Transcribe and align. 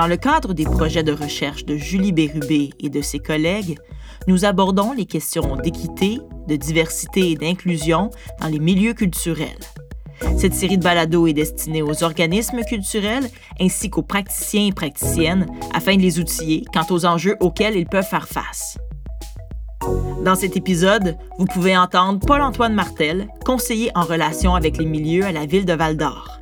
Dans 0.00 0.06
le 0.06 0.16
cadre 0.16 0.54
des 0.54 0.64
projets 0.64 1.02
de 1.02 1.12
recherche 1.12 1.66
de 1.66 1.76
Julie 1.76 2.12
Bérubé 2.12 2.70
et 2.80 2.88
de 2.88 3.02
ses 3.02 3.18
collègues, 3.18 3.78
nous 4.28 4.46
abordons 4.46 4.94
les 4.94 5.04
questions 5.04 5.56
d'équité, 5.56 6.18
de 6.48 6.56
diversité 6.56 7.32
et 7.32 7.34
d'inclusion 7.34 8.08
dans 8.40 8.48
les 8.48 8.60
milieux 8.60 8.94
culturels. 8.94 9.58
Cette 10.38 10.54
série 10.54 10.78
de 10.78 10.82
balados 10.82 11.26
est 11.26 11.34
destinée 11.34 11.82
aux 11.82 12.02
organismes 12.02 12.62
culturels 12.62 13.28
ainsi 13.60 13.90
qu'aux 13.90 14.00
praticiens 14.00 14.68
et 14.68 14.72
praticiennes 14.72 15.44
afin 15.74 15.96
de 15.96 16.00
les 16.00 16.18
outiller 16.18 16.64
quant 16.72 16.86
aux 16.88 17.04
enjeux 17.04 17.36
auxquels 17.40 17.76
ils 17.76 17.84
peuvent 17.84 18.02
faire 18.02 18.26
face. 18.26 18.78
Dans 20.24 20.34
cet 20.34 20.56
épisode, 20.56 21.18
vous 21.38 21.44
pouvez 21.44 21.76
entendre 21.76 22.20
Paul-Antoine 22.26 22.72
Martel, 22.72 23.28
conseiller 23.44 23.90
en 23.94 24.04
relation 24.04 24.54
avec 24.54 24.78
les 24.78 24.86
milieux 24.86 25.26
à 25.26 25.32
la 25.32 25.44
ville 25.44 25.66
de 25.66 25.74
Val-d'Or. 25.74 26.39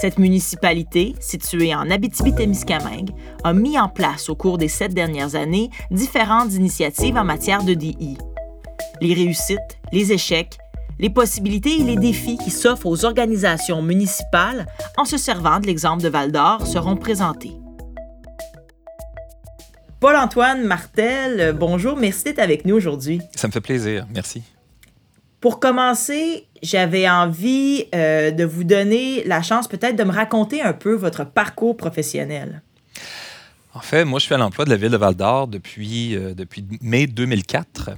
Cette 0.00 0.18
municipalité, 0.18 1.16
située 1.18 1.74
en 1.74 1.90
Abitibi-Témiscamingue, 1.90 3.10
a 3.42 3.52
mis 3.52 3.80
en 3.80 3.88
place 3.88 4.28
au 4.28 4.36
cours 4.36 4.56
des 4.56 4.68
sept 4.68 4.94
dernières 4.94 5.34
années 5.34 5.70
différentes 5.90 6.54
initiatives 6.54 7.16
en 7.16 7.24
matière 7.24 7.64
de 7.64 7.74
DI. 7.74 8.16
Les 9.00 9.12
réussites, 9.12 9.78
les 9.92 10.12
échecs, 10.12 10.56
les 11.00 11.10
possibilités 11.10 11.80
et 11.80 11.82
les 11.82 11.96
défis 11.96 12.38
qui 12.38 12.52
s'offrent 12.52 12.86
aux 12.86 13.04
organisations 13.04 13.82
municipales 13.82 14.66
en 14.96 15.04
se 15.04 15.16
servant 15.16 15.58
de 15.58 15.66
l'exemple 15.66 16.02
de 16.02 16.08
Val 16.08 16.30
d'Or 16.30 16.64
seront 16.64 16.96
présentés. 16.96 17.56
Paul-Antoine 19.98 20.64
Martel, 20.64 21.56
bonjour, 21.58 21.96
merci 21.96 22.22
d'être 22.22 22.38
avec 22.38 22.64
nous 22.64 22.76
aujourd'hui. 22.76 23.20
Ça 23.34 23.48
me 23.48 23.52
fait 23.52 23.60
plaisir, 23.60 24.06
merci. 24.14 24.44
Pour 25.40 25.60
commencer, 25.60 26.46
j'avais 26.62 27.08
envie 27.08 27.86
euh, 27.94 28.32
de 28.32 28.44
vous 28.44 28.64
donner 28.64 29.22
la 29.24 29.40
chance 29.40 29.68
peut-être 29.68 29.94
de 29.94 30.02
me 30.02 30.10
raconter 30.10 30.62
un 30.62 30.72
peu 30.72 30.94
votre 30.94 31.24
parcours 31.24 31.76
professionnel. 31.76 32.62
En 33.72 33.80
fait, 33.80 34.04
moi, 34.04 34.18
je 34.18 34.24
suis 34.24 34.34
à 34.34 34.38
l'emploi 34.38 34.64
de 34.64 34.70
la 34.70 34.76
ville 34.76 34.90
de 34.90 34.96
Val 34.96 35.14
d'Or 35.14 35.46
depuis, 35.46 36.16
euh, 36.16 36.34
depuis 36.34 36.64
mai 36.80 37.06
2004. 37.06 37.90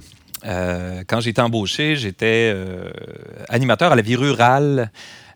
Euh, 0.45 1.03
quand 1.07 1.19
j'ai 1.19 1.31
été 1.31 1.41
embauché, 1.41 1.95
j'étais 1.95 2.55
animateur 3.49 3.91
à 3.91 3.95
la 3.95 4.01
vie 4.01 4.15
rurale 4.15 4.91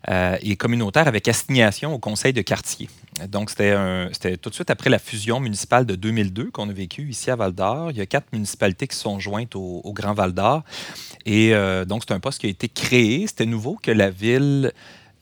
et 0.08 0.54
communautaire 0.54 1.08
avec 1.08 1.26
assignation 1.26 1.92
au 1.92 1.98
conseil 1.98 2.32
de 2.32 2.40
quartier. 2.40 2.88
Donc, 3.28 3.50
c'était 3.50 4.36
tout 4.36 4.50
de 4.50 4.54
suite 4.54 4.70
après 4.70 4.90
la 4.90 4.98
fusion 4.98 5.40
municipale 5.40 5.86
de 5.86 5.94
2002 5.94 6.50
qu'on 6.50 6.68
a 6.68 6.72
vécu 6.72 7.08
ici 7.08 7.30
à 7.30 7.36
Val 7.36 7.52
d'Or. 7.52 7.90
Il 7.90 7.96
y 7.96 8.00
a 8.00 8.06
quatre 8.06 8.32
municipalités 8.32 8.86
qui 8.86 8.96
sont 8.96 9.18
jointes 9.18 9.56
au, 9.56 9.92
Grand 9.94 10.12
Val 10.12 10.32
d'Or. 10.32 10.62
Et 11.24 11.54
euh, 11.54 11.84
donc, 11.84 12.02
c'est 12.06 12.14
un 12.14 12.20
poste 12.20 12.40
qui 12.40 12.46
a 12.46 12.50
été 12.50 12.68
créé. 12.68 13.26
C'était 13.26 13.46
nouveau 13.46 13.78
que 13.82 13.90
la 13.90 14.10
ville 14.10 14.72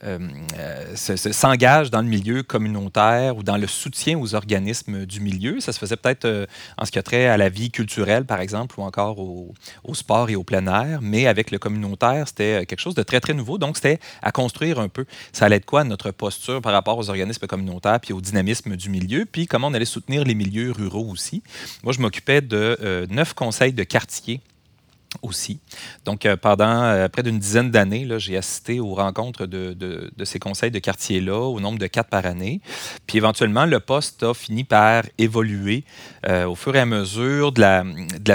euh, 0.05 0.19
euh, 0.59 0.95
s'engage 0.95 1.89
dans 1.89 2.01
le 2.01 2.07
milieu 2.07 2.43
communautaire 2.43 3.37
ou 3.37 3.43
dans 3.43 3.57
le 3.57 3.65
soutien 3.65 4.19
aux 4.19 4.35
organismes 4.35 5.05
du 5.05 5.19
milieu. 5.19 5.59
Ça 5.59 5.73
se 5.73 5.79
faisait 5.79 5.95
peut-être 5.95 6.25
euh, 6.25 6.45
en 6.77 6.85
ce 6.85 6.91
qui 6.91 6.99
a 6.99 7.03
trait 7.03 7.25
à 7.25 7.37
la 7.37 7.49
vie 7.49 7.71
culturelle, 7.71 8.25
par 8.25 8.39
exemple, 8.39 8.79
ou 8.79 8.83
encore 8.83 9.19
au, 9.19 9.53
sport 9.93 10.29
et 10.29 10.35
au 10.35 10.43
plein 10.43 10.67
air, 10.67 10.99
mais 11.01 11.25
avec 11.25 11.51
le 11.51 11.57
communautaire, 11.57 12.27
c'était 12.27 12.65
quelque 12.65 12.79
chose 12.79 12.95
de 12.95 13.03
très, 13.03 13.19
très 13.19 13.33
nouveau. 13.33 13.57
Donc, 13.57 13.77
c'était 13.77 13.99
à 14.21 14.31
construire 14.31 14.79
un 14.79 14.89
peu. 14.89 15.05
Ça 15.31 15.45
allait 15.45 15.55
être 15.55 15.65
quoi 15.65 15.83
notre 15.83 16.11
posture 16.11 16.61
par 16.61 16.73
rapport 16.73 16.97
aux 16.97 17.09
organismes 17.09 17.47
communautaires 17.47 17.99
puis 17.99 18.13
au 18.13 18.21
dynamisme 18.21 18.75
du 18.75 18.89
milieu, 18.89 19.25
puis 19.25 19.47
comment 19.47 19.67
on 19.67 19.73
allait 19.73 19.85
soutenir 19.85 20.23
les 20.23 20.35
milieux 20.35 20.71
ruraux 20.71 21.09
aussi? 21.09 21.41
Moi, 21.83 21.93
je 21.93 21.99
m'occupais 21.99 22.41
de 22.41 23.07
neuf 23.09 23.33
conseils 23.33 23.73
de 23.73 23.83
quartier 23.83 24.41
aussi. 25.21 25.59
Donc, 26.05 26.25
euh, 26.25 26.37
pendant 26.37 26.83
euh, 26.83 27.07
près 27.07 27.23
d'une 27.23 27.39
dizaine 27.39 27.71
d'années, 27.71 28.07
j'ai 28.17 28.37
assisté 28.37 28.79
aux 28.79 28.93
rencontres 28.93 29.45
de, 29.45 30.11
ces 30.23 30.39
conseils 30.39 30.71
de 30.71 30.79
quartier-là, 30.79 31.39
au 31.39 31.59
nombre 31.59 31.79
de 31.79 31.87
quatre 31.87 32.09
par 32.09 32.25
année. 32.25 32.61
Puis 33.07 33.17
éventuellement, 33.17 33.65
le 33.65 33.79
poste 33.79 34.23
a 34.23 34.33
fini 34.33 34.63
par 34.63 35.03
évoluer 35.17 35.83
euh, 36.27 36.45
au 36.45 36.55
fur 36.55 36.75
et 36.75 36.79
à 36.79 36.85
mesure 36.85 37.51
de 37.51 37.61
la, 37.61 37.83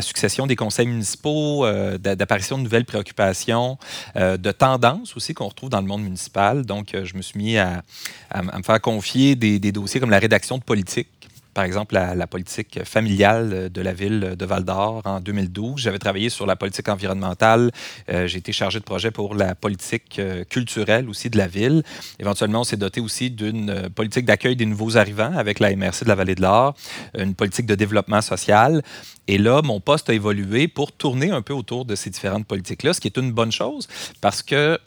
succession 0.03 0.47
des 0.47 0.57
conseils 0.57 0.87
municipaux, 0.87 1.67
d'apparition 1.99 2.57
de 2.57 2.63
nouvelles 2.63 2.87
préoccupations, 2.87 3.77
de 4.17 4.51
tendances 4.51 5.15
aussi 5.15 5.35
qu'on 5.35 5.49
retrouve 5.49 5.69
dans 5.69 5.81
le 5.81 5.87
monde 5.87 6.03
municipal. 6.03 6.65
Donc, 6.65 6.97
je 7.05 7.15
me 7.17 7.23
suis 7.23 7.39
mis 7.39 7.59
à, 7.59 7.83
à, 8.31 8.43
me 8.43 8.63
faire 8.63 8.81
confier 8.81 9.37
des, 9.37 9.59
des 9.59 9.73
dossiers 9.73 10.01
comme 10.01 10.11
la 10.11 10.19
rédaction 10.19 10.57
de 10.57 10.63
politique 10.63 11.09
par 11.55 11.65
exemple, 11.65 11.95
la, 11.95 12.27
politique 12.27 12.85
familiale 12.85 13.71
de 13.71 13.81
la 13.81 13.93
ville 13.93 14.35
de 14.39 14.45
Val 14.45 14.65
d'Or 14.65 15.03
en 15.05 15.21
2012. 15.21 15.81
J'avais 15.81 15.99
travaillé 15.99 16.29
sur 16.29 16.47
la 16.47 16.55
politique 16.55 16.89
environnementale. 16.89 17.71
Euh, 18.09 18.27
j'ai 18.27 18.39
été 18.39 18.53
chargé 18.53 18.79
de 18.79 18.85
projet 18.85 19.11
pour 19.11 19.35
la 19.35 19.55
politique 19.55 20.19
euh, 20.19 20.45
culturelle 20.45 21.09
aussi 21.09 21.29
de 21.29 21.39
la 21.39 21.49
ville. 21.49 21.83
Éventuellement, 22.19 22.61
on 22.61 22.65
s'est 22.65 22.77
doté 22.77 23.01
aussi 23.01 23.31
d'une 23.31 23.71
euh, 23.71 23.89
politique 23.89 24.27
d'accueil 24.27 24.55
des 24.55 24.67
nouveaux 24.67 24.97
arrivants 24.97 25.37
avec 25.37 25.59
la 25.59 25.75
MRC 25.75 26.05
de 26.05 26.09
la 26.09 26.15
Vallée 26.15 26.37
de 26.37 26.43
l'Or, 26.43 26.75
une 27.19 27.35
politique 27.35 27.67
de 27.67 27.75
développement 27.75 28.21
social. 28.21 28.83
Et 29.27 29.39
là, 29.39 29.61
mon 29.63 29.81
poste 29.81 30.11
a 30.11 30.15
évolué 30.15 30.69
pour 30.69 30.93
tourner 30.93 31.31
un 31.31 31.43
peu 31.43 31.53
autour 31.53 31.85
de 31.85 31.95
ces 31.95 32.11
différentes 32.11 32.47
politiques-là, 32.47 32.95
ce 32.95 33.01
qui 33.01 33.09
est 33.09 33.17
une 33.17 33.33
bonne 33.33 33.53
chose 33.53 33.89
parce 34.21 34.43
que 34.43 34.79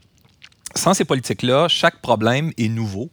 sans 0.76 0.94
ces 0.94 1.06
politiques-là, 1.06 1.68
chaque 1.68 2.00
problème 2.02 2.52
est 2.58 2.68
nouveau. 2.68 3.10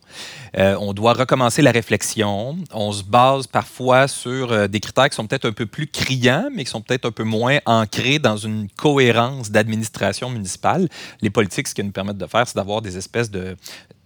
Euh, 0.59 0.77
on 0.81 0.93
doit 0.93 1.13
recommencer 1.13 1.63
la 1.63 1.71
réflexion. 1.71 2.57
On 2.73 2.93
se 2.93 3.03
base 3.03 3.47
parfois 3.47 4.09
sur 4.09 4.53
euh, 4.53 4.67
des 4.67 4.81
critères 4.81 5.09
qui 5.09 5.17
sont 5.17 5.27
peut-être 5.27 5.45
un 5.45 5.53
peu 5.53 5.67
plus 5.67 5.87
criants, 5.87 6.49
mais 6.53 6.65
qui 6.65 6.71
sont 6.71 6.81
peut-être 6.81 7.05
un 7.07 7.13
peu 7.13 7.23
moins 7.23 7.59
ancrés 7.67 8.19
dans 8.19 8.37
une 8.37 8.69
cohérence 8.77 9.51
d'administration 9.51 10.31
municipale. 10.31 10.89
Les 11.21 11.31
politiques, 11.31 11.69
ce 11.69 11.75
qu'elles 11.75 11.87
nous 11.87 11.93
permettent 11.93 12.19
de 12.19 12.27
faire, 12.27 12.47
c'est 12.47 12.57
d'avoir 12.57 12.83
des 12.83 12.97
espèces 12.97 13.31
de, 13.31 13.57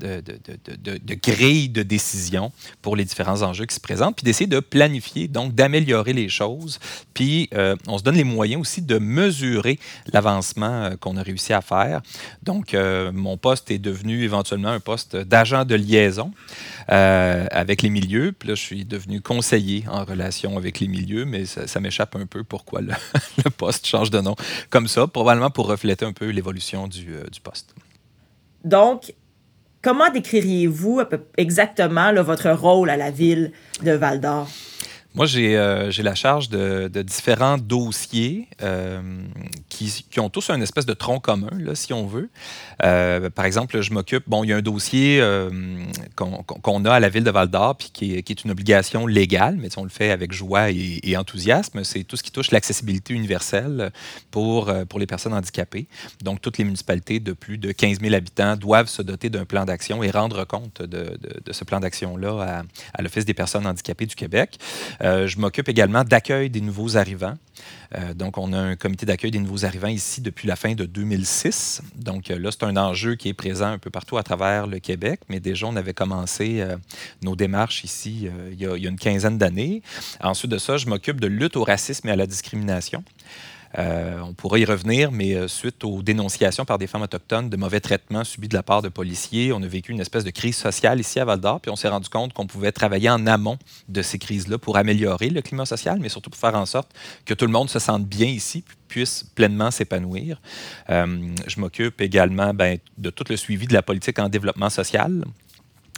de, 0.01 0.21
de, 0.21 0.99
de, 0.99 1.15
grilles 1.15 1.69
de 1.69 1.83
décision 1.83 2.53
pour 2.83 2.97
les 2.97 3.05
différents 3.05 3.43
enjeux 3.43 3.65
qui 3.65 3.75
se 3.75 3.81
présentent, 3.81 4.17
puis 4.17 4.25
d'essayer 4.25 4.49
de 4.49 4.61
planifier, 4.61 5.29
donc 5.29 5.55
d'améliorer 5.55 6.13
les 6.13 6.29
choses. 6.29 6.79
Puis 7.15 7.49
euh, 7.55 7.77
on 7.87 7.99
se 7.99 8.03
donne 8.03 8.17
les 8.17 8.25
moyens 8.25 8.61
aussi 8.61 8.83
de 8.83 8.99
mesurer 8.99 9.79
l'avancement 10.13 10.91
qu'on 11.01 11.17
a 11.17 11.23
réussi 11.23 11.53
à 11.53 11.61
faire. 11.61 12.03
Donc, 12.43 12.77
mon 13.13 13.37
poste 13.45 13.71
est 13.71 13.79
devenu 13.79 14.23
éventuellement 14.23 14.71
un 14.71 14.81
poste 14.81 15.17
d'agent 15.17 15.67
de 15.67 15.75
liaison 15.75 16.33
euh, 16.91 17.47
avec 17.51 17.83
les 17.83 17.91
milieux. 17.91 18.33
Puis 18.33 18.49
là, 18.49 18.55
je 18.55 18.63
suis 18.63 18.87
devenu 18.87 19.21
conseiller 19.21 19.85
en 19.91 20.03
relation 20.03 20.57
avec 20.57 20.81
les 20.81 20.89
milieux, 20.89 21.27
mais 21.27 21.45
ça, 21.45 21.79
m'échappe 21.79 22.17
un 22.17 22.25
peu 22.25 22.43
pourquoi 22.43 22.81
le, 22.81 23.51
poste 23.51 23.87
change 23.87 24.11
de 24.11 24.19
nom 24.19 24.35
comme 24.71 24.89
ça, 24.89 25.07
probablement 25.07 25.51
pour 25.51 25.67
refléter 25.67 26.07
un 26.07 26.15
peu 26.15 26.31
l'évolution 26.31 26.89
du, 26.89 27.13
euh, 27.13 27.25
poste. 27.43 27.75
Donc, 28.65 29.13
comment 29.83 30.11
décririez-vous 30.11 31.03
exactement 31.37 32.15
votre 32.23 32.49
rôle 32.51 32.89
à 32.89 32.97
la 32.97 33.11
ville 33.11 33.53
de 33.83 33.93
Val 33.93 34.23
d'Or? 34.23 34.49
Moi, 35.15 35.27
j'ai 35.27 35.57
euh, 35.57 35.93
la 36.03 36.17
charge 36.17 36.49
de, 36.49 36.89
différents 37.03 37.57
dossiers 37.57 38.49
euh, 38.63 39.01
qui, 39.69 40.05
qui, 40.11 40.19
ont 40.19 40.29
tous 40.29 40.51
un 40.51 40.61
espèce 40.61 40.87
de 40.87 40.93
tronc 40.93 41.21
commun, 41.21 41.51
là, 41.57 41.77
si 41.77 41.93
on 41.93 42.05
veut. 42.05 42.31
Euh, 42.83 43.31
par 43.31 43.45
exemple, 43.45 43.81
je 43.81 43.93
m'occupe, 43.93 44.25
bon, 44.27 44.43
il 44.43 44.51
y 44.51 44.53
a 44.53 44.57
un 44.57 44.63
dossier 44.63 45.21
euh, 45.21 45.51
qu'on 46.17 46.85
a 46.85 46.93
à 46.93 46.99
la 46.99 47.09
ville 47.09 47.23
de 47.23 47.31
Val-d'Or, 47.31 47.77
puis 47.77 47.91
qui 47.93 48.17
est, 48.17 48.23
qui 48.25 48.33
est, 48.33 48.45
une 48.45 48.51
obligation 48.51 49.07
légale, 49.07 49.57
mais 49.57 49.69
on 49.79 49.85
le 49.85 49.89
fait 49.89 50.11
avec 50.11 50.33
joie 50.33 50.71
et, 50.71 51.17
enthousiasme. 51.17 51.85
C'est 51.85 52.03
tout 52.03 52.17
ce 52.17 52.25
qui 52.25 52.33
touche 52.33 52.51
l'accessibilité 52.51 53.15
universelle 53.15 53.93
pour, 54.33 54.69
euh, 54.69 54.85
pour 54.85 54.99
les 54.99 55.07
personnes 55.07 55.33
handicapées. 55.33 55.87
Donc, 56.25 56.41
toutes 56.41 56.59
les 56.59 56.65
municipalités 56.65 57.21
de 57.21 57.33
plus 57.33 57.57
de 57.57 57.71
15 57.71 58.01
000 58.01 58.15
habitants 58.15 58.57
doivent 58.57 58.89
se 58.89 59.01
doter 59.01 59.31
d'un 59.31 59.45
plan 59.45 59.65
d'action 59.65 60.03
et 60.03 60.11
rendre 60.11 60.45
compte 60.45 60.83
de, 60.83 60.87
de, 60.87 61.41
de 61.45 61.53
ce 61.53 61.63
plan 61.63 61.79
d'action-là 61.79 62.41
à, 62.41 62.63
à 62.95 63.03
l'Office 63.03 63.25
des 63.25 63.35
personnes 63.35 63.67
handicapées 63.67 64.07
du 64.07 64.17
Québec. 64.17 64.59
Euh, 65.05 65.27
je 65.27 65.39
m'occupe 65.39 65.69
également 65.69 66.03
d'accueil 66.03 66.49
des 66.51 66.61
nouveaux 66.61 66.97
arrivants. 66.97 67.35
Euh, 67.95 68.15
donc, 68.15 68.39
on 68.39 68.53
a 68.53 68.59
un 68.59 68.75
comité 68.75 69.05
d'accueil 69.07 69.31
des 69.31 69.39
nouveaux 69.39 69.65
arrivants 69.65 69.89
ici 69.89 70.21
depuis 70.21 70.49
la 70.49 70.57
fin 70.57 70.75
de 70.75 70.87
2006. 70.87 71.83
Donc, 71.97 72.31
euh, 72.31 72.39
là, 72.39 72.51
c'est 72.51 72.65
un 72.65 72.77
enjeu 72.77 73.15
qui 73.15 73.29
est 73.29 73.35
présent 73.35 73.67
un 73.67 73.79
peu 73.79 73.91
partout 73.91 74.17
à 74.17 74.23
travers 74.23 74.67
le 74.67 74.79
Québec, 74.79 75.21
mais 75.29 75.41
déjà, 75.41 75.67
on 75.67 75.77
avait 75.77 75.95
commencé 75.95 76.65
nos 77.23 77.37
démarches 77.37 77.85
ici 77.85 78.29
il 78.53 78.61
y, 78.61 78.67
a, 78.67 78.77
il, 78.77 78.83
y 78.83 78.87
a, 78.87 78.91
une 78.91 78.99
quinzaine 78.99 79.39
d'années. 79.39 79.83
Ensuite 80.21 80.51
de 80.51 80.59
ça, 80.59 80.77
je 80.77 80.87
m'occupe 80.87 81.21
de 81.21 81.27
lutte 81.27 81.57
au 81.57 81.65
racisme 81.65 82.09
et 82.09 82.13
à 82.13 82.17
la 82.17 82.27
discrimination. 82.27 83.05
Euh, 83.79 84.21
on 84.21 84.35
pourra 84.35 84.59
y 84.59 84.65
revenir, 84.65 85.11
mais 85.11 85.35
euh, 85.35 85.49
suite 85.49 85.85
aux 85.85 86.03
dénonciations 86.03 86.65
par 86.65 86.79
des 86.79 86.87
femmes 86.87 87.03
autochtones 87.03 87.51
de 87.51 87.57
mauvais 87.57 87.81
traitements 87.81 88.25
subis 88.25 88.49
de 88.49 88.55
la 88.55 88.63
part 88.63 88.83
de 88.83 88.89
policiers, 88.89 89.53
on 89.53 89.63
a 89.63 89.67
vécu 89.67 89.93
une 89.93 90.01
espèce 90.01 90.25
de 90.25 90.31
crise 90.31 90.57
sociale 90.57 91.01
ici 91.01 91.19
à 91.19 91.25
Val 91.25 91.41
d'Or, 91.41 91.61
puis 91.61 91.71
on 91.71 91.77
s'est 91.77 91.89
rendu 91.89 92.09
compte 92.09 92.33
qu'on 92.33 92.47
pouvait 92.47 92.73
travailler 92.73 93.11
en 93.11 93.27
amont 93.27 93.59
de 93.89 94.03
ces 94.03 94.19
crises-là 94.19 94.59
pour 94.59 94.77
améliorer 94.77 95.31
le 95.31 95.43
climat 95.43 95.67
social, 95.67 95.99
mais 96.01 96.09
surtout 96.09 96.31
pour 96.31 96.39
faire 96.39 96.55
en 96.55 96.67
sorte 96.67 96.93
que 97.25 97.35
tout 97.35 97.47
le 97.47 97.53
monde 97.53 97.69
se 97.69 97.79
sente 97.79 98.07
bien 98.07 98.29
ici, 98.29 98.65
puisse 98.89 99.25
pleinement 99.35 99.71
s'épanouir. 99.71 100.41
Euh, 100.91 101.35
je 101.47 101.59
m'occupe 101.59 102.01
également 102.01 102.55
ben, 102.55 102.79
de 102.99 103.11
tout 103.11 103.25
le 103.29 103.37
suivi 103.37 103.67
de 103.67 103.73
la 103.73 103.83
politique 103.83 104.19
en 104.19 104.29
développement 104.29 104.71
social 104.71 105.25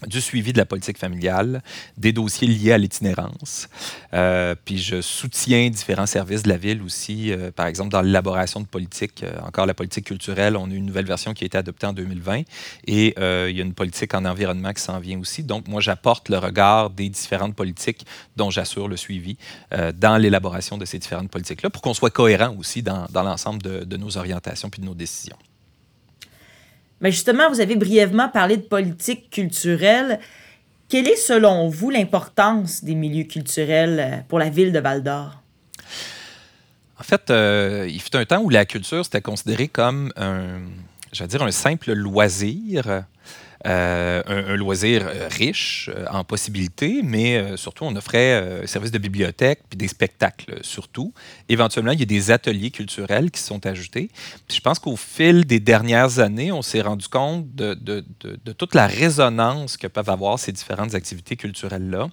du 0.06 0.20
suivi 0.20 0.52
de 0.52 0.58
la 0.58 0.66
politique 0.66 0.98
familiale, 0.98 1.62
des 1.96 2.12
dossiers 2.12 2.46
liés 2.46 2.72
à 2.72 2.78
l'itinérance. 2.78 3.68
Euh, 4.12 4.54
puis 4.64 4.78
je 4.78 5.00
soutiens 5.00 5.70
différents 5.70 6.06
services 6.06 6.42
de 6.42 6.50
la 6.50 6.58
ville 6.58 6.82
aussi, 6.82 7.32
euh, 7.32 7.50
par 7.50 7.66
exemple 7.66 7.90
dans 7.90 8.02
l'élaboration 8.02 8.60
de 8.60 8.66
politique, 8.66 9.22
euh, 9.22 9.38
encore 9.42 9.64
la 9.64 9.72
politique 9.72 10.06
culturelle, 10.06 10.56
on 10.56 10.70
a 10.70 10.74
une 10.74 10.84
nouvelle 10.84 11.06
version 11.06 11.32
qui 11.32 11.44
a 11.44 11.46
été 11.46 11.56
adoptée 11.56 11.86
en 11.86 11.94
2020 11.94 12.42
et 12.86 13.14
il 13.16 13.56
y 13.56 13.60
a 13.60 13.64
une 13.64 13.72
politique 13.72 14.12
en 14.14 14.24
environnement 14.24 14.72
qui 14.72 14.82
s'en 14.82 14.98
vient 14.98 15.18
aussi. 15.18 15.42
Donc 15.42 15.66
moi 15.68 15.80
j'apporte 15.80 16.28
le 16.28 16.38
regard 16.38 16.90
des 16.90 17.08
différentes 17.08 17.54
politiques 17.54 18.04
dont 18.36 18.50
j'assure 18.50 18.88
le 18.88 18.96
suivi 18.96 19.36
dans 19.94 20.18
l'élaboration 20.18 20.76
de 20.78 20.84
ces 20.84 20.98
différentes 20.98 21.30
politiques-là 21.30 21.70
pour 21.70 21.82
qu'on 21.82 21.94
soit 21.94 22.10
cohérent 22.10 22.54
aussi 22.58 22.82
dans, 22.82 23.06
dans 23.10 23.22
l'ensemble 23.22 23.62
de, 23.62 23.84
de 23.84 23.96
nos 23.96 24.16
orientations 24.16 24.68
puis 24.68 24.80
de 24.80 24.86
nos 24.86 24.94
décisions. 24.94 25.36
Mais 27.00 27.10
justement, 27.10 27.50
vous 27.50 27.60
avez 27.60 27.76
brièvement 27.76 28.28
parlé 28.28 28.56
de 28.56 28.62
politique 28.62 29.30
culturelle. 29.30 30.18
Quelle 30.88 31.08
est, 31.08 31.16
selon 31.16 31.68
vous, 31.68 31.90
l'importance 31.90 32.84
des 32.84 32.94
milieux 32.94 33.24
culturels 33.24 34.00
euh, 34.00 34.16
pour 34.28 34.38
la 34.38 34.48
ville 34.48 34.72
de 34.72 34.78
Val 34.78 35.02
d'Or? 35.02 35.42
En 36.98 37.02
fait, 37.02 37.30
euh, 37.30 37.86
il 37.88 38.00
fut 38.00 38.16
un 38.16 38.24
temps 38.24 38.40
où 38.40 38.48
la 38.48 38.64
culture, 38.64 39.04
c'était 39.04 39.20
considéré 39.20 39.68
comme 39.68 40.12
un, 40.16 40.60
dire, 41.26 41.42
un 41.42 41.50
simple 41.50 41.92
loisir 41.92 43.04
euh, 43.66 44.22
un, 44.26 44.56
loisir 44.56 45.06
euh, 45.06 45.28
riche 45.28 45.90
euh, 45.92 46.04
en 46.10 46.22
possibilités, 46.22 47.00
mais 47.02 47.56
surtout, 47.56 47.84
on 47.84 47.96
offrait 47.96 48.62
un 48.62 48.66
service 48.66 48.92
de 48.92 48.98
bibliothèque 48.98 49.60
puis 49.68 49.76
des 49.76 49.88
spectacles, 49.88 50.58
surtout. 50.62 51.12
Éventuellement, 51.48 51.92
il 51.92 51.98
y 51.98 52.02
a 52.02 52.06
des 52.06 52.30
ateliers 52.30 52.70
culturels 52.70 53.30
qui 53.30 53.40
sont 53.40 53.66
ajoutés. 53.66 54.10
je 54.48 54.60
pense 54.60 54.78
qu'au 54.78 54.96
fil 54.96 55.44
des 55.46 55.58
dernières 55.58 56.18
années, 56.20 56.52
on 56.52 56.62
s'est 56.62 56.80
rendu 56.80 57.08
compte 57.08 57.54
de, 57.54 57.74
de, 57.74 58.52
toute 58.52 58.74
la 58.74 58.86
résonance 58.86 59.76
que 59.76 59.86
peuvent 59.86 60.10
avoir 60.10 60.38
ces 60.38 60.52
différentes 60.52 60.94
activités 60.94 61.36
culturelles-là. 61.36 62.08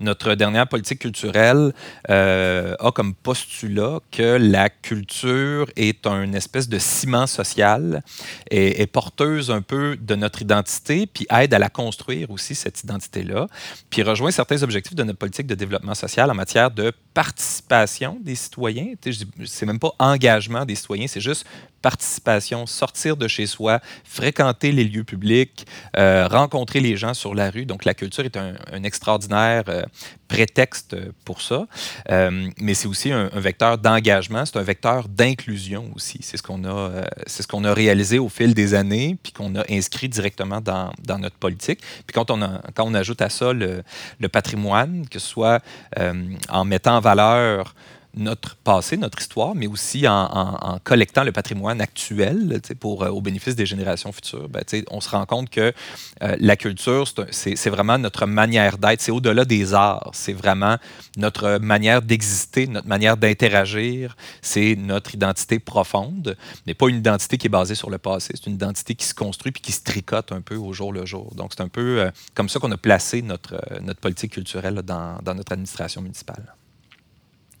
Notre 0.00 0.34
dernière 0.34 0.68
politique 0.68 1.00
culturelle 1.00 1.72
euh, 2.10 2.74
a 2.78 2.90
comme 2.92 3.14
postulat 3.14 4.00
que 4.10 4.36
la 4.40 4.68
culture 4.68 5.66
est 5.76 6.06
une 6.06 6.34
espèce 6.34 6.68
de 6.68 6.78
ciment 6.78 7.26
social 7.26 8.02
et 8.50 8.86
porteuse 8.86 9.50
un 9.50 9.62
peu 9.62 9.96
de 10.00 10.14
notre 10.14 10.42
identité, 10.42 11.06
puis 11.06 11.26
aide 11.30 11.54
à 11.54 11.58
la 11.58 11.68
construire 11.68 12.30
aussi, 12.30 12.54
cette 12.54 12.82
identité-là, 12.82 13.48
puis 13.90 14.02
rejoint 14.02 14.30
certains 14.30 14.62
objectifs 14.62 14.94
de 14.94 15.04
notre 15.04 15.18
politique 15.18 15.46
de 15.46 15.54
développement 15.54 15.94
social 15.94 16.30
en 16.30 16.34
matière 16.34 16.70
de 16.70 16.92
participation 17.14 18.18
des 18.20 18.34
citoyens. 18.34 18.94
C'est 19.44 19.66
même 19.66 19.78
pas 19.78 19.92
engagement 19.98 20.64
des 20.64 20.74
citoyens, 20.74 21.06
c'est 21.06 21.20
juste 21.20 21.46
participation, 21.82 22.66
sortir 22.66 23.16
de 23.16 23.28
chez 23.28 23.46
soi, 23.46 23.80
fréquenter 24.04 24.72
les 24.72 24.84
lieux 24.84 25.04
publics, 25.04 25.66
euh, 25.96 26.26
rencontrer 26.26 26.80
les 26.80 26.96
gens 26.96 27.14
sur 27.14 27.32
la 27.34 27.48
rue. 27.48 27.64
Donc 27.64 27.84
la 27.84 27.94
culture 27.94 28.24
est 28.24 28.36
un, 28.36 28.82
extraordinaire 28.82 29.55
euh, 29.68 29.82
prétexte 30.28 30.96
pour 31.24 31.40
ça, 31.40 31.66
euh, 32.10 32.48
mais 32.60 32.74
c'est 32.74 32.88
aussi 32.88 33.12
un, 33.12 33.28
vecteur 33.34 33.78
d'engagement, 33.78 34.44
c'est 34.44 34.58
un 34.58 34.62
vecteur 34.62 35.08
d'inclusion 35.08 35.90
aussi. 35.94 36.18
C'est 36.22 36.36
ce 36.36 36.42
qu'on 36.42 36.64
a, 36.64 37.04
c'est 37.26 37.42
ce 37.42 37.48
qu'on 37.48 37.64
a 37.64 37.72
réalisé 37.72 38.18
au 38.18 38.28
fil 38.28 38.54
des 38.54 38.74
années, 38.74 39.16
puis 39.22 39.32
qu'on 39.32 39.54
a 39.54 39.64
inscrit 39.70 40.08
directement 40.08 40.60
dans, 40.60 40.92
dans, 41.04 41.18
notre 41.18 41.36
politique. 41.36 41.80
Puis 42.06 42.14
quand 42.14 42.30
on, 42.30 42.42
a, 42.42 42.60
quand 42.74 42.84
on 42.86 42.94
ajoute 42.94 43.22
à 43.22 43.28
ça 43.28 43.52
le, 43.52 43.82
le 44.18 44.28
patrimoine, 44.28 45.06
que 45.08 45.18
ce 45.18 45.28
soit 45.28 45.62
en 46.48 46.64
mettant 46.64 46.96
en 46.96 47.00
valeur 47.00 47.74
notre 48.16 48.56
passé, 48.56 48.96
notre 48.96 49.20
histoire, 49.20 49.54
mais 49.54 49.66
aussi 49.66 50.08
en, 50.08 50.78
collectant 50.82 51.24
le 51.24 51.32
patrimoine 51.32 51.80
actuel 51.80 52.60
pour, 52.80 53.02
euh, 53.02 53.08
au 53.08 53.20
bénéfice 53.20 53.54
des 53.54 53.66
générations 53.66 54.12
futures, 54.12 54.48
ben, 54.48 54.62
on 54.90 55.00
se 55.00 55.10
rend 55.10 55.26
compte 55.26 55.50
que 55.50 55.72
euh, 56.22 56.36
la 56.38 56.56
culture, 56.56 57.06
c'est 57.30 57.70
vraiment 57.70 57.98
notre 57.98 58.26
manière 58.26 58.78
d'être, 58.78 59.00
c'est 59.00 59.12
au-delà 59.12 59.44
des 59.44 59.74
arts, 59.74 60.10
c'est 60.14 60.32
vraiment 60.32 60.76
notre 61.16 61.58
manière 61.58 62.02
d'exister, 62.02 62.66
notre 62.66 62.88
manière 62.88 63.16
d'interagir, 63.16 64.16
c'est 64.40 64.76
notre 64.76 65.14
identité 65.14 65.58
profonde, 65.58 66.36
mais 66.66 66.74
pas 66.74 66.88
une 66.88 66.96
identité 66.96 67.36
qui 67.36 67.46
est 67.46 67.50
basée 67.50 67.74
sur 67.74 67.90
le 67.90 67.98
passé, 67.98 68.32
c'est 68.34 68.46
une 68.46 68.54
identité 68.54 68.94
qui 68.94 69.06
se 69.06 69.14
construit 69.14 69.52
puis 69.52 69.62
qui 69.62 69.72
se 69.72 69.82
tricote 69.82 70.32
un 70.32 70.40
peu 70.40 70.56
au 70.56 70.72
jour 70.72 70.92
le 70.92 71.04
jour. 71.04 71.34
Donc 71.34 71.52
c'est 71.54 71.62
un 71.62 71.68
peu 71.68 72.00
euh, 72.00 72.10
comme 72.34 72.48
ça 72.48 72.58
qu'on 72.58 72.72
a 72.72 72.78
placé 72.78 73.22
notre, 73.22 73.60
notre 73.82 74.00
politique 74.00 74.32
culturelle 74.32 74.82
dans, 74.82 75.18
dans 75.22 75.34
notre 75.34 75.52
administration 75.52 76.00
municipale. 76.00 76.54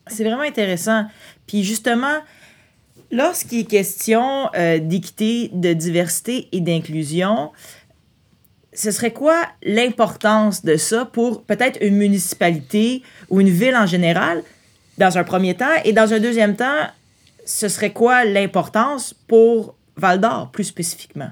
C'est 0.06 0.24
vraiment 0.24 0.42
intéressant. 0.42 1.06
Puis 1.46 1.64
justement, 1.64 2.18
lorsqu'il 3.10 3.60
est 3.60 3.64
question 3.64 4.48
euh, 4.54 4.78
d'équité, 4.78 5.50
de 5.52 5.72
diversité 5.72 6.48
et 6.52 6.60
d'inclusion, 6.60 7.52
ce 8.72 8.90
serait 8.90 9.12
quoi 9.12 9.42
l'importance 9.62 10.64
de 10.64 10.76
ça 10.76 11.06
pour 11.06 11.42
peut-être 11.42 11.78
une 11.80 11.96
municipalité 11.96 13.02
ou 13.30 13.40
une 13.40 13.48
ville 13.48 13.74
en 13.74 13.86
général, 13.86 14.42
dans 14.98 15.18
un 15.18 15.24
premier 15.24 15.54
temps, 15.54 15.74
et 15.84 15.92
dans 15.92 16.12
un 16.12 16.20
deuxième 16.20 16.56
temps, 16.56 16.86
ce 17.44 17.68
serait 17.68 17.92
quoi 17.92 18.24
l'importance 18.24 19.14
pour 19.14 19.76
Val 19.96 20.20
d'Or 20.20 20.50
plus 20.52 20.64
spécifiquement? 20.64 21.30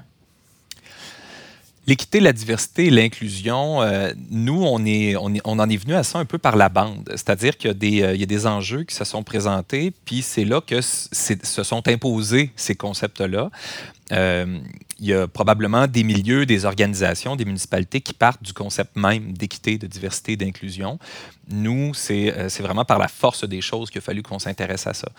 L'équité, 1.87 2.19
la 2.19 2.33
diversité 2.33 2.85
et 2.85 2.89
l'inclusion, 2.89 3.81
euh, 3.81 4.11
nous, 4.31 4.63
on, 4.63 4.83
est, 4.85 5.15
on, 5.15 5.31
on, 5.43 5.59
en 5.59 5.69
est 5.69 5.77
venu 5.77 5.93
à 5.93 6.03
ça 6.03 6.19
un 6.19 6.25
peu 6.25 6.37
par 6.37 6.55
la 6.55 6.69
bande. 6.69 7.07
C'est-à-dire 7.09 7.57
qu'il 7.57 7.71
y, 7.83 8.03
euh, 8.03 8.15
y 8.15 8.23
a 8.23 8.25
des 8.25 8.47
enjeux 8.47 8.83
qui 8.83 8.95
se 8.95 9.03
sont 9.03 9.23
présentés, 9.23 9.93
puis 10.05 10.21
c'est 10.21 10.45
là 10.45 10.61
que 10.61 10.81
se 10.81 11.63
sont 11.63 11.87
imposés 11.87 12.51
ces 12.55 12.75
concepts-là. 12.75 13.51
Euh, 14.11 14.59
il 14.99 15.07
y 15.07 15.13
a 15.13 15.27
probablement 15.27 15.87
des 15.87 16.03
milieux, 16.03 16.45
des 16.45 16.63
organisations, 16.63 17.35
des 17.35 17.43
municipalités 17.43 17.99
qui 17.99 18.13
partent 18.13 18.41
du 18.41 18.53
concept 18.53 18.95
même 18.95 19.33
d'équité, 19.33 19.77
de 19.77 19.87
diversité, 19.87 20.37
d'inclusion. 20.37 20.99
Nous, 21.49 21.93
c'est 21.93 22.33
euh, 22.33 22.47
vraiment 22.59 22.85
par 22.85 22.97
la 22.97 23.09
force 23.09 23.43
des 23.43 23.61
choses 23.61 23.89
qu'il 23.89 23.99
a 23.99 24.01
fallu 24.01 24.23
qu'on 24.23 24.39
s'intéresse 24.39 24.87
à 24.87 24.93
ça. 24.93 25.09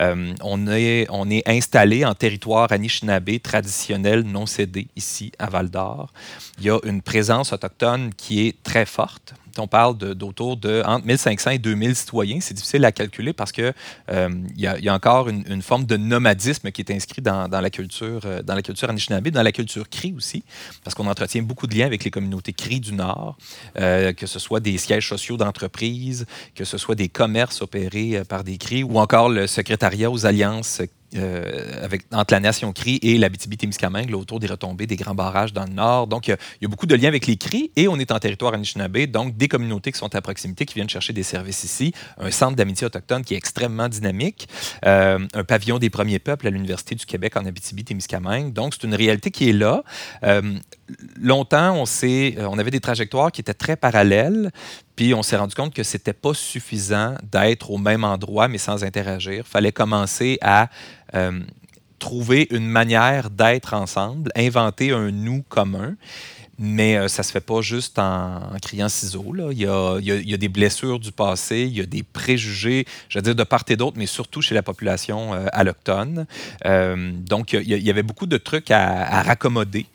Euh, 0.00 0.34
on, 0.40 0.68
est, 0.68 1.06
on 1.10 1.28
est 1.30 1.42
installé 1.48 2.04
en 2.04 2.14
territoire 2.14 2.70
Anishinaabe 2.70 3.40
traditionnel 3.42 4.22
non 4.22 4.46
cédé 4.46 4.86
ici 4.94 5.32
à 5.38 5.50
Val 5.50 5.68
d'Or. 5.68 6.12
Il 6.58 6.64
y 6.64 6.70
a 6.70 6.78
une 6.84 7.02
présence 7.02 7.52
autochtone 7.52 8.14
qui 8.14 8.46
est 8.46 8.62
très 8.62 8.86
forte 8.86 9.34
on 9.58 9.66
parle 9.66 9.96
d'autour 9.96 10.56
de, 10.56 10.82
entre 10.84 11.06
1500 11.06 11.50
et 11.50 11.58
2000 11.58 11.94
citoyens. 11.94 12.38
C'est 12.40 12.54
difficile 12.54 12.84
à 12.84 12.92
calculer 12.92 13.32
parce 13.32 13.52
qu'il 13.52 13.72
euh, 14.10 14.28
y, 14.56 14.66
a 14.66 14.94
encore 14.94 15.28
une, 15.28 15.62
forme 15.62 15.86
de 15.86 15.96
nomadisme 15.96 16.70
qui 16.70 16.82
est 16.82 16.90
inscrit 16.90 17.22
dans, 17.22 17.48
la 17.48 17.70
culture, 17.70 18.20
euh, 18.24 18.42
dans 18.42 18.54
la 18.54 18.62
culture 18.62 18.90
Anishinaabe, 18.90 19.28
dans 19.28 19.42
la 19.42 19.52
culture 19.52 19.88
Cri 19.88 20.14
aussi, 20.16 20.44
parce 20.82 20.94
qu'on 20.94 21.06
entretient 21.06 21.42
beaucoup 21.42 21.66
de 21.66 21.74
liens 21.76 21.86
avec 21.86 22.04
les 22.04 22.10
communautés 22.10 22.52
Cri 22.52 22.80
du 22.80 22.92
Nord, 22.92 23.36
euh, 23.78 24.12
que 24.12 24.26
ce 24.26 24.38
soit 24.38 24.60
des 24.60 24.78
sièges 24.78 25.08
sociaux 25.08 25.36
d'entreprise, 25.36 26.26
que 26.54 26.64
ce 26.64 26.78
soit 26.78 26.94
des 26.94 27.08
commerces 27.08 27.62
opérés 27.62 28.22
par 28.28 28.44
des 28.44 28.58
Cri, 28.58 28.82
ou 28.82 28.98
encore 28.98 29.28
le 29.28 29.46
secrétariat 29.46 30.10
aux 30.10 30.26
alliances 30.26 30.82
euh, 31.16 31.88
entre 32.12 32.34
la 32.34 32.40
Nation 32.40 32.72
Cri 32.72 32.98
et 33.02 33.18
la 33.18 33.30
témiscamingue 33.30 34.14
autour 34.14 34.40
des 34.40 34.46
retombées 34.46 34.86
des 34.86 34.96
grands 34.96 35.14
barrages 35.14 35.52
dans 35.52 35.64
le 35.64 35.72
nord. 35.72 36.06
Donc, 36.06 36.28
il 36.28 36.36
y, 36.62 36.64
a 36.64 36.68
beaucoup 36.68 36.86
de 36.86 36.94
liens 36.94 37.08
avec 37.08 37.26
les 37.26 37.36
Cris 37.36 37.70
et 37.76 37.88
on 37.88 37.98
est 37.98 38.10
en 38.10 38.18
territoire 38.18 38.54
Anishinaabe, 38.54 39.06
donc 39.06 39.36
des 39.36 39.48
communautés 39.48 39.92
qui 39.92 39.98
sont 39.98 40.14
à 40.14 40.20
proximité, 40.20 40.66
qui 40.66 40.74
viennent 40.74 40.88
chercher 40.88 41.12
des 41.12 41.22
services 41.22 41.64
ici, 41.64 41.92
un 42.18 42.30
centre 42.30 42.56
d'amitié 42.56 42.86
autochtone 42.86 43.24
qui 43.24 43.34
est 43.34 43.36
extrêmement 43.36 43.88
dynamique, 43.88 44.48
euh, 44.84 45.18
un 45.32 45.44
pavillon 45.44 45.78
des 45.78 45.90
premiers 45.90 46.18
peuples 46.18 46.46
à 46.46 46.50
l'Université 46.50 46.94
du 46.94 47.06
Québec 47.06 47.36
en 47.36 47.44
Abitibi-Témiscamingue. 47.44 48.52
Donc, 48.52 48.74
c'est 48.74 48.86
une 48.86 48.94
réalité 48.94 49.30
qui 49.30 49.50
est 49.50 49.52
là. 49.52 49.84
Euh, 50.24 50.42
longtemps, 51.20 51.82
on, 51.82 51.84
on 51.84 52.58
avait 52.58 52.70
des 52.70 52.80
trajectoires 52.80 53.32
qui 53.32 53.40
étaient 53.40 53.54
très 53.54 53.76
parallèles, 53.76 54.50
puis 54.96 55.14
on 55.14 55.22
s'est 55.22 55.36
rendu 55.36 55.54
compte 55.54 55.74
que 55.74 55.82
c'était 55.82 56.12
pas 56.12 56.34
suffisant 56.34 57.14
d'être 57.30 57.70
au 57.70 57.78
même 57.78 58.04
endroit 58.04 58.48
mais 58.48 58.58
sans 58.58 58.84
interagir. 58.84 59.46
Fallait 59.46 59.72
commencer 59.72 60.38
à 60.40 60.68
euh, 61.14 61.40
trouver 61.98 62.46
une 62.50 62.66
manière 62.66 63.30
d'être 63.30 63.74
ensemble, 63.74 64.30
inventer 64.36 64.92
un 64.92 65.10
nous 65.10 65.42
commun. 65.48 65.96
Mais 66.56 66.96
euh, 66.96 67.08
ça 67.08 67.24
se 67.24 67.32
fait 67.32 67.40
pas 67.40 67.62
juste 67.62 67.98
en, 67.98 68.40
criant 68.62 68.88
ciseaux. 68.88 69.34
Il, 69.50 69.58
y 69.58 69.66
a, 69.66 69.98
il, 69.98 70.30
y 70.30 70.34
a, 70.34 70.36
des 70.36 70.48
blessures 70.48 71.00
du 71.00 71.10
passé, 71.10 71.62
il 71.62 71.76
y 71.76 71.80
a 71.80 71.86
des 71.86 72.04
préjugés, 72.04 72.86
je 73.08 73.18
veux 73.18 73.22
dire, 73.22 73.34
de 73.34 73.42
part 73.42 73.64
et 73.66 73.74
d'autre, 73.74 73.96
mais 73.98 74.06
surtout 74.06 74.40
chez 74.40 74.54
la 74.54 74.62
population 74.62 75.34
euh, 75.34 75.46
alloctone. 75.52 76.26
donc, 76.64 77.54
il 77.54 77.66
y, 77.66 77.90
avait 77.90 78.04
beaucoup 78.04 78.26
de 78.26 78.36
trucs 78.36 78.70
à 78.70 79.22
raccommoder. 79.22 79.86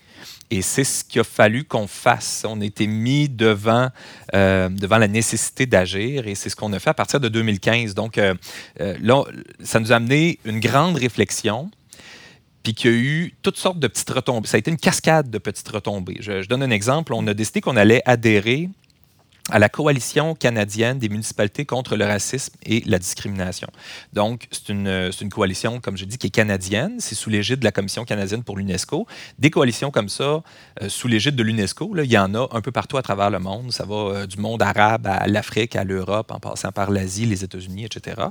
Et 0.52 0.64
c'est 0.64 0.84
ce 0.84 1.04
qu'il 1.04 1.22
a 1.22 1.24
fallu 1.24 1.64
qu'on 1.64 1.88
fasse. 1.88 2.44
On 2.48 2.60
été 2.62 2.88
mis 2.88 3.30
devant, 3.30 3.90
euh, 4.34 4.70
devant 4.70 4.98
la 4.98 5.08
nécessité 5.08 5.68
d'agir 5.68 6.28
et 6.28 6.34
c'est 6.34 6.50
ce 6.50 6.56
qu'on 6.56 6.74
a 6.74 6.80
fait 6.80 6.90
à 6.90 6.96
partir 6.96 7.20
de 7.20 7.28
2015. 7.28 7.94
Donc 7.94 8.18
euh, 8.18 8.34
euh, 8.82 8.96
là, 9.00 9.24
ça 9.64 9.80
nous 9.80 9.92
a 9.92 9.98
amené 9.98 10.40
une 10.46 10.60
grande 10.60 10.96
réflexion 10.96 11.70
puis 12.64 12.74
qu'il 12.74 12.92
y 12.92 12.94
a 12.94 12.98
eu 12.98 13.34
toutes 13.44 13.58
sortes 13.58 13.80
de 13.80 13.88
petites 13.88 14.10
retombées. 14.10 14.48
Ça 14.48 14.56
a 14.56 14.60
été 14.60 14.72
une 14.72 14.78
cascade 14.78 15.30
de 15.30 15.38
petites 15.38 15.70
retombées. 15.70 16.18
Je, 16.20 16.42
je 16.42 16.50
donne 16.50 16.64
un 16.64 16.72
exemple. 16.72 17.14
On 17.14 17.26
a 17.28 17.34
décidé 17.34 17.62
qu'on 17.62 17.78
allait 17.78 18.02
adhérer 18.06 18.70
à 19.52 19.60
la 19.60 19.70
coalition 19.70 20.36
canadienne 20.36 21.00
des 21.00 21.10
municipalités 21.10 21.66
contre 21.66 21.96
le 21.96 22.06
racisme 22.06 22.54
et 22.64 22.82
la 22.86 23.00
discrimination. 23.00 23.68
Donc, 24.14 24.48
c'est 24.52 24.70
une, 24.70 25.12
une, 25.22 25.30
coalition, 25.30 25.80
comme 25.80 25.98
je 25.98 26.06
dis, 26.06 26.18
qui 26.18 26.28
est 26.28 26.32
canadienne. 26.32 26.96
C'est 27.00 27.16
sous 27.16 27.30
l'égide 27.30 27.60
de 27.60 27.66
la 27.66 27.72
Commission 27.72 28.06
canadienne 28.06 28.44
pour 28.44 28.58
l'UNESCO. 28.58 29.08
Des 29.38 29.50
coalitions 29.50 29.92
comme 29.92 30.10
ça, 30.10 30.44
euh, 30.82 30.90
sous 30.90 31.08
l'égide 31.08 31.36
de 31.36 31.44
l'UNESCO, 31.44 31.96
il 31.98 32.12
y 32.12 32.18
en 32.18 32.34
a 32.36 32.48
un 32.52 32.62
peu 32.62 32.72
partout 32.72 32.98
à 32.98 33.02
travers 33.02 33.30
le 33.30 33.40
monde. 33.40 33.72
Ça 33.72 33.86
va 33.86 33.96
euh, 33.96 34.26
du 34.28 34.38
monde 34.38 34.62
arabe 34.62 35.08
à 35.08 35.28
l'Afrique, 35.28 35.76
à 35.76 35.84
l'Europe, 35.84 36.32
en 36.32 36.40
passant 36.40 36.72
par 36.72 36.92
l'Asie, 36.92 37.26
les 37.26 37.44
États-Unis, 37.44 37.86
etc. 37.86 38.22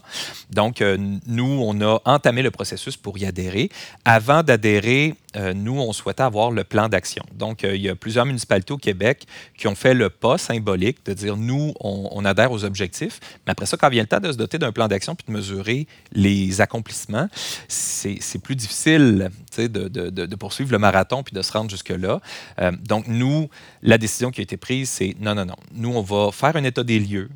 Donc, 0.51 0.81
euh, 0.81 0.97
nous, 1.27 1.63
on 1.65 1.81
a 1.81 2.01
entamé 2.05 2.43
le 2.43 2.51
processus 2.51 2.97
pour 2.97 3.19
y 3.19 3.27
adhérer. 3.27 3.71
Avant 4.05 4.43
d'adhérer, 4.43 5.15
nous, 5.55 5.79
on 5.79 5.93
souhaitait 5.93 6.23
avoir 6.23 6.51
le 6.51 6.65
plan 6.65 6.89
d'action. 6.89 7.23
Donc, 7.33 7.63
il 7.63 7.81
y 7.81 7.89
a 7.89 7.95
plusieurs 7.95 8.27
municipalités 8.27 8.73
au 8.73 8.79
Québec 8.79 9.25
qui 9.57 9.69
ont 9.69 9.77
fait 9.77 9.95
le 9.95 10.11
pas 10.11 10.37
symbolique 10.37 10.99
de 11.09 11.15
dire 11.15 11.37
nous, 11.37 11.73
on, 11.81 12.25
adhère 12.25 12.53
aux 12.53 12.65
objectifs, 12.65 13.21
mais 13.47 13.53
après 13.53 13.67
ça, 13.67 13.77
quand 13.77 13.89
vient 13.89 14.03
le 14.03 14.09
temps 14.09 14.21
de 14.21 14.31
se 14.31 14.37
doter 14.37 14.59
d'un 14.59 14.73
plan 14.73 14.89
d'action 14.89 15.15
puis 15.15 15.25
de 15.27 15.33
mesurer 15.33 15.87
les 16.13 16.61
accomplissements, 16.61 17.29
c'est 17.69 18.43
plus 18.43 18.57
difficile 18.57 19.31
de, 19.57 19.67
de, 19.67 20.11
de, 20.11 20.37
poursuivre 20.37 20.71
le 20.73 20.79
marathon 20.79 21.23
puis 21.23 21.35
de 21.35 21.43
se 21.43 21.53
rendre 21.53 21.71
jusque-là. 21.71 22.21
Euh, 22.61 22.73
donc, 22.87 23.07
nous, 23.09 23.49
la 23.83 23.99
décision 23.99 24.31
qui 24.31 24.41
a 24.41 24.43
été 24.43 24.57
prise, 24.57 24.91
c'est 24.91 25.17
non, 25.21 25.35
non, 25.35 25.47
non. 25.47 25.57
Nous, 25.73 25.91
on 25.91 26.03
va 26.03 26.31
faire 26.33 26.57
un 26.57 26.65
état 26.65 26.85
des 26.85 26.99
lieux 26.99 27.31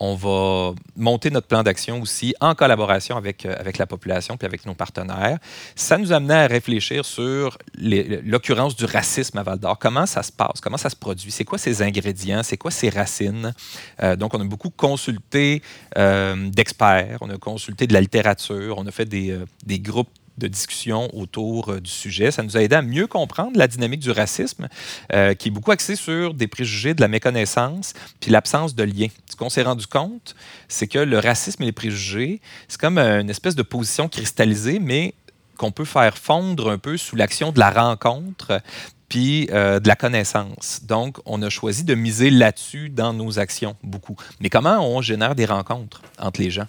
on 0.00 0.14
va 0.14 0.74
monter 0.96 1.30
notre 1.30 1.46
plan 1.46 1.62
d'action 1.62 2.00
aussi 2.00 2.34
en 2.40 2.54
collaboration 2.54 3.16
avec, 3.16 3.46
euh, 3.46 3.54
avec 3.58 3.78
la 3.78 3.86
population 3.86 4.36
puis 4.36 4.46
avec 4.46 4.66
nos 4.66 4.74
partenaires. 4.74 5.38
Ça 5.76 5.98
nous 5.98 6.12
amenait 6.12 6.34
à 6.34 6.46
réfléchir 6.46 7.04
sur 7.04 7.58
l'occurrence 7.78 8.76
du 8.76 8.84
racisme 8.84 9.38
à 9.38 9.42
Val 9.42 9.58
d'Or. 9.58 9.78
Comment 9.78 10.06
ça 10.06 10.22
se 10.22 10.32
passe? 10.32 10.60
Comment 10.60 10.76
ça 10.76 10.90
se 10.90 10.96
produit? 10.96 11.30
C'est 11.30 11.44
quoi 11.44 11.58
ses 11.58 11.82
ingrédients? 11.82 12.42
C'est 12.42 12.56
quoi 12.56 12.70
ses 12.70 12.90
racines? 12.90 13.54
Euh, 14.02 14.16
donc, 14.16 14.34
on 14.34 14.40
a 14.40 14.44
beaucoup 14.44 14.70
consulté 14.70 15.62
euh, 15.96 16.50
d'experts, 16.50 17.18
on 17.20 17.30
a 17.30 17.38
consulté 17.38 17.86
de 17.86 17.92
la 17.92 18.00
littérature, 18.00 18.76
on 18.78 18.86
a 18.86 18.90
fait 18.90 19.06
des, 19.06 19.38
des 19.64 19.78
groupes 19.78 20.10
de 20.38 20.48
discussion 20.48 21.08
autour 21.14 21.70
euh, 21.70 21.80
du 21.80 21.90
sujet. 21.90 22.30
Ça 22.30 22.42
nous 22.42 22.56
a 22.56 22.62
aidé 22.62 22.76
à 22.76 22.82
mieux 22.82 23.06
comprendre 23.06 23.56
la 23.56 23.68
dynamique 23.68 24.00
du 24.00 24.10
racisme, 24.10 24.68
euh, 25.12 25.34
qui 25.34 25.48
est 25.48 25.50
beaucoup 25.50 25.70
axée 25.70 25.96
sur 25.96 26.34
des 26.34 26.46
préjugés, 26.46 26.94
de 26.94 27.00
la 27.00 27.08
méconnaissance, 27.08 27.94
puis 28.20 28.30
l'absence 28.30 28.74
de 28.74 28.82
lien. 28.82 29.06
Ce 29.30 29.36
qu'on 29.36 29.50
s'est 29.50 29.62
rendu 29.62 29.86
compte, 29.86 30.34
c'est 30.68 30.88
que 30.88 30.98
le 30.98 31.18
racisme 31.18 31.62
et 31.62 31.66
les 31.66 31.72
préjugés, 31.72 32.40
c'est 32.68 32.80
comme 32.80 32.98
une 32.98 33.30
espèce 33.30 33.54
de 33.54 33.62
position 33.62 34.08
cristallisée, 34.08 34.78
mais 34.78 35.14
qu'on 35.56 35.70
peut 35.70 35.84
faire 35.84 36.18
fondre 36.18 36.70
un 36.70 36.78
peu 36.78 36.96
sous 36.96 37.16
l'action 37.16 37.52
de 37.52 37.60
la 37.60 37.70
rencontre, 37.70 38.60
puis 39.08 39.48
euh, 39.52 39.78
de 39.80 39.88
la 39.88 39.96
connaissance. 39.96 40.80
Donc, 40.84 41.18
on 41.24 41.40
a 41.42 41.50
choisi 41.50 41.84
de 41.84 41.94
miser 41.94 42.30
là-dessus 42.30 42.88
dans 42.88 43.12
nos 43.12 43.38
actions, 43.38 43.76
beaucoup. 43.82 44.16
Mais 44.40 44.50
comment 44.50 44.80
on 44.80 45.00
génère 45.00 45.34
des 45.34 45.44
rencontres 45.44 46.02
entre 46.18 46.40
les 46.40 46.50
gens? 46.50 46.66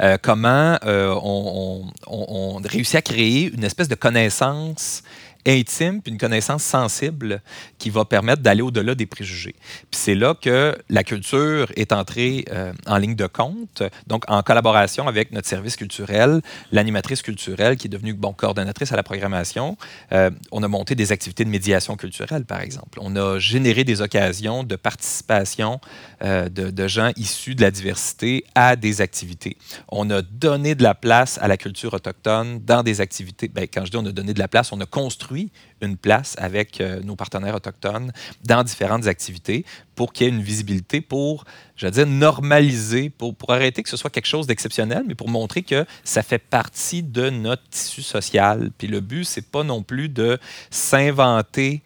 Euh, 0.00 0.16
comment 0.20 0.78
euh, 0.84 1.14
on, 1.22 1.84
on, 2.06 2.60
réussit 2.62 2.96
à 2.96 3.02
créer 3.02 3.52
une 3.52 3.64
espèce 3.64 3.88
de 3.88 3.94
connaissance 3.94 5.02
intime 5.46 6.00
puis 6.02 6.12
une 6.12 6.18
connaissance 6.18 6.62
sensible 6.62 7.40
qui 7.78 7.90
va 7.90 8.04
permettre 8.04 8.42
d'aller 8.42 8.62
au-delà 8.62 8.94
des 8.94 9.06
préjugés. 9.06 9.54
Puis 9.90 10.00
c'est 10.00 10.14
là 10.14 10.34
que 10.34 10.76
la 10.88 11.04
culture 11.04 11.72
est 11.76 11.92
entrée 11.92 12.44
euh, 12.52 12.72
en 12.86 12.96
ligne 12.96 13.16
de 13.16 13.26
compte, 13.26 13.82
donc 14.06 14.24
en 14.28 14.42
collaboration 14.42 15.08
avec 15.08 15.32
notre 15.32 15.48
service 15.48 15.76
culturel, 15.76 16.40
l'animatrice 16.70 17.22
culturelle 17.22 17.76
qui 17.76 17.86
est 17.86 17.90
devenue 17.90 18.14
bon, 18.14 18.32
coordonnatrice 18.32 18.92
à 18.92 18.96
la 18.96 19.02
programmation. 19.02 19.76
Euh, 20.12 20.30
on 20.50 20.62
a 20.62 20.68
monté 20.68 20.94
des 20.94 21.12
activités 21.12 21.44
de 21.44 21.50
médiation 21.50 21.96
culturelle, 21.96 22.44
par 22.44 22.60
exemple. 22.60 22.98
On 23.00 23.16
a 23.16 23.38
généré 23.38 23.84
des 23.84 24.00
occasions 24.00 24.64
de 24.64 24.76
participation 24.76 25.80
euh, 26.22 26.48
de, 26.48 26.88
gens 26.88 27.10
issus 27.16 27.54
de 27.54 27.62
la 27.62 27.70
diversité 27.70 28.44
à 28.54 28.76
des 28.76 29.00
activités. 29.00 29.56
On 29.88 30.10
a 30.10 30.22
donné 30.22 30.74
de 30.74 30.82
la 30.82 30.94
place 30.94 31.38
à 31.40 31.48
la 31.48 31.56
culture 31.56 31.94
autochtone 31.94 32.60
dans 32.64 32.82
des 32.82 33.00
activités. 33.00 33.48
Bien, 33.48 33.64
quand 33.64 33.84
je 33.84 33.90
dis 33.90 33.96
on 33.96 34.06
a 34.06 34.12
donné 34.12 34.34
de 34.34 34.38
la 34.38 34.48
place, 34.48 34.72
on 34.72 34.80
a 34.80 34.86
construit 34.86 35.31
une 35.80 35.96
place 35.96 36.36
avec 36.38 36.80
euh, 36.80 37.00
nos 37.02 37.16
partenaires 37.16 37.54
autochtones 37.54 38.12
dans 38.44 38.62
différentes 38.62 39.06
activités 39.06 39.64
pour 39.94 40.12
qu'il 40.12 40.26
y 40.26 40.30
ait 40.30 40.32
une 40.32 40.42
visibilité, 40.42 41.00
pour, 41.00 41.44
je 41.76 41.86
veux 41.86 41.92
dire, 41.92 42.06
normaliser, 42.06 43.10
pour, 43.10 43.34
pour 43.34 43.52
arrêter 43.52 43.82
que 43.82 43.88
ce 43.88 43.96
soit 43.96 44.10
quelque 44.10 44.26
chose 44.26 44.46
d'exceptionnel, 44.46 45.04
mais 45.06 45.14
pour 45.14 45.28
montrer 45.28 45.62
que 45.62 45.84
ça 46.04 46.22
fait 46.22 46.38
partie 46.38 47.02
de 47.02 47.30
notre 47.30 47.62
tissu 47.68 48.02
social. 48.02 48.70
Puis 48.78 48.88
le 48.88 49.00
but, 49.00 49.24
c'est 49.24 49.46
pas 49.50 49.64
non 49.64 49.82
plus 49.82 50.08
de 50.08 50.38
s'inventer 50.70 51.82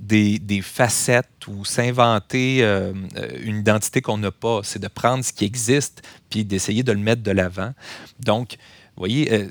des, 0.00 0.60
facettes 0.62 1.46
ou 1.46 1.64
s'inventer 1.64 2.58
euh, 2.62 2.92
une 3.42 3.58
identité 3.58 4.00
qu'on 4.02 4.18
n'a 4.18 4.30
pas. 4.30 4.60
C'est 4.62 4.78
de 4.78 4.88
prendre 4.88 5.24
ce 5.24 5.32
qui 5.32 5.44
existe 5.44 6.02
puis 6.30 6.44
d'essayer 6.44 6.82
de 6.82 6.92
le 6.92 6.98
mettre 6.98 7.22
de 7.22 7.30
l'avant. 7.30 7.72
Donc, 8.20 8.56
vous 8.98 9.02
voyez, 9.02 9.32
euh, 9.32 9.46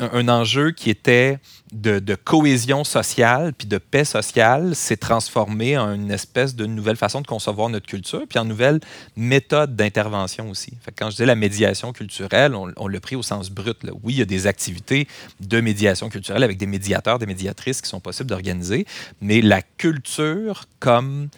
un, 0.00 0.28
enjeu 0.28 0.72
qui 0.72 0.90
était 0.90 1.38
de, 1.72 2.16
cohésion 2.16 2.82
sociale 2.82 3.52
puis 3.56 3.68
de 3.68 3.78
paix 3.78 4.04
sociale 4.04 4.74
s'est 4.74 4.96
transformé 4.96 5.78
en 5.78 5.94
une 5.94 6.10
espèce 6.10 6.56
de 6.56 6.66
nouvelle 6.66 6.96
façon 6.96 7.20
de 7.20 7.26
concevoir 7.28 7.68
notre 7.68 7.86
culture, 7.86 8.24
puis 8.28 8.40
en 8.40 8.44
nouvelle 8.44 8.80
méthode 9.16 9.76
d'intervention 9.76 10.50
aussi. 10.50 10.72
quand 10.98 11.10
je 11.10 11.16
dis 11.16 11.24
la 11.24 11.36
médiation 11.36 11.92
culturelle, 11.92 12.56
on, 12.56 12.88
l'a 12.88 13.00
pris 13.00 13.14
au 13.14 13.22
sens 13.22 13.50
brut. 13.50 13.78
Oui, 14.02 14.14
il 14.14 14.18
y 14.18 14.22
a 14.22 14.24
des 14.24 14.48
activités 14.48 15.06
de 15.38 15.60
médiation 15.60 16.08
culturelle 16.08 16.42
avec 16.42 16.58
des 16.58 16.66
médiateurs, 16.66 17.20
des 17.20 17.26
médiatrices 17.26 17.80
qui 17.80 17.88
sont 17.88 18.00
possibles 18.00 18.28
d'organiser, 18.28 18.84
mais 19.20 19.40
la 19.42 19.62
culture 19.62 20.64
comme 20.80 21.28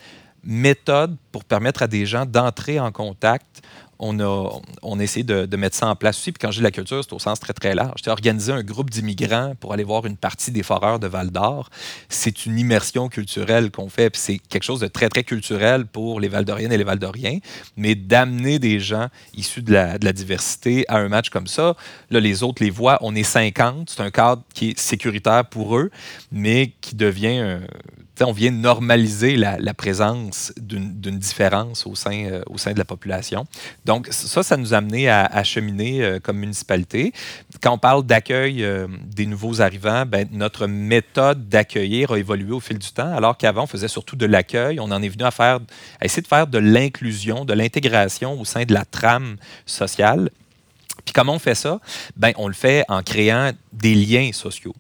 méthode 0.43 1.15
pour 1.31 1.45
permettre 1.45 1.83
à 1.83 1.89
des 1.89 2.07
gens 2.07 2.25
d'entrer 2.25 2.81
en 2.81 2.91
contact 2.91 3.61
on 4.01 4.19
a, 4.19 4.61
on 4.83 4.97
de, 4.97 5.57
mettre 5.57 5.77
ça 5.77 5.87
en 5.87 5.95
place 5.95 6.19
aussi. 6.19 6.33
Puis 6.33 6.39
quand 6.41 6.51
dis 6.51 6.61
la 6.61 6.71
culture, 6.71 7.05
c'est 7.05 7.13
au 7.13 7.19
sens 7.19 7.39
très, 7.39 7.53
très 7.53 7.75
large. 7.75 8.01
J'ai 8.03 8.11
organisé 8.11 8.51
un 8.51 8.63
groupe 8.63 8.91
d'immigrants 8.91 9.55
pour 9.61 9.75
aller 9.75 9.85
voir 9.85 10.07
une 10.07 10.17
partie 10.17 10.51
des 10.51 10.63
foreurs 10.63 10.99
de 10.99 11.07
Val 11.07 11.31
d'Or. 11.31 11.69
C'est 12.09 12.47
une 12.47 12.59
immersion 12.59 13.09
culturelle 13.09 13.71
qu'on 13.71 13.91
fait. 13.91 14.11
Puis 14.11 14.21
c'est 14.21 14.39
quelque 14.39 14.63
chose 14.63 14.81
de 14.81 14.87
très, 14.87 15.11
très 15.11 15.23
culturel 15.23 15.87
pour 15.87 16.19
les 16.19 16.29
Valdoriennes 16.29 16.73
et 16.73 16.79
les 16.79 16.85
Valdoriens. 16.85 17.39
Mais 17.77 17.95
d'amener 17.95 18.59
des 18.59 18.81
gens 18.81 19.09
issus 19.35 19.63
de 19.63 19.73
la, 19.73 19.99
de 19.99 20.05
la, 20.07 20.13
diversité 20.13 20.85
à 20.89 20.97
un 20.97 21.09
match 21.09 21.29
comme 21.29 21.47
ça, 21.47 21.77
là, 22.11 22.21
les 22.21 22.43
autres 22.43 22.63
les 22.63 22.71
voient. 22.71 22.99
On 23.03 23.15
est 23.15 23.23
50. 23.23 23.91
C'est 23.91 24.03
un 24.03 24.11
cadre 24.11 24.43
qui 24.55 24.71
est 24.71 24.79
sécuritaire 24.79 25.45
pour 25.45 25.77
eux, 25.77 25.91
mais 26.33 26.73
qui 26.81 26.97
devient 26.97 27.61
on 28.27 28.33
vient 28.33 28.51
normaliser 28.51 29.37
la, 29.37 29.75
présence 29.75 30.53
d'une 30.57 31.19
différence 31.19 31.87
au 31.87 31.95
sein, 31.95 32.25
euh, 32.25 32.43
au 32.47 32.59
sein 32.59 32.73
de 32.73 32.79
la 32.79 32.85
population. 32.85 33.47
Donc, 33.85 34.09
ça, 34.11 34.43
ça 34.43 34.57
nous 34.57 34.75
a 34.75 34.79
amené 34.79 35.09
à, 35.09 35.43
cheminer 35.45 36.03
euh, 36.03 36.21
comme 36.21 36.39
municipalité. 36.39 37.13
Quand 37.63 37.73
on 37.73 37.79
parle 37.79 38.05
d'accueil 38.05 38.63
euh, 38.63 38.87
des 39.07 39.27
nouveaux 39.27 39.61
arrivants, 39.61 40.05
ben, 40.07 40.29
notre 40.33 40.67
méthode 40.67 41.49
d'accueillir 41.49 42.13
a 42.13 42.19
évolué 42.19 42.53
au 42.53 42.61
fil 42.61 42.79
du 42.79 42.91
temps, 42.91 43.15
alors 43.15 43.39
qu'avant, 43.39 43.65
on 43.65 43.67
faisait 43.67 43.89
surtout 43.89 44.17
de 44.17 44.27
l'accueil. 44.27 44.81
On 44.81 44.91
en 44.91 45.03
est 45.03 45.09
venu 45.09 45.25
à, 45.25 45.31
faire, 45.31 45.61
à 46.01 46.05
essayer 46.05 46.23
de 46.23 46.29
faire 46.29 46.47
de 46.47 46.59
l'inclusion, 46.59 47.45
de 47.45 47.55
l'intégration 47.55 48.39
au 48.39 48.45
sein 48.45 48.65
de 48.65 48.75
la 48.75 48.85
trame 48.85 49.37
sociale. 49.67 50.31
Puis 51.05 51.13
comment 51.15 51.35
on 51.35 51.39
fait 51.39 51.55
ça? 51.55 51.81
Ben, 52.17 52.33
on 52.37 52.49
le 52.49 52.55
fait 52.55 52.85
en 52.89 53.03
créant 53.03 53.53
des 53.73 53.95
liens 53.95 54.31
sociaux 54.33 54.75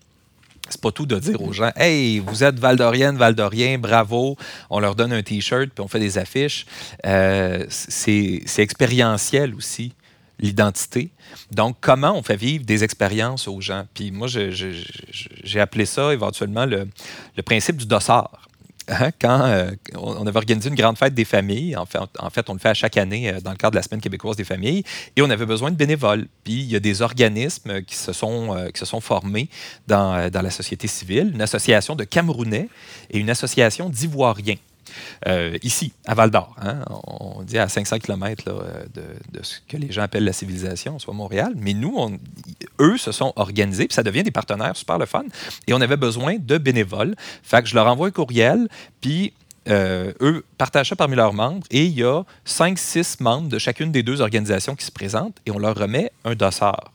c'est 0.70 0.80
pas 0.80 0.92
tout 0.92 1.06
de 1.06 1.18
dire 1.18 1.42
aux 1.42 1.52
gens 1.52 1.70
Hey, 1.76 2.18
vous 2.20 2.44
êtes 2.44 2.58
Valdorienne, 2.58 3.16
Valdorien, 3.16 3.78
bravo. 3.78 4.36
On 4.70 4.80
leur 4.80 4.94
donne 4.94 5.12
un 5.12 5.22
T-shirt 5.22 5.70
puis 5.74 5.84
on 5.84 5.88
fait 5.88 6.00
des 6.00 6.18
affiches. 6.18 6.66
Euh, 7.06 7.64
c'est 7.68 8.42
expérientiel 8.58 9.54
aussi, 9.54 9.92
l'identité. 10.38 11.10
Donc, 11.50 11.76
comment 11.80 12.16
on 12.16 12.22
fait 12.22 12.36
vivre 12.36 12.64
des 12.64 12.84
expériences 12.84 13.48
aux 13.48 13.60
gens? 13.60 13.86
Puis 13.94 14.10
moi, 14.10 14.28
j'ai 14.28 15.60
appelé 15.60 15.86
ça 15.86 16.12
éventuellement 16.12 16.66
le, 16.66 16.88
le 17.36 17.42
principe 17.42 17.76
du 17.76 17.86
dossard. 17.86 18.49
Hein, 18.90 19.10
quand 19.20 19.42
euh, 19.42 19.70
on 19.94 20.26
avait 20.26 20.36
organisé 20.36 20.68
une 20.68 20.74
grande 20.74 20.98
fête 20.98 21.14
des 21.14 21.24
familles, 21.24 21.76
en 21.76 21.86
fait, 21.86 22.50
on 22.50 22.54
le 22.54 22.58
fait 22.58 22.70
à 22.70 22.74
chaque 22.74 22.96
année 22.96 23.30
euh, 23.30 23.40
dans 23.40 23.52
le 23.52 23.56
cadre 23.56 23.72
de 23.72 23.76
la 23.76 23.82
Semaine 23.82 24.00
québécoise 24.00 24.36
des 24.36 24.44
familles, 24.44 24.82
et 25.14 25.22
on 25.22 25.30
avait 25.30 25.46
besoin 25.46 25.70
de 25.70 25.76
bénévoles. 25.76 26.26
Puis 26.42 26.54
il 26.54 26.70
y 26.70 26.76
a 26.76 26.80
des 26.80 27.00
organismes 27.00 27.82
qui 27.82 27.94
se 27.94 28.12
sont, 28.12 28.56
euh, 28.56 28.70
qui 28.70 28.80
se 28.80 28.86
sont 28.86 29.00
formés 29.00 29.48
dans, 29.86 30.28
dans 30.30 30.42
la 30.42 30.50
société 30.50 30.88
civile, 30.88 31.30
une 31.32 31.42
association 31.42 31.94
de 31.94 32.04
Camerounais 32.04 32.68
et 33.10 33.18
une 33.18 33.30
association 33.30 33.88
d'Ivoiriens. 33.88 34.56
Ici, 35.62 35.92
à 36.04 36.14
Val 36.14 36.32
d'Or. 36.32 36.56
Hein, 36.60 36.82
on 37.06 37.42
dit 37.44 37.58
à 37.58 37.68
500 37.68 38.00
km 38.00 38.44
de, 38.92 39.42
ce 39.42 39.60
que 39.68 39.76
les 39.76 39.92
gens 39.92 40.02
appellent 40.02 40.24
la 40.24 40.32
civilisation, 40.32 40.98
soit 40.98 41.14
Montréal. 41.14 41.52
Mais 41.56 41.74
nous, 41.74 41.96
eux 42.80 42.96
se 42.96 43.12
sont 43.12 43.32
organisés, 43.36 43.86
puis 43.86 43.94
ça 43.94 44.02
devient 44.02 44.22
des 44.22 44.30
partenaires 44.30 44.76
super 44.76 44.98
le 44.98 45.06
fun. 45.06 45.24
Et 45.66 45.72
on 45.72 45.80
avait 45.80 45.96
besoin 45.96 46.36
de 46.38 46.58
bénévoles. 46.58 47.14
Fait 47.42 47.62
que 47.62 47.68
je 47.68 47.74
leur 47.74 47.86
envoie 47.86 48.08
un 48.08 48.10
courriel, 48.10 48.68
puis 49.00 49.32
euh, 49.68 50.12
eux 50.20 50.44
partagent 50.58 50.88
ça 50.88 50.96
parmi 50.96 51.16
leurs 51.16 51.34
membres 51.34 51.66
et 51.70 51.84
il 51.84 51.92
y 51.92 52.02
a 52.02 52.22
5-6 52.46 53.22
membres 53.22 53.48
de 53.48 53.58
chacune 53.58 53.92
des 53.92 54.02
deux 54.02 54.22
organisations 54.22 54.74
qui 54.74 54.86
se 54.86 54.90
présentent 54.90 55.36
et 55.44 55.50
on 55.50 55.58
leur 55.58 55.76
remet 55.76 56.10
un 56.24 56.34
dossard. 56.34 56.92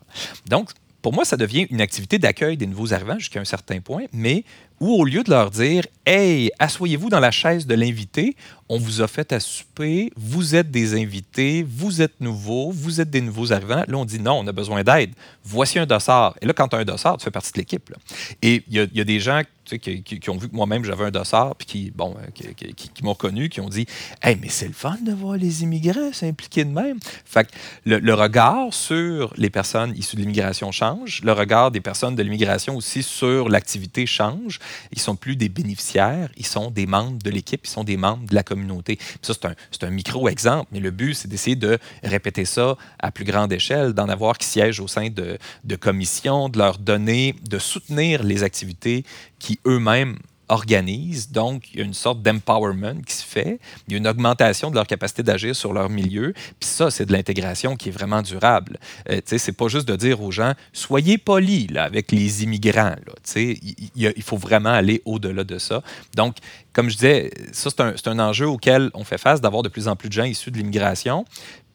Donc, 0.48 0.72
pour 1.04 1.14
moi, 1.14 1.26
ça 1.26 1.38
devient 1.38 1.68
une 1.70 1.82
activité 1.82 2.18
d'accueil 2.18 2.58
des 2.58 2.66
nouveaux 2.66 2.92
arrivants 2.92 3.20
jusqu'à 3.20 3.40
un 3.40 3.46
certain 3.46 3.80
point, 3.80 4.06
mais 4.12 4.44
ou 4.80 4.94
au 4.94 5.06
lieu 5.06 5.24
de 5.24 5.30
leur 5.30 5.52
dire 5.52 5.84
Hey, 6.06 6.52
asseyez-vous 6.60 7.10
dans 7.10 7.20
la 7.20 7.32
chaise 7.32 7.66
de 7.66 7.74
l'invité, 7.74 8.36
on 8.68 8.80
vous 8.80 9.02
a 9.02 9.08
fait 9.08 9.32
à 9.32 9.40
souper, 9.40 10.12
vous 10.16 10.56
êtes 10.56 10.72
des 10.72 11.00
invités, 11.00 11.66
vous 11.68 12.02
êtes 12.02 12.20
nouveaux, 12.20 12.72
vous 12.72 13.00
êtes 13.00 13.10
des 13.10 13.22
nouveaux 13.22 13.54
arrivants. 13.54 13.84
Là, 13.88 13.98
on 13.98 14.06
dit 14.06 14.20
non, 14.20 14.40
on 14.40 14.48
a 14.48 14.52
besoin 14.52 14.84
d'aide. 14.84 15.12
Voici 15.44 15.78
un 15.78 15.86
dossard. 15.86 16.36
Et 16.42 16.48
là, 16.48 16.54
quand 16.54 16.68
tu 16.68 16.76
as 16.76 16.80
un 16.80 16.86
dossard, 16.86 17.18
tu 17.18 17.24
fais 17.24 17.32
partie 17.32 17.52
de 17.54 17.60
l'équipe. 17.60 17.94
Et 18.42 18.64
il 18.68 18.90
y, 18.92 19.02
a 19.02 19.04
des 19.04 19.20
gens 19.20 19.42
qui, 19.66 20.30
ont 20.30 20.38
vu 20.38 20.50
que 20.50 20.56
moi-même 20.56 20.84
j'avais 20.84 21.06
un 21.06 21.12
dossard, 21.12 21.56
puis 21.56 21.68
qui, 21.68 21.92
bon, 21.92 22.16
euh, 22.20 22.54
qui, 22.56 23.04
m'ont 23.04 23.14
connu, 23.14 23.50
qui 23.50 23.62
ont 23.62 23.70
dit 23.70 23.86
Hey, 24.22 24.38
mais 24.42 24.50
c'est 24.50 24.68
le 24.68 24.74
fun 24.74 24.98
de 25.06 25.12
voir 25.12 25.38
les 25.38 25.62
immigrants 25.62 26.12
s'impliquer 26.12 26.66
de 26.66 26.72
même. 26.72 26.98
Fait 27.24 27.46
que 27.46 27.52
le, 27.86 28.14
regard 28.14 28.74
sur 28.74 29.32
les 29.38 29.52
personnes 29.52 29.94
issues 29.96 30.16
de 30.16 30.22
l'immigration 30.22 30.72
change, 30.72 31.22
le 31.24 31.34
regard 31.34 31.70
des 31.70 31.82
personnes 31.82 32.16
de 32.16 32.24
l'immigration 32.24 32.76
aussi 32.76 33.04
sur 33.04 33.48
l'activité 33.50 34.08
change. 34.08 34.60
Ils 34.92 35.00
sont 35.00 35.16
plus 35.16 35.36
des 35.36 35.50
bénéficiaires, 35.50 36.30
ils 36.38 36.46
sont 36.46 36.72
des 36.72 36.86
membres 36.86 37.20
de 37.24 37.30
l'équipe, 37.30 37.62
ils 37.64 37.70
sont 37.70 37.84
des 37.84 37.98
membres 37.98 38.28
de 38.28 38.36
la 38.36 38.44
communauté. 38.44 38.98
ça, 39.22 39.34
c'est 39.72 39.84
un, 39.84 39.90
micro-exemple, 39.90 40.68
mais 40.72 40.80
le 40.80 40.92
but, 40.92 41.14
c'est 41.14 41.28
d'essayer 41.28 41.56
de 41.56 41.78
répéter 42.04 42.46
ça 42.46 42.76
à 43.00 43.12
plus 43.12 43.26
grande 43.26 43.54
échelle, 43.54 43.94
d'en 43.94 44.10
avoir 44.10 44.38
qui 44.38 44.48
siègent 44.48 44.80
au 44.80 44.88
sein 44.88 45.10
de, 45.10 45.38
de 45.64 45.76
commissions, 45.76 46.50
de 46.50 46.58
leur 46.58 46.78
donner, 46.78 47.36
de 47.48 47.60
soutenir 47.60 48.24
les 48.24 48.44
activités 48.44 49.06
qui 49.40 49.60
eux-mêmes 49.66 50.18
organisent. 50.48 51.32
Donc, 51.32 51.74
il 51.74 51.80
y 51.80 51.82
a 51.82 51.86
une 51.86 51.94
sorte 51.94 52.22
d'empowerment 52.22 53.02
qui 53.06 53.14
se 53.14 53.26
fait. 53.26 53.60
Il 53.88 53.94
y 53.94 53.96
a 53.96 53.98
une 53.98 54.08
augmentation 54.08 54.70
de 54.70 54.76
leur 54.76 54.88
capacité 54.88 55.24
d'agir 55.24 55.56
sur 55.56 55.74
leur 55.74 55.90
milieu. 55.90 56.34
Puis 56.60 56.70
ça, 56.70 56.92
c'est 56.92 57.06
de 57.06 57.14
l'intégration 57.14 57.76
qui 57.76 57.90
est 57.90 57.92
vraiment 57.92 58.22
durable. 58.22 58.80
Euh, 59.10 59.22
c'est 59.26 59.52
pas 59.58 59.68
juste 59.68 59.88
de 59.88 59.96
dire 59.96 60.22
aux 60.22 60.32
gens, 60.32 60.54
soyez 60.74 61.18
polis 61.18 61.70
là, 61.72 61.84
avec 61.84 62.12
les 62.12 62.44
immigrants. 62.44 62.96
Il, 63.36 64.24
faut 64.24 64.38
vraiment 64.38 64.72
aller 64.72 65.02
au-delà 65.06 65.44
de 65.44 65.58
ça. 65.58 65.84
Donc, 66.16 66.38
comme 66.74 66.90
je 66.90 66.96
disais, 66.96 67.32
ça, 67.52 67.70
c'est 67.70 67.82
un, 67.82 68.20
un 68.20 68.20
enjeu 68.20 68.48
auquel 68.48 68.90
on 68.94 69.04
fait 69.04 69.18
face, 69.18 69.42
d'avoir 69.42 69.64
de 69.64 69.70
plus 69.70 69.88
en 69.88 69.96
plus 69.96 70.10
de 70.10 70.14
gens 70.14 70.24
issus 70.24 70.52
de 70.52 70.58
l'immigration 70.58 71.26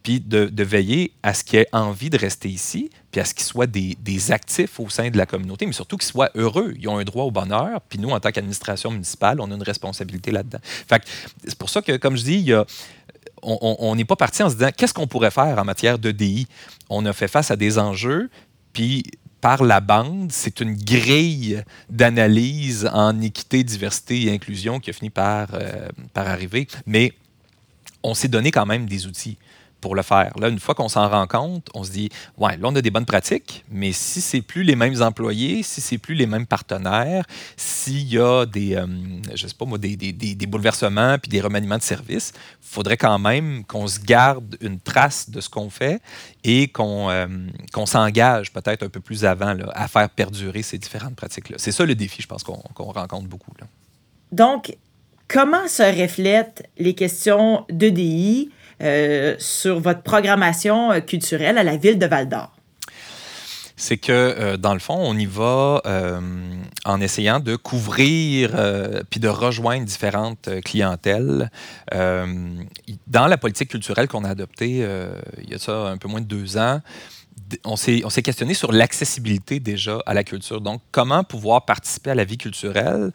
puis 0.03 0.19
de, 0.19 0.63
veiller 0.63 1.13
à 1.23 1.33
ce 1.33 1.43
qu'ils 1.43 1.59
aient 1.59 1.67
envie 1.71 2.09
de 2.09 2.17
rester 2.17 2.49
ici, 2.49 2.89
puis 3.11 3.21
à 3.21 3.25
ce 3.25 3.33
qu'ils 3.33 3.45
soient 3.45 3.67
des, 3.67 4.31
actifs 4.31 4.79
au 4.79 4.89
sein 4.89 5.09
de 5.09 5.17
la 5.17 5.25
communauté, 5.25 5.65
mais 5.65 5.73
surtout 5.73 5.97
qu'ils 5.97 6.09
soient 6.09 6.31
heureux. 6.35 6.73
Ils 6.79 6.87
ont 6.87 6.97
un 6.97 7.03
droit 7.03 7.25
au 7.25 7.31
bonheur, 7.31 7.81
puis 7.81 7.99
nous, 7.99 8.09
en 8.09 8.19
tant 8.19 8.31
qu'administration 8.31 8.91
municipale, 8.91 9.39
on 9.41 9.51
a 9.51 9.55
une 9.55 9.63
responsabilité 9.63 10.31
là-dedans. 10.31 10.59
Fait 10.63 11.01
c'est 11.45 11.57
pour 11.57 11.69
ça 11.69 11.81
que, 11.81 11.97
comme 11.97 12.15
je 12.15 12.23
dis, 12.23 12.51
on 13.41 13.95
n'est 13.95 14.05
pas 14.05 14.15
parti 14.15 14.43
en 14.43 14.49
se 14.49 14.55
disant 14.55 14.69
qu'est-ce 14.75 14.93
qu'on 14.93 15.07
pourrait 15.07 15.31
faire 15.31 15.57
en 15.57 15.65
matière 15.65 15.99
de 15.99 16.11
DI. 16.11 16.47
On 16.89 17.05
a 17.05 17.13
fait 17.13 17.27
face 17.27 17.51
à 17.51 17.55
des 17.55 17.79
enjeux, 17.79 18.29
puis 18.73 19.03
par 19.41 19.63
la 19.63 19.81
bande, 19.81 20.31
c'est 20.31 20.59
une 20.61 20.75
grille 20.75 21.63
d'analyse 21.89 22.89
en 22.93 23.19
équité, 23.21 23.63
diversité 23.63 24.25
et 24.25 24.31
inclusion 24.31 24.79
qui 24.79 24.91
a 24.91 24.93
fini 24.93 25.09
par, 25.09 25.49
euh, 25.53 25.89
par 26.13 26.27
arriver. 26.27 26.67
Mais 26.85 27.13
on 28.03 28.13
s'est 28.13 28.27
donné 28.27 28.51
quand 28.51 28.67
même 28.67 28.85
des 28.85 29.07
outils 29.07 29.37
pour 29.81 29.95
le 29.95 30.03
faire. 30.03 30.31
Là, 30.39 30.47
une 30.47 30.59
fois 30.59 30.75
qu'on 30.75 30.87
s'en 30.87 31.09
rend 31.09 31.27
compte, 31.27 31.67
on 31.73 31.83
se 31.83 31.91
dit, 31.91 32.09
ouais, 32.37 32.55
là, 32.57 32.67
on 32.69 32.75
a 32.75 32.81
des 32.81 32.91
bonnes 32.91 33.05
pratiques, 33.05 33.65
mais 33.69 33.91
si 33.91 34.21
c'est 34.21 34.41
plus 34.41 34.63
les 34.63 34.75
mêmes 34.75 35.01
employés, 35.01 35.63
si 35.63 35.81
c'est 35.81 35.97
plus 35.97 36.13
les 36.13 36.27
mêmes 36.27 36.45
partenaires, 36.45 37.25
s'il 37.57 38.07
y 38.07 38.19
a 38.19 38.45
des, 38.45 38.75
euh, 38.75 38.85
je 39.33 39.47
sais 39.47 39.55
pas 39.57 39.65
moi, 39.65 39.79
des, 39.79 39.95
des, 39.95 40.13
des, 40.13 40.45
bouleversements 40.45 41.17
puis 41.17 41.29
des 41.29 41.41
remaniements 41.41 41.77
de 41.77 41.83
services, 41.83 42.31
il 42.35 42.67
faudrait 42.67 42.97
quand 42.97 43.17
même 43.19 43.65
qu'on 43.65 43.87
se 43.87 43.99
garde 43.99 44.55
une 44.61 44.79
trace 44.79 45.29
de 45.29 45.41
ce 45.41 45.49
qu'on 45.49 45.69
fait 45.69 46.01
et 46.43 46.67
qu'on 46.67 47.09
euh, 47.09 47.27
qu'on 47.73 47.85
s'engage 47.85 48.53
peut-être 48.53 48.83
un 48.83 48.89
peu 48.89 48.99
plus 48.99 49.25
avant 49.25 49.53
là, 49.53 49.65
à 49.73 49.87
faire 49.87 50.09
perdurer 50.09 50.61
ces 50.61 50.77
différentes 50.77 51.15
pratiques-là. 51.15 51.57
C'est 51.59 51.71
ça 51.71 51.85
le 51.85 51.95
défi, 51.95 52.21
je 52.21 52.27
pense, 52.27 52.43
qu'on 52.43 52.61
rencontre 52.91 53.27
beaucoup. 53.27 53.53
Là. 53.59 53.67
Donc, 54.31 54.75
comment 55.27 55.67
se 55.67 55.83
reflètent 55.83 56.69
les 56.77 56.93
questions 56.93 57.65
d'EDI 57.69 58.49
euh, 58.81 59.35
sur 59.37 59.79
votre 59.79 60.01
programmation 60.01 60.91
euh, 60.91 60.99
culturelle 61.01 61.57
à 61.57 61.63
la 61.63 61.77
ville 61.77 61.99
de 61.99 62.05
Val 62.05 62.27
d'Or? 62.29 62.51
c'est 63.77 63.97
que, 63.97 64.11
euh, 64.11 64.57
dans 64.57 64.73
le 64.73 64.79
fond, 64.79 64.95
on 64.95 65.17
y 65.17 65.25
va 65.25 65.81
en 66.85 67.01
essayant 67.01 67.39
de 67.39 67.55
couvrir 67.55 68.51
puis 69.09 69.19
de 69.19 69.27
rejoindre 69.27 69.85
différentes 69.85 70.49
clientèles. 70.63 71.49
dans 71.91 73.27
la 73.27 73.37
politique 73.37 73.69
culturelle 73.69 74.07
qu'on 74.07 74.23
a 74.23 74.29
adoptée 74.29 74.85
il 75.39 75.49
y 75.49 75.55
a 75.55 75.57
ça 75.57 75.87
un 75.87 75.97
peu 75.97 76.07
moins 76.07 76.21
de 76.21 76.27
deux 76.27 76.57
ans, 76.57 76.79
on 77.65 77.75
s'est 77.75 78.21
questionné 78.23 78.53
sur 78.53 78.71
l'accessibilité 78.71 79.59
déjà 79.59 79.97
à 80.05 80.13
la 80.13 80.23
culture. 80.23 80.61
Donc, 80.61 80.81
comment 80.91 81.23
pouvoir 81.23 81.65
participer 81.65 82.11
à 82.11 82.15
la 82.15 82.23
vie 82.23 82.37
culturelle? 82.37 83.11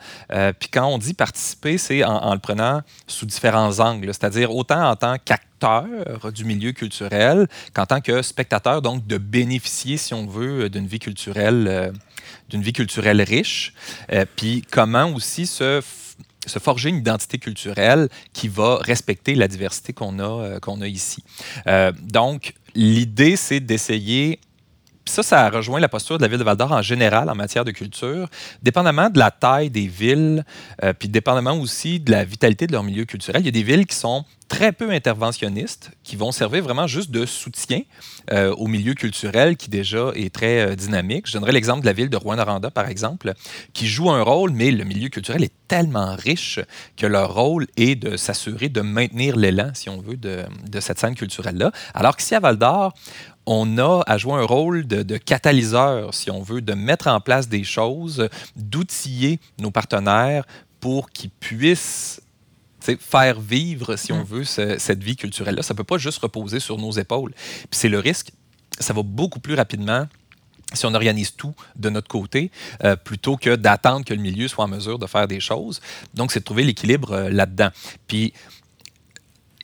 Puis 0.59 0.69
quand 0.73 0.87
on 0.87 0.99
dit 0.99 1.15
participer, 1.15 1.79
c'est 1.79 2.03
en, 2.03 2.35
le 2.35 2.41
prenant 2.41 2.83
sous 3.07 3.27
différents 3.27 3.79
angles, 3.79 4.09
c'est-à-dire 4.09 4.53
autant 4.53 4.91
en 4.91 4.97
tant 4.97 5.17
qu'acteur 5.25 5.46
du 6.33 6.45
milieu 6.45 6.73
culturel 6.73 7.49
qu'en 7.75 7.87
tant 7.87 8.01
que 8.01 8.23
spectateur, 8.23 8.83
donc 8.83 9.07
de 9.07 9.19
bénéficier, 9.19 9.97
si 9.97 10.15
on 10.15 10.27
veut, 10.27 10.69
d'une 10.69 10.87
vie 10.87 10.99
culturelle, 10.99 11.67
euh, 11.69 11.93
d'une 12.49 12.63
vie 12.63 12.73
culturelle 12.73 13.23
riche. 13.23 13.73
Euh, 14.13 14.25
puis 14.37 14.63
comment 14.71 15.13
aussi 15.13 15.47
se 15.47 15.81
forger 16.61 16.91
une 16.91 16.99
identité 16.99 17.39
culturelle 17.39 18.09
qui 18.33 18.49
va 18.49 18.77
respecter 18.77 19.35
la 19.35 19.49
diversité 19.49 19.93
qu'on 19.93 20.19
a, 20.21 20.61
qu'on 20.61 20.81
a 20.81 20.87
ici. 20.87 21.25
donc, 22.03 22.55
l'idée, 22.75 23.37
c'est 23.37 23.59
d'essayer 23.59 24.39
ça, 25.07 25.23
ça 25.23 25.49
rejoint 25.51 25.81
la 25.81 25.89
posture 25.89 26.19
de 26.19 26.23
la 26.23 26.29
ville 26.29 26.39
de 26.39 26.45
Val-d'Or 26.45 26.73
en 26.73 26.83
général 26.83 27.31
en 27.31 27.35
matière 27.35 27.65
de 27.65 27.71
culture. 27.71 28.29
Dépendamment 28.63 29.09
de 29.09 29.19
la 29.19 29.31
taille 29.31 29.71
des 29.71 29.87
villes, 29.87 30.45
euh, 30.83 30.93
puis 30.93 31.09
dépendamment 31.09 31.53
aussi 31.53 32.01
de 32.01 32.11
la 32.11 32.25
vitalité 32.25 32.67
de 32.67 32.73
leur 32.73 32.83
milieu 32.83 33.05
culturel, 33.05 33.43
il 33.43 33.47
y 33.47 33.49
a 33.49 33.53
des 33.53 33.63
villes 33.63 33.87
qui 33.87 33.97
sont 33.97 34.25
très 34.49 34.73
peu 34.73 34.91
interventionnistes, 34.91 35.91
qui 36.05 36.17
vont 36.17 36.31
servir 36.33 36.63
vraiment 36.63 36.87
juste 36.87 37.11
de 37.11 37.27
soutien 37.27 37.83
euh, 38.33 38.55
au 38.55 38.67
milieu 38.67 38.95
culturel 38.95 39.57
qui 39.57 39.69
déjà 39.69 40.11
est 40.15 40.33
très 40.33 40.61
euh, 40.61 40.75
dynamique. 40.77 41.27
Je 41.27 41.33
donnerai 41.33 41.53
l'exemple 41.53 41.81
de 41.81 41.87
la 41.87 41.93
ville 41.93 42.11
de 42.11 42.17
Rouen-Noranda, 42.17 42.71
par 42.71 42.89
exemple, 42.89 43.33
qui 43.73 43.87
joue 43.87 44.11
un 44.11 44.23
rôle, 44.23 44.51
mais 44.51 44.71
le 44.71 44.85
milieu 44.85 45.09
culturel 45.09 45.43
est 45.43 45.53
tellement 45.67 46.15
riche 46.15 46.61
que 46.97 47.07
leur 47.07 47.35
rôle 47.35 47.67
est 47.77 47.97
de 47.97 48.17
s'assurer 48.17 48.69
de 48.69 48.81
maintenir 48.81 49.37
l'élan, 49.37 49.71
si 49.75 49.89
on 49.89 50.01
veut, 50.01 50.17
de, 50.17 50.45
de 50.69 50.81
cette 50.81 50.99
scène 50.99 51.15
culturelle-là. 51.15 51.73
Alors 51.95 52.17
qu'ici 52.17 52.35
à 52.35 52.41
Val-d'Or, 52.41 52.95
on 53.47 53.79
a 53.79 54.03
à 54.07 54.19
jouer 54.19 54.35
un 54.35 54.45
rôle 54.45 54.87
de, 54.87 55.17
catalyseur, 55.17 56.13
si 56.15 56.31
on 56.31 56.43
veut, 56.43 56.61
de 56.61 56.75
mettre 56.75 57.07
en 57.07 57.21
place 57.21 57.49
des 57.49 57.65
choses, 57.65 58.29
d'outiller 58.57 59.41
nos 59.59 59.71
partenaires 59.71 60.45
pour 60.81 61.11
qu'ils 61.11 61.31
puissent 61.31 62.21
faire 62.81 63.41
vivre, 63.41 63.97
si 63.97 64.13
on 64.13 64.21
mm. 64.21 64.27
veut, 64.27 64.45
cette 64.45 65.03
vie 65.03 65.17
culturelle-là. 65.17 65.63
Ça 65.63 65.75
ne 65.75 65.77
peut 65.77 65.85
pas 65.85 65.99
juste 65.99 66.19
reposer 66.19 66.61
sur 66.61 66.79
nos 66.79 66.93
épaules. 66.93 67.33
Puis 67.35 67.69
c'est 67.73 67.89
le 67.89 67.99
risque. 67.99 68.31
Ça 68.79 68.93
va 68.93 69.03
beaucoup 69.03 69.41
plus 69.41 69.55
rapidement 69.55 70.07
si 70.75 70.85
on 70.85 70.95
organise 70.95 71.35
tout 71.37 71.55
de 71.77 71.89
notre 71.91 72.09
côté, 72.09 72.51
euh, 72.85 72.97
plutôt 72.97 73.37
que 73.37 73.55
d'attendre 73.55 74.05
que 74.05 74.13
le 74.13 74.21
milieu 74.21 74.49
soit 74.49 74.65
en 74.65 74.69
mesure 74.69 74.99
de 74.99 75.07
faire 75.07 75.29
des 75.29 75.41
choses. 75.41 75.81
Donc, 76.15 76.33
c'est 76.33 76.41
de 76.41 76.45
trouver 76.45 76.65
l'équilibre 76.65 77.13
euh, 77.13 77.31
là-dedans. 77.31 77.71
Puis, 78.09 78.33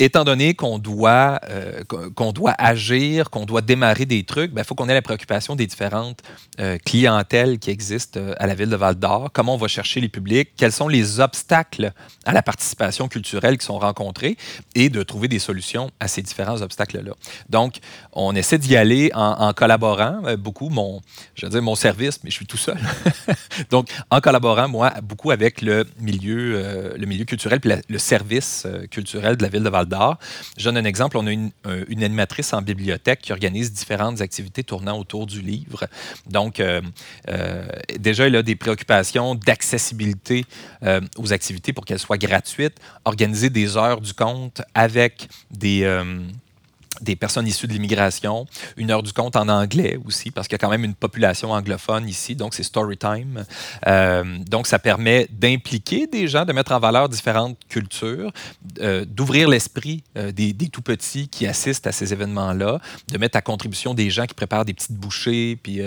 étant 0.05 0.25
donné 0.25 0.55
qu'on 0.55 0.79
doit, 0.79 1.41
euh, 1.49 1.83
qu'on 2.15 2.33
doit 2.33 2.55
agir, 2.59 3.31
qu'on 3.31 3.45
doit 3.45 3.61
démarrer 3.61 4.07
des 4.07 4.25
trucs, 4.25 4.51
il 4.51 4.55
ben, 4.55 4.65
faut 4.65 4.75
qu'on 4.75 4.89
ait 4.89 4.95
la 4.95 5.03
préoccupation 5.03 5.55
des 5.55 5.67
différentes 5.67 6.23
euh, 6.61 6.79
clientèles 6.85 7.59
qui 7.59 7.71
existent 7.71 8.19
euh, 8.19 8.35
à 8.39 8.47
la 8.47 8.55
ville 8.55 8.71
de 8.71 8.77
Val 8.77 8.97
d'Or. 8.97 9.31
Comment 9.33 9.55
on 9.55 9.59
va 9.59 9.69
chercher 9.69 10.01
les 10.01 10.09
publics, 10.09 10.51
quels 10.57 10.73
sont 10.73 10.89
les 10.89 11.21
obstacles 11.21 11.93
à 12.25 12.33
la 12.33 12.43
participation 12.43 13.09
culturelle 13.09 13.59
qui 13.59 13.67
sont 13.67 13.79
rencontrés? 13.79 14.37
Et 14.75 14.89
de 14.89 15.03
trouver 15.03 15.29
des 15.29 15.39
solutions 15.39 15.91
à 16.01 16.09
ces 16.09 16.23
différents 16.23 16.61
obstacles-là. 16.63 17.13
Donc, 17.49 17.77
on 18.13 18.35
essaie 18.35 18.59
d'y 18.59 18.77
aller 18.77 19.11
en, 19.15 19.53
collaborant 19.53 20.23
beaucoup, 20.39 20.69
mon, 20.69 21.01
je 21.35 21.47
veux 21.47 21.51
dire 21.51 21.63
mon 21.63 21.75
service, 21.75 22.21
mais 22.25 22.31
je 22.31 22.37
suis 22.37 22.47
tout 22.47 22.57
seul. 22.57 22.79
Donc, 23.71 23.89
en 24.11 24.21
collaborant, 24.21 24.69
moi, 24.69 24.93
beaucoup 25.03 25.31
avec 25.31 25.63
le 25.63 25.87
milieu, 26.01 26.95
le 26.97 27.07
milieu 27.07 27.25
culturel 27.25 27.61
puis 27.61 27.71
le 27.89 27.99
service 27.99 28.67
culturel 28.91 29.37
de 29.37 29.43
la 29.43 29.49
ville 29.49 29.63
de 29.63 29.69
Val 29.69 29.87
d'Or 29.93 30.19
je 30.57 30.65
donne 30.65 30.77
un 30.77 30.85
exemple. 30.85 31.17
On 31.17 31.27
a 31.27 31.33
une, 31.33 31.51
animatrice 32.03 32.53
en 32.53 32.63
bibliothèque 32.63 33.21
qui 33.23 33.33
organise 33.33 33.73
différentes 33.73 34.21
activités 34.21 34.65
tournant 34.65 34.99
autour 34.99 35.27
du 35.27 35.41
livre. 35.41 35.87
Donc, 36.27 36.61
euh, 36.61 36.81
euh, 37.29 37.67
déjà, 37.99 38.27
elle 38.27 38.37
a 38.37 38.43
des 38.43 38.57
préoccupations 38.57 39.35
d'accessibilité 39.35 40.45
euh, 40.83 41.01
aux 41.19 41.33
activités 41.33 41.73
pour 41.73 41.85
qu'elles 41.85 41.99
soient 41.99 42.19
gratuites, 42.19 42.79
organiser 43.05 43.51
des 43.51 43.77
heures 43.77 44.01
du 44.01 44.15
compte 44.15 44.63
avec 44.75 45.29
des 45.51 45.83
des 47.01 47.17
personnes 47.17 47.47
issues 47.47 47.67
de 47.67 47.73
l'immigration, 47.73 48.47
une 48.77 48.91
heure 48.91 49.03
du 49.03 49.13
compte 49.13 49.37
en 49.37 49.49
anglais 49.49 49.99
aussi, 50.05 50.31
parce 50.31 50.47
qu'il 50.47 50.55
y 50.55 50.57
a 50.57 50.59
quand 50.59 50.71
même 50.71 50.85
une 50.85 50.95
population 50.95 51.51
anglophone 51.53 52.09
ici, 52.09 52.37
donc 52.37 52.55
c'est 52.55 52.63
story 52.63 52.97
time. 52.97 53.45
Euh, 53.87 54.39
donc 54.47 54.67
ça 54.67 54.79
permet 54.79 55.27
d'impliquer 55.31 56.07
des 56.07 56.29
gens, 56.29 56.45
de 56.45 56.53
mettre 56.53 56.73
en 56.73 56.79
valeur 56.79 57.09
différentes 57.09 57.59
cultures, 57.69 58.31
euh, 58.81 59.05
d'ouvrir 59.05 59.49
l'esprit 59.49 60.05
euh, 60.17 60.33
des, 60.33 60.55
tout 60.73 60.83
petits 60.83 61.29
qui 61.29 61.47
assistent 61.47 61.87
à 61.87 61.93
ces 61.93 62.13
événements-là, 62.13 62.81
de 63.09 63.19
mettre 63.19 63.37
à 63.37 63.43
contribution 63.43 63.95
des 63.95 64.11
gens 64.11 64.27
qui 64.27 64.35
préparent 64.35 64.65
des 64.65 64.75
petites 64.75 64.93
bouchées, 64.93 65.59
puis 65.63 65.81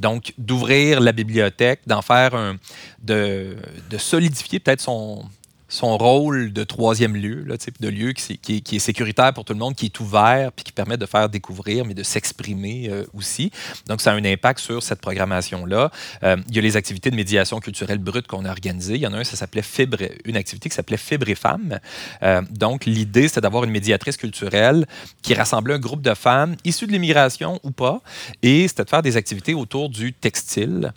donc 0.00 0.32
d'ouvrir 0.38 1.00
la 1.00 1.12
bibliothèque, 1.12 1.80
d'en 1.86 2.02
faire 2.02 2.34
un, 2.34 2.56
de 3.02 3.56
solidifier 3.98 4.58
peut-être 4.58 4.80
son 4.80 5.24
son 5.72 5.96
rôle 5.96 6.52
de 6.52 6.64
troisième 6.64 7.16
lieu, 7.16 7.44
là, 7.46 7.56
de 7.80 7.88
lieu 7.88 8.12
qui, 8.12 8.62
est 8.72 8.78
sécuritaire 8.78 9.32
pour 9.32 9.46
tout 9.46 9.54
le 9.54 9.58
monde, 9.58 9.74
qui 9.74 9.86
est 9.86 10.00
ouvert, 10.00 10.52
puis 10.52 10.64
qui 10.64 10.72
permet 10.72 10.98
de 10.98 11.06
faire 11.06 11.30
découvrir, 11.30 11.86
mais 11.86 11.94
de 11.94 12.02
s'exprimer 12.02 12.88
euh, 12.90 13.04
aussi. 13.14 13.50
Donc, 13.86 14.02
ça 14.02 14.12
a 14.12 14.14
un 14.14 14.24
impact 14.24 14.60
sur 14.60 14.82
cette 14.82 15.00
programmation-là. 15.00 15.90
Euh, 16.24 16.36
il 16.50 16.56
y 16.56 16.58
a 16.58 16.62
les 16.62 16.76
activités 16.76 17.10
de 17.10 17.16
médiation 17.16 17.58
culturelle 17.58 17.98
brute 17.98 18.26
qu'on 18.26 18.44
a 18.44 18.50
organisées. 18.50 18.96
Il 18.96 19.00
y 19.00 19.06
en 19.06 19.14
a 19.14 19.18
un, 19.18 19.24
ça 19.24 19.36
s'appelait 19.36 19.62
Fibre, 19.62 19.96
une 20.26 20.36
activité 20.36 20.68
qui 20.68 20.74
s'appelait 20.74 20.98
Fibre 20.98 21.30
et 21.30 21.34
Femmes. 21.34 21.80
Euh, 22.22 22.42
donc, 22.50 22.84
l'idée, 22.84 23.28
c'était 23.28 23.40
d'avoir 23.40 23.64
une 23.64 23.70
médiatrice 23.70 24.18
culturelle 24.18 24.86
qui 25.22 25.32
rassemblait 25.32 25.74
un 25.74 25.78
groupe 25.78 26.02
de 26.02 26.12
femmes 26.12 26.54
issues 26.64 26.86
de 26.86 26.92
l'immigration 26.92 27.58
ou 27.62 27.70
pas, 27.70 28.02
et 28.42 28.68
c'était 28.68 28.84
de 28.84 28.90
faire 28.90 29.02
des 29.02 29.16
activités 29.16 29.54
autour 29.54 29.88
du 29.88 30.12
textile. 30.12 30.92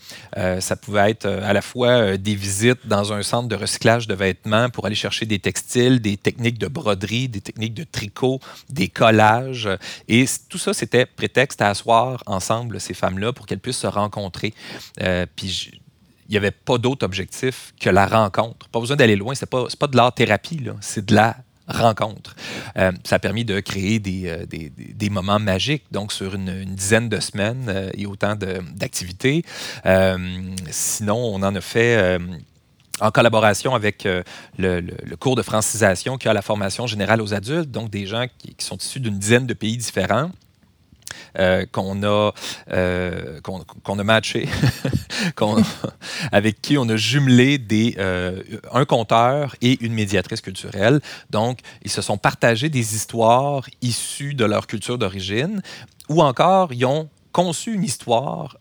ça 0.60 0.76
pouvait 0.76 1.12
être 1.12 1.26
à 1.28 1.54
la 1.54 1.62
fois 1.62 2.18
des 2.18 2.36
visites 2.36 2.86
dans 2.86 3.14
un 3.14 3.24
centre 3.24 3.48
de 3.48 3.56
recyclage 3.56 4.08
de 4.08 4.14
vêtements, 4.14 4.65
pour 4.70 4.86
aller 4.86 4.96
chercher 4.96 5.26
des 5.26 5.40
textiles, 5.40 6.00
des 6.00 6.18
techniques 6.18 6.58
de 6.58 6.68
broderie, 6.68 7.30
des 7.30 7.42
techniques 7.42 7.74
de 7.74 7.84
tricot, 7.84 8.40
des 8.70 8.88
collages. 8.88 9.70
Et 10.08 10.26
tout 10.50 10.58
ça, 10.58 10.74
c'était 10.74 11.06
prétexte 11.06 11.62
à 11.62 11.70
asseoir 11.70 12.24
ensemble 12.26 12.80
ces 12.80 12.94
femmes-là 12.94 13.34
pour 13.34 13.46
qu'elles 13.46 13.60
puissent 13.60 13.78
se 13.78 13.88
rencontrer. 13.88 14.54
Euh, 15.02 15.26
puis 15.36 15.72
il 16.28 16.32
n'y 16.32 16.38
avait 16.38 16.52
pas 16.52 16.78
d'autre 16.78 17.06
objectif 17.06 17.74
que 17.80 17.90
la 17.90 18.08
rencontre. 18.08 18.68
Pas 18.70 18.80
besoin 18.80 18.98
d'aller 18.98 19.16
loin, 19.16 19.36
ce 19.36 19.46
n'est 19.46 19.50
pas, 19.50 19.68
pas 19.80 19.88
de 19.88 19.96
l'art-thérapie, 19.96 20.62
c'est 20.82 21.06
de 21.06 21.16
la 21.16 21.38
rencontre. 21.68 22.36
Euh, 22.78 22.92
ça 23.04 23.16
a 23.16 23.20
permis 23.20 23.44
de 23.46 23.60
créer 23.60 24.00
des, 24.00 24.28
euh, 24.28 24.46
des, 24.46 24.70
des, 24.70 25.10
moments 25.10 25.40
magiques, 25.40 25.84
donc 25.92 26.14
sur 26.14 26.36
une, 26.36 26.64
dizaine 26.66 27.10
de 27.10 27.20
semaines 27.20 27.92
et 27.96 28.06
autant 28.06 28.36
d'activités. 28.36 29.44
sinon, 30.70 31.18
on 31.18 31.42
en 31.44 31.56
a 31.56 31.62
fait 31.62 32.20
en 33.02 33.12
collaboration 33.12 33.76
avec 33.76 34.06
euh, 34.06 34.24
le, 34.58 35.16
cours 35.18 35.36
de 35.36 35.42
francisation 35.42 36.18
qui 36.18 36.28
a 36.28 36.34
la 36.34 36.42
formation 36.42 36.88
générale 36.88 37.22
aux 37.22 37.34
adultes, 37.34 37.72
donc 37.72 37.90
des 37.90 38.06
gens 38.06 38.26
qui, 38.38 38.56
sont 38.60 38.78
issus 38.78 39.00
d'une 39.00 39.20
dizaine 39.20 39.46
de 39.46 39.54
pays 39.54 39.78
différents. 39.78 40.32
Euh, 41.40 41.66
qu'on 41.72 42.04
a, 42.04 42.34
euh, 42.72 43.40
qu'on, 43.42 44.00
a 44.00 44.04
matché, 44.04 44.48
avec 46.32 46.62
qui 46.62 46.78
on 46.78 46.88
a 46.90 46.96
jumelé 46.96 47.58
des, 47.58 47.96
un 48.72 48.86
conteur 48.86 49.56
et 49.62 49.78
une 49.84 49.94
médiatrice 49.94 50.42
culturelle. 50.42 51.00
Donc, 51.30 51.60
ils 51.84 51.92
se 51.92 52.02
sont 52.02 52.18
partagés 52.18 52.70
des 52.70 52.96
histoires 52.96 53.66
issues 53.82 54.34
de 54.34 54.46
leur 54.46 54.68
culture 54.68 54.98
d'origine, 54.98 55.62
ou 56.10 56.22
encore, 56.22 56.74
ils 56.74 56.86
ont 56.86 57.10
conçu 57.32 57.74
une 57.74 57.84
histoire 57.84 58.58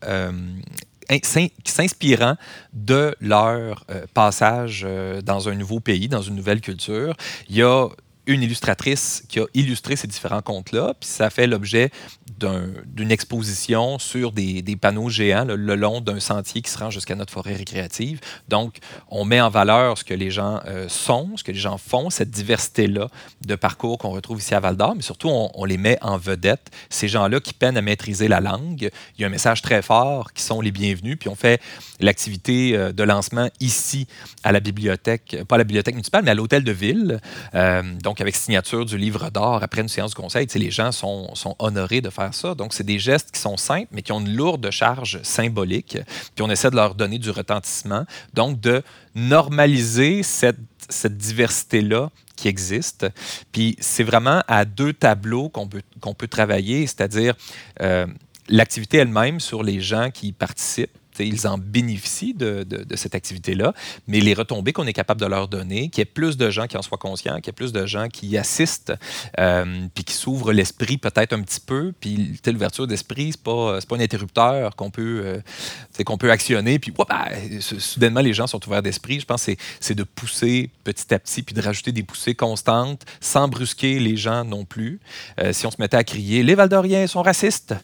s'inspirant 1.65 2.35
de 2.73 3.15
leur 3.19 3.85
euh, 3.89 4.05
passage 4.13 4.83
euh, 4.87 5.21
dans 5.21 5.49
un 5.49 5.55
nouveau 5.55 5.79
pays, 5.79 6.07
dans 6.07 6.21
une 6.21 6.35
nouvelle 6.35 6.61
culture. 6.61 7.15
Il 7.49 7.55
y 7.55 7.63
a 7.63 7.87
une 8.27 8.43
illustratrice 8.43 9.23
qui 9.29 9.39
a 9.39 9.45
illustré 9.53 9.95
ces 9.95 10.07
différents 10.07 10.41
contes-là, 10.41 10.93
puis 10.99 11.09
ça 11.09 11.29
fait 11.29 11.47
l'objet 11.47 11.91
d'une 12.37 13.11
exposition 13.11 13.99
sur 13.99 14.31
des, 14.31 14.63
panneaux 14.79 15.09
géants 15.09 15.45
le 15.45 15.75
long 15.75 16.01
d'un 16.01 16.19
sentier 16.19 16.61
qui 16.61 16.69
se 16.69 16.77
rend 16.77 16.89
jusqu'à 16.89 17.15
notre 17.15 17.31
forêt 17.31 17.55
récréative. 17.55 18.19
Donc, 18.49 18.77
on 19.09 19.25
met 19.25 19.39
en 19.39 19.49
valeur 19.49 19.97
ce 19.97 20.03
que 20.03 20.13
les 20.13 20.31
gens 20.31 20.59
euh, 20.65 20.87
sont, 20.89 21.37
ce 21.37 21.43
que 21.43 21.51
les 21.51 21.57
gens 21.57 21.77
font, 21.77 22.09
cette 22.09 22.31
diversité-là 22.31 23.07
de 23.45 23.55
parcours 23.55 23.97
qu'on 23.97 24.09
retrouve 24.09 24.39
ici 24.39 24.53
à 24.53 24.59
Val 24.59 24.75
d'Or, 24.75 24.95
mais 24.95 25.01
surtout, 25.01 25.29
on, 25.29 25.65
les 25.65 25.77
met 25.77 25.97
en 26.01 26.17
vedette. 26.17 26.71
Ces 26.89 27.07
gens-là 27.07 27.39
qui 27.39 27.53
peinent 27.53 27.77
à 27.77 27.81
maîtriser 27.81 28.27
la 28.27 28.41
langue, 28.41 28.89
il 29.17 29.21
y 29.21 29.23
a 29.23 29.27
un 29.27 29.31
message 29.31 29.61
très 29.61 29.81
fort 29.81 30.33
qui 30.33 30.43
sont 30.43 30.61
les 30.61 30.71
bienvenus, 30.71 31.17
puis 31.19 31.29
on 31.29 31.35
fait 31.35 31.61
l'activité 31.99 32.75
euh, 32.75 32.91
de 32.91 33.03
lancement 33.03 33.49
ici 33.59 34.07
à 34.43 34.51
la 34.51 34.59
bibliothèque, 34.59 35.37
pas 35.47 35.55
à 35.55 35.57
la 35.57 35.63
bibliothèque 35.63 35.95
municipale, 35.95 36.23
mais 36.23 36.31
à 36.31 36.35
l'hôtel 36.35 36.63
de 36.63 36.71
ville. 36.71 37.19
Euh, 37.53 37.81
donc, 38.03 38.14
donc 38.15 38.21
avec 38.21 38.37
signature 38.37 38.85
du 38.85 38.97
livre 38.97 39.29
d'or 39.29 39.61
après 39.61 39.81
une 39.81 39.89
séance 39.89 40.11
de 40.11 40.15
conseil, 40.15 40.47
les 40.55 40.71
gens 40.71 40.93
sont, 40.93 41.33
honorés 41.59 41.99
de 41.99 42.09
faire 42.09 42.33
ça. 42.33 42.55
Donc, 42.55 42.73
c'est 42.73 42.85
des 42.85 42.97
gestes 42.97 43.31
qui 43.31 43.41
sont 43.41 43.57
simples, 43.57 43.89
mais 43.91 44.03
qui 44.03 44.13
ont 44.13 44.21
une 44.21 44.33
lourde 44.33 44.71
charge 44.71 45.21
symbolique. 45.23 45.97
Puis 46.33 46.41
on 46.41 46.49
essaie 46.49 46.69
de 46.71 46.77
leur 46.77 46.95
donner 46.95 47.19
du 47.19 47.29
retentissement. 47.29 48.05
Donc, 48.33 48.61
de 48.61 48.83
normaliser 49.15 50.23
cette, 50.23 50.57
diversité-là 51.03 52.09
qui 52.37 52.47
existe. 52.47 53.05
Puis 53.51 53.75
c'est 53.81 54.03
vraiment 54.03 54.43
à 54.47 54.63
deux 54.63 54.93
tableaux 54.93 55.49
qu'on 55.49 55.67
peut, 55.67 56.27
travailler, 56.29 56.87
c'est-à-dire 56.87 57.33
euh, 57.81 58.07
l'activité 58.47 58.99
elle-même 58.99 59.41
sur 59.41 59.61
les 59.61 59.81
gens 59.81 60.09
qui 60.09 60.31
participent 60.31 60.97
ils 61.19 61.47
en 61.47 61.57
bénéficient 61.57 62.33
de, 62.33 62.65
cette 62.95 63.15
activité-là, 63.15 63.73
mais 64.07 64.19
les 64.19 64.33
retombées 64.33 64.73
qu'on 64.73 64.87
est 64.87 64.93
capable 64.93 65.21
de 65.21 65.25
leur 65.25 65.47
donner, 65.47 65.89
qu'il 65.89 65.99
y 65.99 66.03
ait 66.03 66.05
plus 66.05 66.37
de 66.37 66.49
gens 66.49 66.67
qui 66.67 66.77
en 66.77 66.81
soient 66.81 66.97
conscients, 66.97 67.35
qu'il 67.35 67.47
y 67.47 67.49
ait 67.49 67.53
plus 67.53 67.73
de 67.73 67.85
gens 67.85 68.07
qui 68.07 68.37
assistent, 68.37 68.93
euh, 69.39 69.87
puis 69.93 70.03
qui 70.03 70.13
s'ouvrent 70.13 70.53
l'esprit 70.53 70.97
peut-être 70.97 71.33
un 71.33 71.41
petit 71.41 71.59
peu, 71.59 71.93
puis 71.99 72.39
l'ouverture 72.45 72.87
d'esprit, 72.87 73.31
c'est 73.31 73.43
pas, 73.43 73.79
pas 73.81 73.95
un 73.95 73.99
interrupteur 73.99 74.75
qu'on 74.75 74.89
peut, 74.89 75.21
euh, 75.25 76.31
actionner, 76.31 76.79
puis 76.79 76.91
bah, 76.91 77.27
soudainement 77.59 78.21
les 78.21 78.33
gens 78.33 78.47
sont 78.47 78.65
ouverts 78.65 78.81
d'esprit. 78.81 79.19
Je 79.19 79.25
pense 79.25 79.45
que 79.45 79.51
c'est 79.79 79.95
de 79.95 80.03
pousser 80.03 80.69
petit 80.83 81.13
à 81.13 81.19
petit, 81.19 81.43
puis 81.43 81.53
de 81.53 81.61
rajouter 81.61 81.91
des 81.91 82.03
poussées 82.03 82.35
constantes, 82.35 83.05
sans 83.19 83.47
brusquer 83.47 83.99
les 83.99 84.17
gens 84.17 84.43
non 84.43 84.65
plus. 84.65 84.99
Euh, 85.39 85.53
si 85.53 85.67
on 85.67 85.71
se 85.71 85.77
mettait 85.79 85.97
à 85.97 86.03
crier 86.03 86.43
«les 86.43 86.55
Valdoriens 86.55 87.05
sont 87.07 87.21
racistes, 87.21 87.75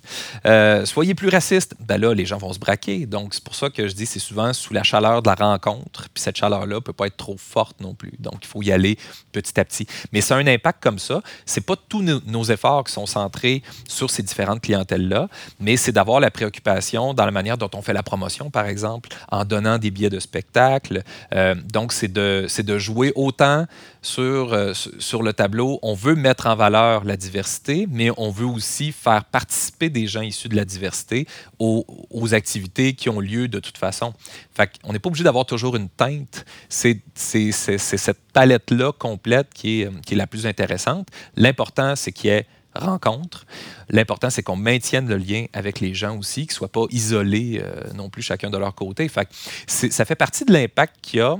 soyez 0.85 1.13
plus 1.13 1.29
racistes», 1.29 1.75
ben 1.79 1.99
là, 1.99 2.13
les 2.13 2.25
gens 2.25 2.37
vont 2.37 2.53
se 2.53 2.59
braquer. 2.59 3.05
Donc, 3.05 3.20
donc, 3.21 3.35
c'est 3.35 3.43
pour 3.43 3.53
ça 3.53 3.69
que 3.69 3.87
je 3.87 3.93
dis 3.93 4.07
c'est 4.07 4.19
souvent 4.19 4.51
sous 4.51 4.73
la 4.73 4.81
chaleur 4.81 5.21
de 5.21 5.29
la 5.29 5.35
rencontre. 5.35 6.09
Puis 6.11 6.23
cette 6.23 6.37
chaleur-là 6.37 6.75
ne 6.75 6.79
peut 6.79 6.91
pas 6.91 7.05
être 7.05 7.17
trop 7.17 7.37
forte 7.37 7.79
non 7.79 7.93
plus. 7.93 8.13
Donc, 8.17 8.39
il 8.41 8.47
faut 8.47 8.63
y 8.63 8.71
aller 8.71 8.97
petit 9.31 9.59
à 9.59 9.65
petit. 9.65 9.85
Mais 10.11 10.21
ça 10.21 10.35
a 10.35 10.39
un 10.39 10.47
impact 10.47 10.81
comme 10.81 10.97
ça. 10.97 11.21
C'est 11.45 11.61
pas 11.61 11.75
tous 11.75 12.01
nos, 12.01 12.43
efforts 12.43 12.85
qui 12.85 12.93
sont 12.93 13.05
centrés 13.05 13.61
sur 13.87 14.09
ces 14.09 14.23
différentes 14.23 14.61
clientèles-là, 14.61 15.29
mais 15.59 15.77
c'est 15.77 15.91
d'avoir 15.91 16.19
la 16.19 16.31
préoccupation 16.31 17.13
dans 17.13 17.25
la 17.25 17.31
manière 17.31 17.59
dont 17.59 17.69
on 17.75 17.83
fait 17.83 17.93
la 17.93 18.01
promotion, 18.01 18.49
par 18.49 18.65
exemple, 18.65 19.09
en 19.31 19.45
donnant 19.45 19.77
des 19.77 19.91
billets 19.91 20.09
de 20.09 20.19
spectacle. 20.19 21.03
Euh, 21.35 21.53
donc, 21.71 21.93
c'est 21.93 22.11
de, 22.11 22.47
jouer 22.79 23.11
autant 23.15 23.67
sur, 24.01 24.53
euh, 24.53 24.73
sur 24.73 25.21
le 25.21 25.33
tableau. 25.33 25.77
On 25.83 25.93
veut 25.93 26.15
mettre 26.15 26.47
en 26.47 26.55
valeur 26.55 27.03
la 27.03 27.17
diversité, 27.17 27.87
mais 27.91 28.09
on 28.17 28.31
veut 28.31 28.47
aussi 28.47 28.91
faire 28.91 29.25
participer 29.25 29.91
des 29.91 30.07
gens 30.07 30.21
issus 30.21 30.49
de 30.49 30.55
la 30.55 30.65
diversité 30.65 31.27
aux, 31.59 31.85
aux 32.09 32.33
activités 32.33 32.93
qui 32.93 33.09
ont 33.09 33.10
lieu 33.19 33.47
de 33.47 33.59
toute 33.59 33.77
façon. 33.77 34.13
On 34.83 34.93
n'est 34.93 34.99
pas 34.99 35.07
obligé 35.07 35.23
d'avoir 35.23 35.45
toujours 35.45 35.75
une 35.75 35.89
teinte. 35.89 36.45
C'est 36.69 37.01
cette 37.15 38.21
palette-là 38.33 38.91
complète 38.93 39.49
qui 39.53 39.81
est, 39.81 40.15
la 40.15 40.27
plus 40.27 40.45
intéressante. 40.45 41.07
L'important, 41.35 41.95
c'est 41.95 42.11
qu'il 42.11 42.29
y 42.29 42.33
ait 42.33 42.45
rencontre. 42.73 43.45
L'important, 43.89 44.29
c'est 44.29 44.43
qu'on 44.43 44.55
maintienne 44.55 45.07
le 45.07 45.17
lien 45.17 45.45
avec 45.51 45.81
les 45.81 45.93
gens 45.93 46.17
aussi, 46.17 46.41
qu'ils 46.41 46.53
ne 46.53 46.55
soient 46.55 46.71
pas 46.71 46.85
isolés 46.89 47.61
euh, 47.61 47.91
non 47.93 48.09
plus 48.09 48.21
chacun 48.21 48.49
de 48.49 48.57
leur 48.57 48.73
côté. 48.75 49.09
Ça 49.67 50.05
fait 50.05 50.15
partie 50.15 50.45
de 50.45 50.53
l'impact 50.53 50.95
qu'il 51.01 51.19
y 51.19 51.21
a 51.21 51.37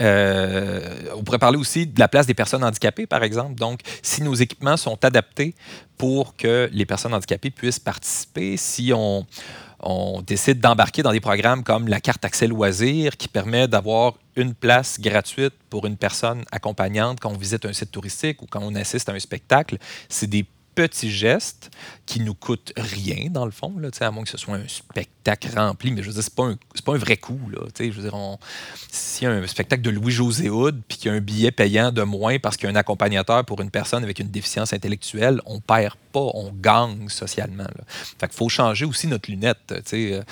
euh, 0.00 1.10
on 1.16 1.22
pourrait 1.22 1.38
parler 1.38 1.58
aussi 1.58 1.86
de 1.86 1.98
la 1.98 2.08
place 2.08 2.26
des 2.26 2.34
personnes 2.34 2.64
handicapées, 2.64 3.06
par 3.06 3.22
exemple. 3.22 3.54
Donc, 3.54 3.80
si 4.02 4.22
nos 4.22 4.34
équipements 4.34 4.76
sont 4.76 5.02
adaptés 5.04 5.54
pour 5.96 6.36
que 6.36 6.68
les 6.72 6.84
personnes 6.84 7.14
handicapées 7.14 7.50
puissent 7.50 7.78
participer, 7.78 8.56
si 8.56 8.92
on, 8.94 9.26
on 9.80 10.22
décide 10.22 10.60
d'embarquer 10.60 11.02
dans 11.02 11.12
des 11.12 11.20
programmes 11.20 11.62
comme 11.62 11.88
la 11.88 12.00
carte 12.00 12.24
accès 12.24 12.46
loisirs 12.46 13.16
qui 13.16 13.28
permet 13.28 13.68
d'avoir 13.68 14.14
une 14.36 14.54
place 14.54 15.00
gratuite 15.00 15.54
pour 15.70 15.86
une 15.86 15.96
personne 15.96 16.44
accompagnante 16.52 17.20
quand 17.20 17.30
on 17.30 17.36
visite 17.36 17.64
un 17.66 17.72
site 17.72 17.90
touristique 17.90 18.42
ou 18.42 18.46
quand 18.46 18.60
on 18.62 18.74
assiste 18.74 19.08
à 19.08 19.12
un 19.12 19.18
spectacle. 19.18 19.78
C'est 20.08 20.28
des 20.28 20.46
petits 20.76 21.10
gestes 21.10 21.70
qui 22.04 22.20
nous 22.20 22.34
coûtent 22.34 22.72
rien, 22.76 23.30
dans 23.30 23.46
le 23.46 23.50
fond, 23.50 23.74
là, 23.78 23.88
à 23.98 24.10
moins 24.12 24.22
que 24.22 24.30
ce 24.30 24.36
soit 24.36 24.54
un 24.54 24.68
spectacle 24.68 25.48
rempli. 25.56 25.90
Mais 25.90 26.02
je 26.02 26.08
veux 26.08 26.12
dire, 26.12 26.22
c'est 26.22 26.34
pas, 26.34 26.44
un, 26.44 26.56
pas 26.84 26.94
un 26.94 26.98
vrai 26.98 27.16
coup. 27.16 27.40
Là, 27.50 27.60
je 27.76 27.90
veux 27.90 28.02
dire, 28.02 28.16
s'il 28.90 29.24
y 29.24 29.26
a 29.26 29.32
un 29.32 29.46
spectacle 29.46 29.82
de 29.82 29.90
Louis-José 29.90 30.50
Houd 30.50 30.82
puis 30.86 30.98
qu'il 30.98 31.10
y 31.10 31.14
a 31.14 31.16
un 31.16 31.20
billet 31.20 31.50
payant 31.50 31.90
de 31.90 32.02
moins 32.02 32.38
parce 32.38 32.56
qu'il 32.56 32.68
y 32.68 32.70
a 32.70 32.72
un 32.72 32.76
accompagnateur 32.76 33.44
pour 33.44 33.60
une 33.60 33.70
personne 33.70 34.04
avec 34.04 34.20
une 34.20 34.28
déficience 34.28 34.72
intellectuelle, 34.72 35.40
on 35.46 35.60
perd 35.60 35.96
pas, 36.12 36.20
on 36.34 36.52
gagne 36.52 37.08
socialement. 37.08 37.64
Là. 37.64 37.84
Fait 37.88 38.28
qu'il 38.28 38.36
faut 38.36 38.48
changer 38.48 38.84
aussi 38.84 39.08
notre 39.08 39.30
lunette. 39.30 39.74
Euh, 39.92 40.22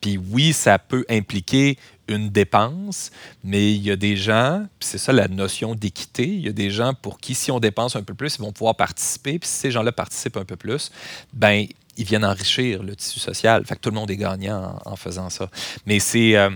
puis 0.00 0.18
oui, 0.18 0.52
ça 0.52 0.78
peut 0.78 1.04
impliquer 1.08 1.78
une 2.08 2.28
dépense, 2.28 3.10
mais 3.42 3.72
il 3.72 3.82
y 3.82 3.90
a 3.90 3.96
des 3.96 4.16
gens, 4.16 4.66
c'est 4.80 4.98
ça 4.98 5.12
la 5.12 5.28
notion 5.28 5.74
d'équité, 5.74 6.26
il 6.26 6.40
y 6.40 6.48
a 6.48 6.52
des 6.52 6.70
gens 6.70 6.94
pour 6.94 7.18
qui 7.18 7.34
si 7.34 7.50
on 7.50 7.60
dépense 7.60 7.96
un 7.96 8.02
peu 8.02 8.14
plus, 8.14 8.36
ils 8.36 8.42
vont 8.42 8.52
pouvoir 8.52 8.76
participer, 8.76 9.38
puis 9.38 9.48
si 9.48 9.56
ces 9.56 9.70
gens-là 9.70 9.92
participent 9.92 10.36
un 10.36 10.44
peu 10.44 10.56
plus, 10.56 10.90
ben 11.32 11.66
ils 11.96 12.04
viennent 12.04 12.24
enrichir 12.24 12.82
le 12.82 12.96
tissu 12.96 13.20
social. 13.20 13.64
Fait 13.66 13.76
que 13.76 13.80
tout 13.80 13.90
le 13.90 13.94
monde 13.94 14.10
est 14.10 14.16
gagnant 14.16 14.78
en, 14.84 14.96
faisant 14.96 15.30
ça. 15.30 15.48
Mais 15.86 16.00
c'est 16.00 16.36
euh, 16.36 16.50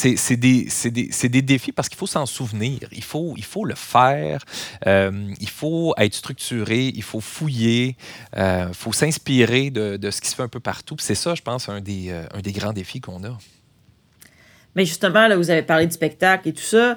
des, 0.00 0.68
des, 0.90 1.28
des, 1.28 1.42
défis 1.42 1.72
parce 1.72 1.88
qu'il 1.88 1.98
faut 1.98 2.06
s'en 2.06 2.26
souvenir. 2.26 2.80
Il 2.92 3.04
faut, 3.04 3.34
il 3.36 3.44
faut 3.44 3.64
le 3.64 3.74
faire. 3.74 4.44
Euh, 4.86 5.32
il 5.40 5.48
faut 5.48 5.94
être 5.96 6.14
structuré. 6.14 6.92
Il 6.94 7.02
faut 7.02 7.20
fouiller. 7.20 7.96
Il 8.34 8.40
euh, 8.40 8.72
faut 8.72 8.92
s'inspirer 8.92 9.70
de, 9.70 10.10
ce 10.10 10.20
qui 10.20 10.28
se 10.28 10.34
fait 10.34 10.42
un 10.42 10.48
peu 10.48 10.60
partout. 10.60 10.96
C'est 10.98 11.14
ça, 11.14 11.34
je 11.34 11.42
pense, 11.42 11.68
un 11.68 11.80
des, 11.80 12.10
un 12.10 12.40
des 12.40 12.52
grands 12.52 12.72
défis 12.72 13.00
qu'on 13.00 13.22
a. 13.24 13.38
Mais 14.74 14.84
justement, 14.84 15.28
là, 15.28 15.36
vous 15.36 15.50
avez 15.50 15.62
parlé 15.62 15.86
du 15.86 15.92
spectacle 15.92 16.48
et 16.48 16.52
tout 16.52 16.62
ça. 16.62 16.96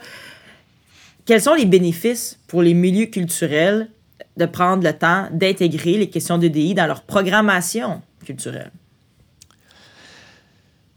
Quels 1.25 1.41
sont 1.41 1.55
les 1.55 1.65
bénéfices 1.65 2.39
pour 2.47 2.61
les 2.61 2.73
milieux 2.73 3.07
culturels 3.07 3.89
de 4.37 4.45
prendre 4.45 4.83
le 4.83 4.93
temps 4.93 5.27
d'intégrer 5.31 5.97
les 5.97 6.09
questions 6.09 6.37
d'EDI 6.37 6.73
dans 6.73 6.87
leur 6.87 7.01
programmation 7.01 8.01
culturelle? 8.25 8.71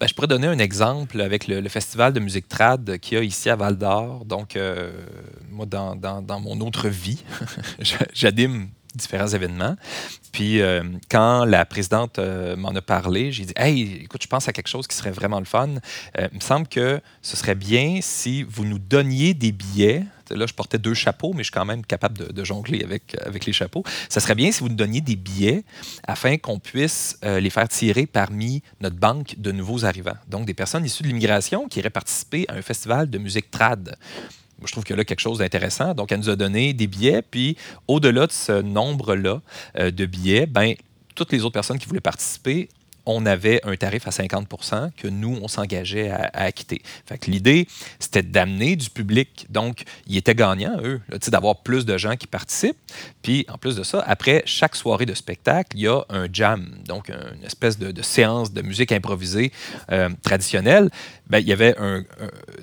Ben, 0.00 0.06
je 0.06 0.14
pourrais 0.14 0.28
donner 0.28 0.46
un 0.46 0.58
exemple 0.58 1.20
avec 1.20 1.48
le, 1.48 1.68
festival 1.68 2.12
de 2.12 2.20
musique 2.20 2.46
trad 2.46 2.98
qu'il 2.98 3.18
y 3.18 3.20
a 3.20 3.24
ici 3.24 3.50
à 3.50 3.56
Val 3.56 3.76
d'Or. 3.76 4.24
Donc, 4.24 4.54
euh, 4.54 4.92
moi, 5.50 5.66
dans, 5.66 5.96
dans, 5.96 6.40
mon 6.40 6.60
autre 6.60 6.88
vie, 6.88 7.24
j'anime 8.14 8.68
différents 8.98 9.28
événements. 9.28 9.76
Puis 10.32 10.60
euh, 10.60 10.82
quand 11.10 11.44
la 11.44 11.64
présidente 11.64 12.18
euh, 12.18 12.56
m'en 12.56 12.70
a 12.70 12.82
parlé, 12.82 13.32
j'ai 13.32 13.44
dit 13.44 13.54
Hey, 13.56 14.02
écoute, 14.04 14.22
je 14.22 14.28
pense 14.28 14.48
à 14.48 14.52
quelque 14.52 14.68
chose 14.68 14.86
qui 14.86 14.96
serait 14.96 15.10
vraiment 15.10 15.38
le 15.38 15.44
fun. 15.44 15.68
Euh, 16.18 16.28
il 16.32 16.36
me 16.36 16.42
semble 16.42 16.68
que 16.68 17.00
ce 17.22 17.36
serait 17.36 17.54
bien 17.54 18.00
si 18.02 18.42
vous 18.42 18.64
nous 18.64 18.78
donniez 18.78 19.34
des 19.34 19.52
billets. 19.52 20.04
Là, 20.30 20.44
je 20.44 20.52
portais 20.52 20.76
deux 20.76 20.92
chapeaux, 20.92 21.32
mais 21.32 21.38
je 21.38 21.44
suis 21.44 21.52
quand 21.52 21.64
même 21.64 21.86
capable 21.86 22.34
de, 22.34 22.44
jongler 22.44 22.84
avec, 22.84 23.16
avec 23.24 23.46
les 23.46 23.54
chapeaux. 23.54 23.82
Ça 24.10 24.20
serait 24.20 24.34
bien 24.34 24.52
si 24.52 24.60
vous 24.60 24.68
nous 24.68 24.74
donniez 24.74 25.00
des 25.00 25.16
billets 25.16 25.64
afin 26.06 26.36
qu'on 26.36 26.58
puisse 26.58 27.18
les 27.22 27.48
faire 27.48 27.66
tirer 27.66 28.04
parmi 28.04 28.62
notre 28.82 28.96
banque 28.96 29.36
de 29.38 29.52
nouveaux 29.52 29.86
arrivants. 29.86 30.18
Donc, 30.28 30.44
des 30.44 30.52
personnes 30.52 30.84
issues 30.84 31.02
de 31.02 31.08
l'immigration 31.08 31.66
qui 31.66 31.78
iraient 31.78 31.88
participer 31.88 32.44
à 32.48 32.56
un 32.56 32.62
festival 32.62 33.08
de 33.08 33.16
musique 33.16 33.50
trad 33.50 33.96
je 34.64 34.72
trouve 34.72 34.84
qu'il 34.84 34.94
y 34.94 34.94
a 34.94 34.98
là 34.98 35.04
quelque 35.04 35.20
chose 35.20 35.38
d'intéressant. 35.38 35.94
Donc, 35.94 36.12
elle 36.12 36.18
nous 36.18 36.30
a 36.30 36.36
donné 36.36 36.72
des 36.72 36.86
billets, 36.86 37.22
puis 37.22 37.56
au-delà 37.86 38.26
de 38.26 38.32
ce 38.32 38.60
nombre-là 38.60 39.40
euh, 39.78 39.90
de 39.90 40.06
billets, 40.06 40.46
ben, 40.46 40.74
toutes 41.14 41.32
les 41.32 41.44
autres 41.44 41.54
personnes 41.54 41.78
qui 41.78 41.86
voulaient 41.86 42.00
participer 42.00 42.68
on 43.08 43.24
avait 43.24 43.60
un 43.64 43.74
tarif 43.74 44.06
à 44.06 44.10
50% 44.10 44.90
que 44.96 45.08
nous, 45.08 45.38
on 45.42 45.48
s'engageait 45.48 46.10
à, 46.10 46.30
acquitter. 46.34 46.82
Fait 47.06 47.26
l'idée, 47.26 47.66
c'était 47.98 48.22
d'amener 48.22 48.76
du 48.76 48.90
public. 48.90 49.46
Donc, 49.48 49.84
ils 50.06 50.18
étaient 50.18 50.34
gagnants, 50.34 50.76
eux, 50.82 51.00
d'avoir 51.28 51.62
plus 51.62 51.86
de 51.86 51.96
gens 51.96 52.16
qui 52.16 52.26
participent. 52.26 52.78
Puis, 53.22 53.46
en 53.48 53.56
plus 53.56 53.76
de 53.76 53.82
ça, 53.82 54.04
après 54.06 54.42
chaque 54.44 54.76
soirée 54.76 55.06
de 55.06 55.14
spectacle, 55.14 55.70
il 55.74 55.82
y 55.82 55.88
a 55.88 56.02
un 56.10 56.28
jam, 56.30 56.68
donc 56.86 57.08
une 57.08 57.44
espèce 57.44 57.78
de, 57.78 58.02
séance 58.02 58.52
de 58.52 58.62
musique 58.62 58.92
improvisée 58.92 59.52
euh, 59.90 60.10
traditionnelle. 60.22 60.90
Ben, 61.28 61.38
il 61.38 61.48
y 61.48 61.52
avait 61.52 61.74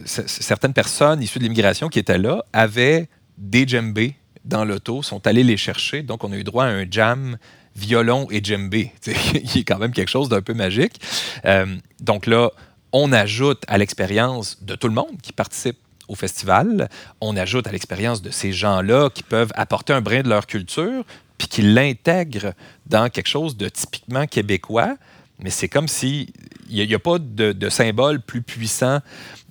certaines 0.06 0.74
personnes 0.74 1.22
issues 1.24 1.40
de 1.40 1.44
l'immigration 1.44 1.90
qui 1.90 2.00
étaient 2.00 2.18
là, 2.18 2.46
avaient 2.54 3.08
des 3.38 3.68
djembés 3.68 4.16
dans 4.46 4.64
l'auto, 4.64 5.02
sont 5.02 5.26
allés 5.26 5.44
les 5.44 5.58
chercher. 5.58 6.04
Donc, 6.04 6.24
on 6.24 6.32
a 6.32 6.38
eu 6.38 6.44
droit 6.44 6.66
à 6.66 6.68
un 6.68 6.86
jam 6.90 7.38
violon 7.76 8.28
et 8.32 8.44
djembé, 8.44 8.92
qui 9.02 9.60
est 9.60 9.64
quand 9.64 9.78
même 9.78 9.92
quelque 9.92 10.10
chose 10.10 10.30
d'un 10.30 10.42
peu 10.42 10.54
magique. 10.54 11.00
Euh, 11.46 11.78
donc 12.00 12.26
là, 12.26 12.52
on 12.92 13.12
ajoute 13.12 13.64
à 13.68 13.78
l'expérience 13.78 14.64
de 14.64 14.76
tout 14.76 14.88
le 14.88 14.94
monde 14.94 15.20
qui 15.22 15.34
participe 15.34 15.78
au 16.08 16.16
festival, 16.16 16.88
on 17.20 17.36
ajoute 17.36 17.68
à 17.68 17.72
l'expérience 17.72 18.22
de 18.22 18.30
ces 18.30 18.52
gens-là 18.52 19.10
qui 19.10 19.24
peuvent 19.24 19.52
apporter 19.56 19.92
un 19.92 20.02
brin 20.02 20.22
de 20.22 20.30
leur 20.30 20.46
culture, 20.46 21.04
puis 21.38 21.48
qui 21.48 21.62
l'intègrent 21.62 22.54
dans 22.86 23.10
quelque 23.10 23.28
chose 23.28 23.58
de 23.58 23.68
typiquement 23.70 24.28
québécois, 24.28 24.96
mais 25.40 25.50
c'est 25.50 25.70
comme 25.70 25.88
si 25.88 26.34
il 26.70 26.88
n'y 26.88 26.94
a, 26.94 27.00
pas 27.00 27.20
de, 27.20 27.70
symbole 27.70 28.22
plus 28.22 28.42
puissant 28.42 29.00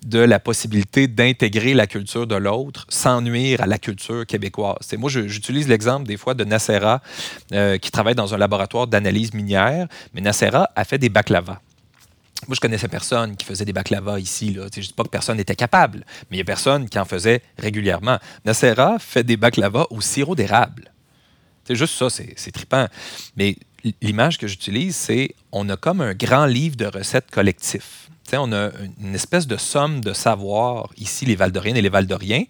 de 0.04 0.18
la 0.18 0.38
possibilité 0.40 1.06
d'intégrer 1.06 1.72
la 1.74 1.86
culture 1.86 2.26
de 2.26 2.34
l'autre 2.34 2.86
sans 2.88 3.20
nuire 3.22 3.60
à 3.62 3.66
la 3.66 3.78
culture 3.78 4.26
québécoise. 4.26 4.76
C'est, 4.80 4.96
moi, 4.96 5.08
j'utilise 5.08 5.68
l'exemple 5.68 6.06
des 6.06 6.16
fois 6.16 6.34
de 6.34 6.44
Nacera, 6.44 7.00
euh, 7.52 7.78
qui 7.78 7.90
travaille 7.90 8.14
dans 8.14 8.34
un 8.34 8.38
laboratoire 8.38 8.86
d'analyse 8.86 9.32
minière, 9.32 9.86
mais 10.12 10.20
Nacera 10.20 10.68
a 10.74 10.84
fait 10.84 10.98
des 10.98 11.08
baklava. 11.08 11.60
Moi, 12.48 12.54
je 12.54 12.60
connaissais 12.60 12.88
personne 12.88 13.36
qui 13.36 13.46
faisait 13.46 13.64
des 13.64 13.72
baklava 13.72 14.20
ici. 14.20 14.52
Là. 14.52 14.66
Je 14.74 14.80
ne 14.80 14.84
dis 14.84 14.92
pas 14.92 15.04
que 15.04 15.08
personne 15.08 15.38
n'était 15.38 15.56
capable, 15.56 16.04
mais 16.30 16.36
il 16.36 16.38
y 16.38 16.42
a 16.42 16.44
personne 16.44 16.88
qui 16.88 16.98
en 16.98 17.06
faisait 17.06 17.40
régulièrement. 17.58 18.18
Nacera 18.44 18.98
fait 18.98 19.24
des 19.24 19.38
baklava 19.38 19.86
au 19.88 20.02
sirop 20.02 20.34
d'érable. 20.34 20.90
C'est 21.66 21.76
juste 21.76 21.94
ça, 21.94 22.10
c'est 22.10 22.52
trippant. 22.52 22.88
Mais 23.36 23.56
l'image 24.02 24.38
que 24.38 24.46
j'utilise, 24.46 24.96
c'est 24.96 25.34
on 25.52 25.68
a 25.68 25.76
comme 25.76 26.00
un 26.00 26.14
grand 26.14 26.46
livre 26.46 26.76
de 26.76 26.86
recettes 26.86 27.30
collectif. 27.30 28.08
on 28.32 28.52
a 28.52 28.70
une 29.00 29.14
espèce 29.14 29.46
de 29.46 29.56
somme 29.56 30.00
de 30.00 30.12
savoir, 30.12 30.88
ici, 30.96 31.24
les 31.26 31.36
Valdoriennes 31.36 31.76
et 31.76 31.82
les 31.82 31.88
Valdoriens. 31.88 32.44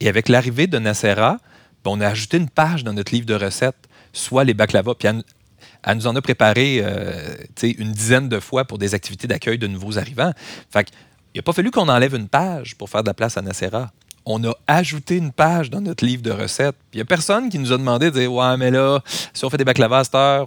Et 0.00 0.08
avec 0.08 0.28
l'arrivée 0.28 0.66
de 0.66 0.78
Nacera, 0.78 1.38
ben, 1.84 1.90
on 1.90 2.00
a 2.00 2.08
ajouté 2.08 2.36
une 2.36 2.48
page 2.48 2.84
dans 2.84 2.92
notre 2.92 3.12
livre 3.12 3.26
de 3.26 3.34
recettes, 3.34 3.88
soit 4.12 4.44
les 4.44 4.54
baklava. 4.54 4.94
Puis 4.94 5.08
elle, 5.08 5.96
nous 5.96 6.06
en 6.06 6.16
a 6.16 6.22
préparé 6.22 6.80
euh, 6.82 7.36
une 7.62 7.92
dizaine 7.92 8.28
de 8.28 8.40
fois 8.40 8.64
pour 8.64 8.78
des 8.78 8.94
activités 8.94 9.26
d'accueil 9.26 9.58
de 9.58 9.66
nouveaux 9.66 9.98
arrivants. 9.98 10.32
Fait 10.70 10.88
il 11.34 11.38
n'a 11.38 11.42
pas 11.42 11.52
fallu 11.52 11.72
qu'on 11.72 11.88
enlève 11.88 12.14
une 12.14 12.28
page 12.28 12.76
pour 12.76 12.88
faire 12.88 13.02
de 13.02 13.08
la 13.08 13.14
place 13.14 13.36
à 13.36 13.42
Nacera 13.42 13.90
on 14.26 14.42
a 14.44 14.54
ajouté 14.66 15.16
une 15.16 15.32
page 15.32 15.70
dans 15.70 15.80
notre 15.80 16.04
livre 16.04 16.22
de 16.22 16.30
recettes. 16.30 16.76
Il 16.92 16.96
n'y 16.96 17.02
a 17.02 17.04
personne 17.04 17.50
qui 17.50 17.58
nous 17.58 17.72
a 17.72 17.76
demandé 17.76 18.10
de 18.10 18.18
dire 18.20 18.32
Ouais, 18.32 18.56
mais 18.56 18.70
là, 18.70 19.00
si 19.32 19.44
on 19.44 19.50
fait 19.50 19.56
des 19.56 19.64
baklava 19.64 20.02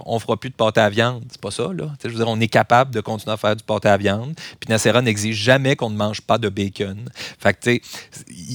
on 0.06 0.20
fera 0.20 0.38
plus 0.38 0.50
de 0.50 0.56
pâté 0.56 0.82
à 0.82 0.90
viande. 0.90 1.24
C'est 1.30 1.42
pas 1.42 1.52
ça, 1.52 1.70
là. 1.74 1.92
je 2.04 2.10
veux 2.10 2.16
dire, 2.16 2.28
on 2.28 2.40
est 2.40 2.48
capable 2.48 2.94
de 2.94 3.02
continuer 3.02 3.34
à 3.34 3.38
faire 3.38 3.56
du 3.56 3.64
pâté 3.64 3.90
à 3.90 3.98
viande. 3.98 4.34
Puis 4.60 4.70
Nacera 4.70 5.02
n'exige 5.02 5.36
jamais 5.36 5.76
qu'on 5.76 5.90
ne 5.90 5.96
mange 5.96 6.22
pas 6.22 6.38
de 6.38 6.50
bacon. 6.50 7.10
Fait 7.40 7.82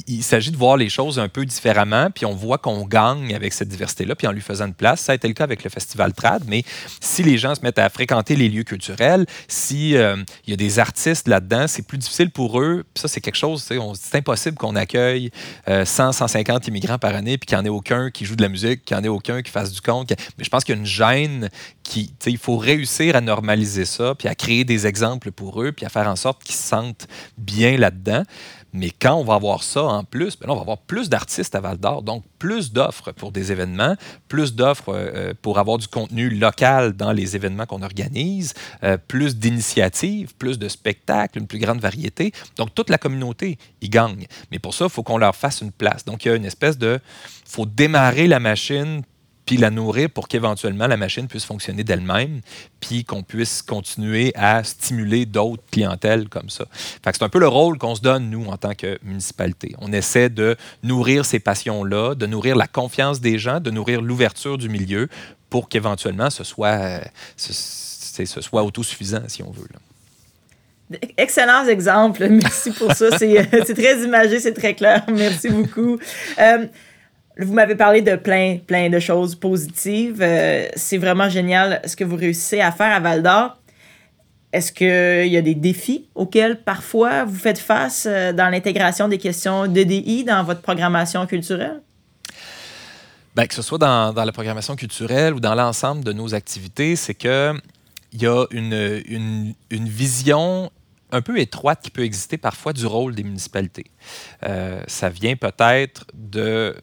il, 0.06 0.22
s'agit 0.22 0.50
de 0.50 0.56
voir 0.56 0.76
les 0.76 0.88
choses 0.88 1.18
un 1.18 1.28
peu 1.28 1.44
différemment. 1.44 2.11
Puis 2.11 2.26
on 2.26 2.35
voit 2.35 2.58
qu'on 2.58 2.85
gagne 2.85 3.35
avec 3.35 3.52
cette 3.52 3.68
diversité-là, 3.68 4.14
puis 4.14 4.26
en 4.26 4.32
lui 4.32 4.40
faisant 4.40 4.66
une 4.66 4.74
place. 4.74 5.02
Ça 5.02 5.12
a 5.12 5.14
été 5.14 5.28
le 5.28 5.35
cas 5.35 5.44
avec 5.44 5.62
le 5.62 5.70
Festival 5.70 6.12
Trad. 6.14 6.44
Mais 6.46 6.64
si 7.00 7.22
les 7.22 7.38
gens 7.38 7.54
se 7.54 7.61
mettent 7.62 7.78
à 7.78 7.88
fréquenter 7.88 8.37
les 8.37 8.48
lieux 8.48 8.64
culturels, 8.64 9.26
si 9.48 9.96
euh, 9.96 10.16
y 10.46 10.52
a 10.52 10.56
des 10.56 10.78
artistes 10.78 11.28
là-dedans, 11.28 11.66
c'est 11.68 11.87
plus 11.87 11.98
difficile 11.98 12.30
pour 12.30 12.61
eux. 12.61 12.85
Puis 12.94 13.02
ça, 13.02 13.08
c'est 13.08 13.20
quelque 13.20 13.37
chose, 13.37 13.62
c'est 13.62 14.18
impossible 14.18 14.56
qu'on 14.56 14.76
accueille 14.76 15.12
100, 15.66 16.12
150 16.12 16.57
euh, 16.57 16.68
immigrants 16.68 16.98
par 16.98 17.14
année, 17.14 17.38
puis 17.38 17.46
qu'il 17.46 17.57
n'y 17.57 17.62
en 17.62 17.64
ait 17.66 17.77
aucun 17.77 18.11
qui 18.11 18.25
joue 18.25 18.37
de 18.37 18.42
la 18.42 18.48
musique, 18.48 18.85
qu'il 18.85 18.96
n'y 18.96 19.03
en 19.03 19.05
ait 19.05 19.09
aucun 19.09 19.42
qui 19.42 19.51
fasse 19.51 19.72
du 19.72 19.81
compte. 19.81 20.12
Mais 20.38 20.44
je 20.44 20.51
pense 20.51 20.64
qu'il 20.64 20.75
y 20.75 20.79
a 20.79 20.81
une 20.81 20.87
gêne 20.87 21.48
qui, 21.83 22.14
il 22.27 22.38
faut 22.38 22.57
réussir 22.57 23.16
à 23.16 23.20
normaliser 23.20 23.85
ça, 23.85 24.14
puis 24.14 24.29
à 24.29 24.35
créer 24.35 24.64
des 24.64 24.87
exemples 24.87 25.33
pour 25.33 25.62
eux, 25.62 25.72
puis 25.72 25.87
à 25.87 25.88
faire 25.88 26.09
en 26.09 26.16
sorte 26.16 26.42
qu'ils 26.42 26.55
se 26.55 26.62
sentent 26.62 27.09
bien 27.38 27.77
là-dedans. 27.77 28.22
Mais 28.72 28.90
quand 28.90 29.14
on 29.14 29.24
va 29.24 29.35
avoir 29.35 29.62
ça 29.62 29.82
en 29.82 30.04
plus, 30.04 30.38
ben 30.38 30.48
on 30.48 30.54
va 30.54 30.62
avoir 30.62 30.78
plus 30.78 31.11
d'artistes 31.11 31.54
à 31.54 31.61
Val 31.61 31.76
d'Or, 31.76 32.02
donc 32.02 32.24
plus 32.38 32.72
d'offres 32.72 33.12
pour 33.12 33.30
des 33.30 33.52
événements, 33.52 33.96
plus 34.28 34.54
d'offres 34.54 34.88
euh, 34.88 35.11
euh, 35.14 35.35
pour 35.42 35.58
avoir 35.58 35.76
du 35.76 35.88
contenu 35.88 36.30
local 36.30 36.94
dans 36.94 37.12
les 37.12 37.37
événements 37.37 37.66
qu'on 37.66 37.82
organise, 37.82 38.54
euh, 38.82 38.96
plus 38.96 39.37
d'initiatives, 39.37 40.35
plus 40.37 40.58
de 40.58 40.68
spectacles, 40.68 41.38
une 41.38 41.46
plus 41.46 41.58
grande 41.58 41.80
variété. 41.80 42.32
Donc 42.56 42.74
toute 42.74 42.88
la 42.88 42.98
communauté 42.98 43.58
y 43.82 43.88
gagne. 43.90 44.26
Mais 44.50 44.58
pour 44.58 44.72
ça, 44.72 44.87
il 44.87 44.90
faut 44.90 45.02
qu'on 45.02 45.18
leur 45.18 45.37
fasse 45.37 45.61
une 45.61 45.72
place. 45.72 46.04
Donc 46.04 46.24
il 46.24 46.28
y 46.28 46.30
a 46.30 46.35
une 46.35 46.46
espèce 46.46 46.78
de... 46.78 46.98
Faut 47.44 47.66
démarrer 47.66 48.26
la 48.28 48.40
machine 48.40 49.02
puis 49.46 49.57
la 49.57 49.70
nourrir 49.70 50.11
pour 50.11 50.28
qu'éventuellement 50.28 50.87
la 50.87 50.96
machine 50.96 51.26
puisse 51.26 51.44
fonctionner 51.44 51.85
d'elle-même, 51.85 52.40
puis 52.81 53.05
qu'on 53.05 53.22
puisse 53.22 53.62
continuer 53.62 54.33
à 54.35 54.62
stimuler 54.64 55.26
d'autres 55.26 55.62
clientèles 55.70 56.28
comme 56.28 56.48
ça. 56.48 56.64
c'est 57.05 57.22
un 57.22 57.28
peu 57.28 57.40
le 57.40 57.48
rôle 57.48 57.78
qu'on 57.78 57.94
se 57.94 58.00
donne, 58.00 58.31
nous, 58.31 58.46
en 58.46 58.57
tant 58.57 58.74
que 58.74 58.98
municipalité. 59.02 59.74
On 59.78 59.92
essaie 59.92 60.28
de 60.28 60.57
nourrir 60.83 61.24
ces 61.24 61.40
passions-là, 61.40 62.14
de 62.14 62.26
nourrir 62.26 62.57
la 62.57 62.66
confiance 62.66 63.20
des 63.20 63.38
gens, 63.38 63.61
de 63.61 63.70
nourrir 63.70 64.00
l'ouverture 64.00 64.59
du 64.59 64.68
milieu 64.68 65.09
pour 65.50 65.68
qu'éventuellement 65.68 66.31
ce 66.31 66.44
soit, 66.44 67.00
ce, 67.37 68.40
soit 68.40 68.62
autosuffisant, 68.62 69.22
si 69.26 69.42
on 69.42 69.50
veut. 69.50 69.68
Excellents 71.16 71.66
exemples. 71.66 72.28
Merci 72.31 72.70
pour 72.70 72.92
ça. 72.92 73.16
C'est 73.18 73.74
très 73.74 74.02
imagé, 74.02 74.40
c'est 74.40 74.52
très 74.52 74.74
clair. 74.74 75.05
Merci 75.12 75.48
beaucoup. 75.48 75.98
Euh, 76.38 76.66
vous 77.38 77.52
m'avez 77.52 77.74
parlé 77.74 78.02
de 78.02 78.16
plein, 78.16 78.58
plein 78.58 78.90
de 78.90 78.98
choses 78.98 79.34
positives. 79.34 80.20
Euh, 80.20 80.66
c'est 80.76 80.98
vraiment 80.98 81.28
génial 81.28 81.80
ce 81.86 81.96
que 81.96 82.04
vous 82.04 82.16
réussissez 82.16 82.60
à 82.60 82.72
faire 82.72 82.94
à 82.94 83.00
Val 83.00 83.22
d'Or. 83.22 83.56
Est-ce 84.52 84.70
qu'il 84.70 85.32
y 85.32 85.36
a 85.36 85.42
des 85.42 85.54
défis 85.54 86.08
auxquels 86.14 86.62
parfois 86.62 87.24
vous 87.24 87.38
faites 87.38 87.58
face 87.58 88.06
euh, 88.06 88.32
dans 88.32 88.50
l'intégration 88.50 89.08
des 89.08 89.18
questions 89.18 89.66
d'EDI 89.66 90.24
dans 90.24 90.44
votre 90.44 90.60
programmation 90.60 91.26
culturelle? 91.26 91.80
Bien, 93.34 93.46
que 93.46 93.54
ce 93.54 93.62
soit 93.62 93.78
dans, 93.78 94.12
dans, 94.12 94.24
la 94.24 94.32
programmation 94.32 94.76
culturelle 94.76 95.32
ou 95.32 95.40
dans 95.40 95.54
l'ensemble 95.54 96.04
de 96.04 96.12
nos 96.12 96.34
activités, 96.34 96.96
c'est 96.96 97.14
qu'il 97.14 97.54
y 98.12 98.26
a 98.26 98.44
une, 98.50 99.02
une, 99.06 99.54
une 99.70 99.88
vision 99.88 100.70
un 101.12 101.22
peu 101.22 101.38
étroite 101.38 101.80
qui 101.82 101.90
peut 101.90 102.02
exister 102.02 102.36
parfois 102.38 102.72
du 102.72 102.86
rôle 102.86 103.14
des 103.14 103.22
municipalités. 103.22 103.86
Euh, 104.44 104.82
ça 104.86 105.08
vient 105.08 105.36
peut-être 105.36 106.06
de 106.14 106.74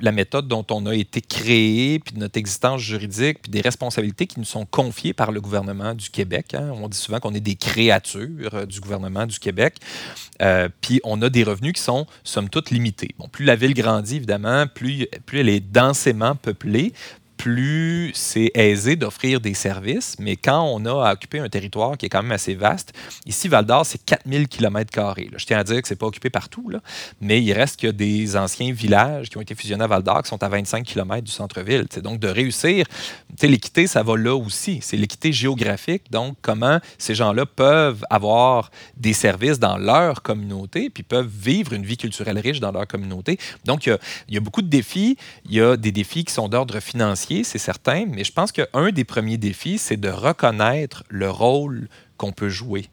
la 0.00 0.12
méthode 0.12 0.48
dont 0.48 0.64
on 0.70 0.86
a 0.86 0.94
été 0.94 1.20
créé, 1.20 1.98
puis 1.98 2.14
de 2.14 2.20
notre 2.20 2.38
existence 2.38 2.80
juridique, 2.80 3.42
puis 3.42 3.50
des 3.50 3.60
responsabilités 3.60 4.26
qui 4.26 4.38
nous 4.38 4.44
sont 4.44 4.66
confiées 4.66 5.12
par 5.12 5.32
le 5.32 5.40
gouvernement 5.40 5.94
du 5.94 6.10
Québec. 6.10 6.54
Hein. 6.54 6.70
On 6.74 6.88
dit 6.88 6.98
souvent 6.98 7.20
qu'on 7.20 7.34
est 7.34 7.40
des 7.40 7.54
créatures 7.54 8.54
euh, 8.54 8.66
du 8.66 8.80
gouvernement 8.80 9.26
du 9.26 9.38
Québec. 9.38 9.76
Euh, 10.42 10.68
puis 10.80 11.00
on 11.04 11.20
a 11.22 11.30
des 11.30 11.44
revenus 11.44 11.72
qui 11.72 11.82
sont, 11.82 12.06
somme 12.24 12.48
toute, 12.48 12.70
limités. 12.70 13.14
Bon, 13.18 13.28
plus 13.28 13.44
la 13.44 13.56
ville 13.56 13.74
grandit, 13.74 14.16
évidemment, 14.16 14.66
plus, 14.66 15.06
plus 15.24 15.40
elle 15.40 15.48
est 15.48 15.60
densément 15.60 16.34
peuplée, 16.34 16.92
plus 17.36 18.12
c'est 18.14 18.50
aisé 18.54 18.96
d'offrir 18.96 19.40
des 19.40 19.54
services. 19.54 20.16
Mais 20.18 20.36
quand 20.36 20.62
on 20.62 20.84
a 20.86 21.08
à 21.08 21.12
occuper 21.12 21.38
un 21.38 21.48
territoire 21.48 21.96
qui 21.96 22.06
est 22.06 22.08
quand 22.08 22.22
même 22.22 22.32
assez 22.32 22.54
vaste, 22.54 22.92
ici, 23.26 23.48
Val 23.48 23.66
d'Or, 23.66 23.84
c'est 23.84 24.04
4000 24.04 24.48
km. 24.48 24.92
Je 25.36 25.44
tiens 25.44 25.58
à 25.58 25.64
dire 25.64 25.82
que 25.82 25.88
ce 25.88 25.94
n'est 25.94 25.98
pas 25.98 26.06
occupé 26.06 26.30
partout, 26.30 26.70
mais 27.20 27.42
il 27.42 27.52
reste 27.52 27.80
que 27.80 27.88
des 27.88 28.36
anciens 28.36 28.72
villages 28.72 29.28
qui 29.28 29.36
ont 29.36 29.40
été 29.40 29.54
fusionnés 29.54 29.84
à 29.84 29.86
Val 29.86 30.02
d'Or 30.02 30.22
qui 30.22 30.28
sont 30.28 30.42
à 30.42 30.48
25 30.48 30.84
km 30.84 31.22
du 31.22 31.32
centre-ville. 31.32 31.86
Donc, 32.02 32.20
de 32.20 32.28
réussir, 32.28 32.86
l'équité, 33.42 33.86
ça 33.86 34.02
va 34.02 34.16
là 34.16 34.34
aussi. 34.34 34.80
C'est 34.82 34.96
l'équité 34.96 35.32
géographique. 35.32 36.10
Donc, 36.10 36.36
comment 36.42 36.80
ces 36.98 37.14
gens-là 37.14 37.46
peuvent 37.46 38.04
avoir 38.10 38.70
des 38.96 39.12
services 39.12 39.58
dans 39.58 39.76
leur 39.76 40.22
communauté, 40.22 40.90
puis 40.90 41.02
peuvent 41.02 41.30
vivre 41.30 41.72
une 41.72 41.84
vie 41.84 41.96
culturelle 41.96 42.38
riche 42.38 42.60
dans 42.60 42.72
leur 42.72 42.86
communauté. 42.86 43.38
Donc, 43.64 43.86
il 43.86 44.34
y 44.34 44.36
a 44.36 44.40
beaucoup 44.40 44.62
de 44.62 44.68
défis. 44.68 45.16
Il 45.44 45.54
y 45.54 45.60
a 45.60 45.76
des 45.76 45.92
défis 45.92 46.24
qui 46.24 46.32
sont 46.32 46.48
d'ordre 46.48 46.80
financier 46.80 47.25
c'est 47.44 47.58
certain, 47.58 48.06
mais 48.06 48.24
je 48.24 48.32
pense 48.32 48.52
qu'un 48.52 48.90
des 48.92 49.04
premiers 49.04 49.38
défis, 49.38 49.78
c'est 49.78 49.96
de 49.96 50.08
reconnaître 50.08 51.04
le 51.08 51.30
rôle 51.30 51.88
qu'on 52.16 52.32
peut 52.32 52.48
jouer, 52.48 52.86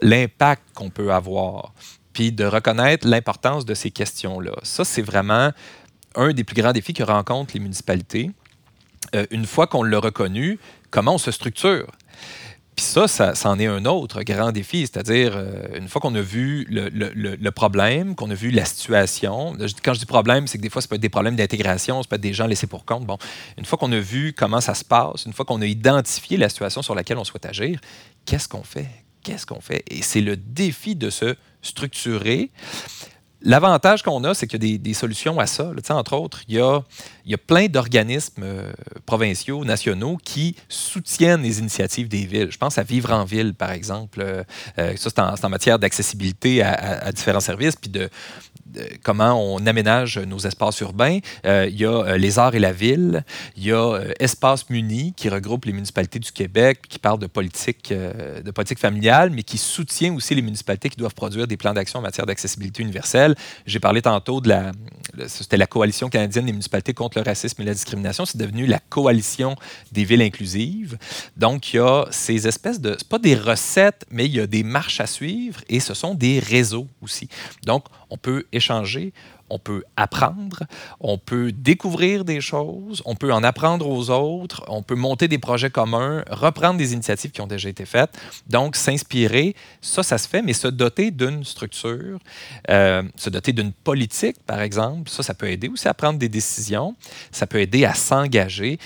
l'impact 0.00 0.62
qu'on 0.74 0.90
peut 0.90 1.12
avoir, 1.12 1.72
puis 2.12 2.32
de 2.32 2.44
reconnaître 2.44 3.06
l'importance 3.06 3.64
de 3.64 3.74
ces 3.74 3.90
questions-là. 3.90 4.52
Ça, 4.62 4.84
c'est 4.84 5.02
vraiment 5.02 5.50
un 6.14 6.32
des 6.32 6.44
plus 6.44 6.54
grands 6.54 6.72
défis 6.72 6.94
que 6.94 7.02
rencontrent 7.02 7.54
les 7.54 7.60
municipalités. 7.60 8.30
Euh, 9.14 9.26
une 9.30 9.46
fois 9.46 9.66
qu'on 9.66 9.82
l'a 9.82 9.98
reconnu, 9.98 10.58
comment 10.90 11.14
on 11.14 11.18
se 11.18 11.30
structure? 11.30 11.90
Puis 12.76 12.84
ça, 12.84 13.06
ça, 13.06 13.50
en 13.50 13.58
est 13.60 13.66
un 13.66 13.84
autre 13.84 14.22
grand 14.22 14.50
défi, 14.50 14.80
c'est-à-dire, 14.80 15.34
euh, 15.36 15.78
une 15.78 15.88
fois 15.88 16.00
qu'on 16.00 16.14
a 16.16 16.20
vu 16.20 16.66
le, 16.68 17.50
problème, 17.50 18.16
qu'on 18.16 18.30
a 18.30 18.34
vu 18.34 18.50
la 18.50 18.64
situation, 18.64 19.56
quand 19.84 19.94
je 19.94 20.00
dis 20.00 20.06
problème, 20.06 20.48
c'est 20.48 20.58
que 20.58 20.62
des 20.62 20.70
fois, 20.70 20.82
ça 20.82 20.88
peut 20.88 20.96
être 20.96 21.00
des 21.00 21.08
problèmes 21.08 21.36
d'intégration, 21.36 22.02
ça 22.02 22.08
peut 22.08 22.16
être 22.16 22.22
des 22.22 22.32
gens 22.32 22.46
laissés 22.46 22.66
pour 22.66 22.84
compte. 22.84 23.06
Bon, 23.06 23.16
une 23.58 23.64
fois 23.64 23.78
qu'on 23.78 23.92
a 23.92 24.00
vu 24.00 24.32
comment 24.32 24.60
ça 24.60 24.74
se 24.74 24.84
passe, 24.84 25.24
une 25.24 25.32
fois 25.32 25.44
qu'on 25.44 25.62
a 25.62 25.66
identifié 25.66 26.36
la 26.36 26.48
situation 26.48 26.82
sur 26.82 26.96
laquelle 26.96 27.18
on 27.18 27.24
souhaite 27.24 27.46
agir, 27.46 27.80
qu'est-ce 28.26 28.48
qu'on 28.48 28.64
fait? 28.64 28.88
Qu'est-ce 29.22 29.46
qu'on 29.46 29.60
fait? 29.60 29.84
Et 29.88 30.02
c'est 30.02 30.20
le 30.20 30.36
défi 30.36 30.96
de 30.96 31.10
se 31.10 31.36
structurer. 31.62 32.50
L'avantage 33.46 34.02
qu'on 34.02 34.24
a, 34.24 34.32
c'est 34.32 34.46
qu'il 34.46 34.64
y 34.64 34.74
a 34.74 34.78
des, 34.78 34.94
solutions 34.94 35.38
à 35.38 35.46
ça. 35.46 35.70
entre 35.90 36.14
autres, 36.14 36.40
il 36.48 36.54
y 36.54 36.60
a, 36.60 37.38
plein 37.46 37.66
d'organismes 37.66 38.42
euh, 38.42 38.72
provinciaux, 39.04 39.66
nationaux 39.66 40.16
qui 40.24 40.56
soutiennent 40.68 41.42
les 41.42 41.58
initiatives 41.58 42.08
des 42.08 42.24
villes. 42.24 42.50
Je 42.50 42.56
pense 42.56 42.78
à 42.78 42.82
Vivre 42.82 43.12
en 43.12 43.24
ville, 43.24 43.52
par 43.52 43.72
exemple. 43.72 44.20
Euh, 44.22 44.44
euh, 44.78 44.96
ça, 44.96 45.10
c'est 45.10 45.44
en, 45.44 45.48
matière 45.50 45.78
d'accessibilité 45.78 46.62
à, 46.62 46.72
à, 46.72 47.12
différents 47.12 47.40
services, 47.40 47.76
puis 47.76 47.90
de, 47.90 48.08
comment 49.02 49.34
on 49.34 49.64
aménage 49.66 50.18
nos 50.18 50.38
espaces 50.38 50.80
urbains. 50.80 51.18
Euh, 51.44 51.66
il 51.70 51.78
y 51.78 51.84
a 51.84 51.90
euh, 51.90 52.16
Les 52.16 52.38
Arts 52.38 52.54
et 52.54 52.58
la 52.58 52.72
Ville. 52.72 53.24
Il 53.56 53.64
y 53.64 53.72
a 53.72 53.94
euh, 53.94 54.12
Espace 54.20 54.68
Muni 54.70 55.12
qui 55.16 55.28
regroupe 55.28 55.64
les 55.64 55.72
municipalités 55.72 56.18
du 56.18 56.32
Québec, 56.32 56.80
qui 56.88 56.98
parle 56.98 57.18
de 57.18 57.26
politique, 57.26 57.92
de 57.92 58.50
politique 58.50 58.78
familiale, 58.78 59.30
mais 59.30 59.42
qui 59.42 59.58
soutient 59.58 60.14
aussi 60.14 60.34
les 60.34 60.42
municipalités 60.42 60.88
qui 60.88 60.96
doivent 60.96 61.14
produire 61.14 61.46
des 61.46 61.56
plans 61.56 61.72
d'action 61.72 61.98
en 61.98 62.02
matière 62.02 62.26
d'accessibilité 62.26 62.82
universelle. 62.82 63.34
J'ai 63.66 63.80
parlé 63.80 64.02
tantôt 64.02 64.40
de 64.40 64.48
la, 64.48 64.72
c'était 65.26 65.56
la 65.56 65.66
coalition 65.66 66.08
canadienne 66.08 66.46
des 66.46 66.52
municipalités 66.52 66.94
contre 66.94 67.18
le 67.18 67.24
racisme 67.24 67.62
et 67.62 67.64
la 67.64 67.74
discrimination. 67.74 68.24
C'est 68.24 68.38
devenu 68.38 68.66
la 68.66 68.78
coalition 68.78 69.56
des 69.92 70.04
villes 70.04 70.22
inclusives. 70.22 70.98
Donc, 71.36 71.72
il 71.72 71.76
y 71.76 71.80
a 71.80 72.06
ces 72.10 72.46
espèces 72.46 72.80
de, 72.80 72.96
c'est 72.98 73.08
pas 73.08 73.18
des 73.18 73.34
recettes, 73.34 74.04
mais 74.10 74.26
il 74.26 74.34
y 74.34 74.40
a 74.40 74.46
des 74.46 74.62
marches 74.62 75.00
à 75.00 75.06
suivre 75.06 75.60
et 75.68 75.80
ce 75.80 75.94
sont 75.94 76.14
des 76.14 76.38
réseaux 76.38 76.88
aussi. 77.02 77.28
Donc, 77.64 77.84
on 78.10 78.16
peut 78.16 78.44
échanger, 78.52 79.12
on 79.54 79.58
peut 79.60 79.84
apprendre, 79.96 80.64
on 80.98 81.16
peut 81.16 81.52
découvrir 81.52 82.24
des 82.24 82.40
choses, 82.40 83.02
on 83.04 83.14
peut 83.14 83.32
en 83.32 83.44
apprendre 83.44 83.88
aux 83.88 84.10
autres, 84.10 84.64
on 84.66 84.82
peut 84.82 84.96
monter 84.96 85.28
des 85.28 85.38
projets 85.38 85.70
communs, 85.70 86.24
reprendre 86.28 86.76
des 86.76 86.92
initiatives 86.92 87.30
qui 87.30 87.40
ont 87.40 87.46
déjà 87.46 87.68
été 87.68 87.86
faites. 87.86 88.18
Donc, 88.48 88.74
s'inspirer, 88.74 89.54
ça, 89.80 90.02
ça 90.02 90.18
se 90.18 90.28
fait, 90.28 90.42
mais 90.42 90.54
se 90.54 90.66
doter 90.66 91.12
d'une 91.12 91.44
structure, 91.44 92.18
euh, 92.68 93.04
se 93.14 93.30
doter 93.30 93.52
d'une 93.52 93.72
politique, 93.72 94.36
par 94.44 94.60
exemple, 94.60 95.08
ça, 95.08 95.22
ça 95.22 95.34
peut 95.34 95.48
aider 95.48 95.68
aussi 95.68 95.86
à 95.86 95.94
prendre 95.94 96.18
des 96.18 96.28
décisions, 96.28 96.96
ça 97.30 97.46
peut 97.46 97.60
aider 97.60 97.84
à 97.84 97.94
s'engager, 97.94 98.80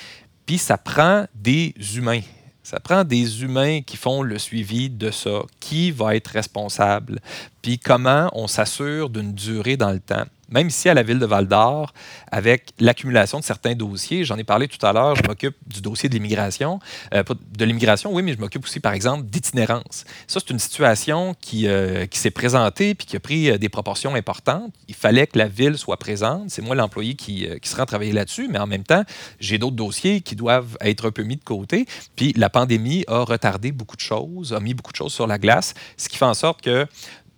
puis 0.45 0.59
ça 0.59 0.77
prend 0.77 1.25
des 1.35 1.75
humains. 1.97 2.21
Ça 2.63 2.81
prend 2.81 3.03
des 3.03 3.43
humains 3.43 3.81
qui 3.81 3.97
font 3.97 4.21
le 4.21 4.39
suivi 4.39 4.91
de 4.91 5.11
ça. 5.11 5.41
Qui 5.59 5.91
va 5.91 6.15
être 6.15 6.29
responsable? 6.29 7.19
Puis 7.63 7.79
comment 7.79 8.29
on 8.35 8.47
s'assure 8.47 9.09
d'une 9.09 9.33
durée 9.33 9.79
dans 9.79 9.91
le 9.91 10.01
temps? 10.01 10.27
Même 10.49 10.69
ici 10.69 10.89
à 10.89 10.95
la 10.95 11.03
ville 11.03 11.19
de 11.19 11.27
Val 11.27 11.47
d'Or, 11.47 11.93
avec 12.31 12.71
l'accumulation 12.79 13.39
de 13.39 13.45
certains 13.45 13.75
dossiers, 13.75 14.25
j'en 14.25 14.37
ai 14.37 14.45
parlé 14.45 14.69
tout 14.69 14.85
à 14.85 14.93
l'heure, 14.93 15.17
je 15.17 15.23
m'occupe 15.27 15.57
du 15.67 15.81
dossier 15.81 16.09
de 16.09 16.15
l'immigration, 16.15 16.79
euh, 17.15 17.23
de 17.57 17.65
l'immigration, 17.65 18.13
oui, 18.13 18.23
mais 18.23 18.35
je 18.35 18.39
m'occupe 18.39 18.65
aussi, 18.65 18.81
par 18.81 18.93
exemple, 18.93 19.25
d'itinérance. 19.25 20.05
Ça, 20.27 20.41
c'est 20.41 20.51
une 20.51 20.59
situation 20.59 21.35
qui, 21.41 21.67
euh, 21.67 22.07
qui 22.07 22.19
s'est 22.19 22.31
présentée 22.31 22.95
puis 22.95 23.07
qui 23.07 23.17
a 23.17 23.21
pris 23.21 23.51
euh, 23.51 23.59
des 23.59 23.69
proportions 23.69 24.15
importantes. 24.15 24.73
Il 24.89 24.95
fallait 24.95 25.27
que 25.27 25.39
la 25.39 25.49
ville 25.49 25.77
soit 25.77 25.97
présente. 25.97 26.51
C'est 26.51 26.63
moi 26.63 26.75
l'employé 26.75 27.15
qui, 27.15 27.47
qui 27.61 27.69
se 27.69 27.79
travailler 27.85 28.13
là-dessus, 28.13 28.49
mais 28.51 28.59
en 28.59 28.67
même 28.67 28.85
temps, 28.85 29.05
j'ai 29.41 29.59
d'autres 29.59 29.77
dossiers 29.77 30.21
qui 30.21 30.35
doivent 30.35 30.77
être 30.81 31.09
un 31.09 31.11
peu 31.11 31.23
mis 31.23 31.37
de 31.37 31.45
côté. 31.45 31.87
Puis 32.17 32.33
la 32.37 32.51
pandémie 32.51 33.05
a 33.07 33.21
retardé 33.21 33.73
beaucoup 33.73 33.97
de 33.97 34.01
choses, 34.01 34.53
a 34.53 34.61
mis 34.61 34.75
beaucoup 34.75 34.93
de 34.93 34.97
choses 34.97 35.13
sur 35.13 35.27
la 35.27 35.39
glace, 35.39 35.75
ce 35.97 36.09
qui 36.09 36.17
fait 36.17 36.25
en 36.25 36.35
sorte 36.35 36.61
que 36.61 36.87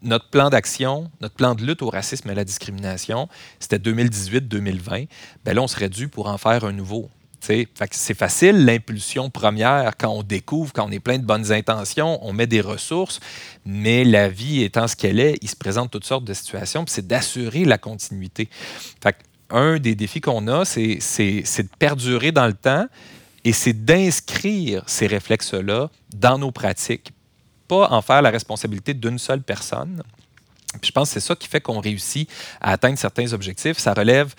notre 0.02 0.28
plan 0.28 0.50
d'action, 0.50 1.10
notre 1.20 1.34
plan 1.34 1.54
de 1.54 1.64
lutte 1.64 1.82
au 1.82 1.90
racisme 1.90 2.28
et 2.28 2.32
à 2.32 2.34
la 2.34 2.44
discrimination, 2.44 3.28
c'était 3.58 3.78
2018-2020. 3.78 5.08
Ben 5.44 5.54
là, 5.54 5.62
on 5.62 5.68
serait 5.68 5.88
dû 5.88 6.08
pour 6.08 6.28
en 6.28 6.38
faire 6.38 6.64
un 6.64 6.72
nouveau. 6.72 7.10
C'est 7.42 8.14
facile, 8.14 8.66
l'impulsion 8.66 9.30
première, 9.30 9.96
quand 9.96 10.10
on 10.10 10.22
découvre, 10.22 10.74
quand 10.74 10.86
on 10.86 10.90
est 10.90 11.00
plein 11.00 11.18
de 11.18 11.24
bonnes 11.24 11.52
intentions, 11.52 12.18
on 12.22 12.34
met 12.34 12.46
des 12.46 12.60
ressources, 12.60 13.18
mais 13.64 14.04
la 14.04 14.28
vie 14.28 14.62
étant 14.62 14.86
ce 14.86 14.94
qu'elle 14.94 15.18
est, 15.18 15.38
il 15.40 15.48
se 15.48 15.56
présente 15.56 15.90
toutes 15.90 16.04
sortes 16.04 16.24
de 16.24 16.34
situations, 16.34 16.84
c'est 16.86 17.06
d'assurer 17.06 17.64
la 17.64 17.78
continuité. 17.78 18.50
Fait 19.02 19.16
un 19.48 19.78
des 19.78 19.94
défis 19.94 20.20
qu'on 20.20 20.48
a, 20.48 20.66
c'est 20.66 20.98
de 20.98 21.68
perdurer 21.78 22.30
dans 22.30 22.46
le 22.46 22.52
temps 22.52 22.86
et 23.44 23.54
c'est 23.54 23.86
d'inscrire 23.86 24.82
ces 24.86 25.06
réflexes-là 25.06 25.88
dans 26.14 26.36
nos 26.36 26.50
pratiques 26.50 27.10
pas 27.70 27.88
en 27.92 28.02
faire 28.02 28.20
la 28.20 28.30
responsabilité 28.30 28.94
d'une 28.94 29.18
seule 29.18 29.42
personne. 29.42 30.02
Puis 30.80 30.88
je 30.88 30.92
pense 30.92 31.08
que 31.08 31.14
c'est 31.14 31.26
ça 31.26 31.36
qui 31.36 31.46
fait 31.46 31.60
qu'on 31.60 31.80
réussit 31.80 32.28
à 32.60 32.72
atteindre 32.72 32.98
certains 32.98 33.32
objectifs. 33.32 33.78
Ça 33.78 33.94
relève 33.94 34.34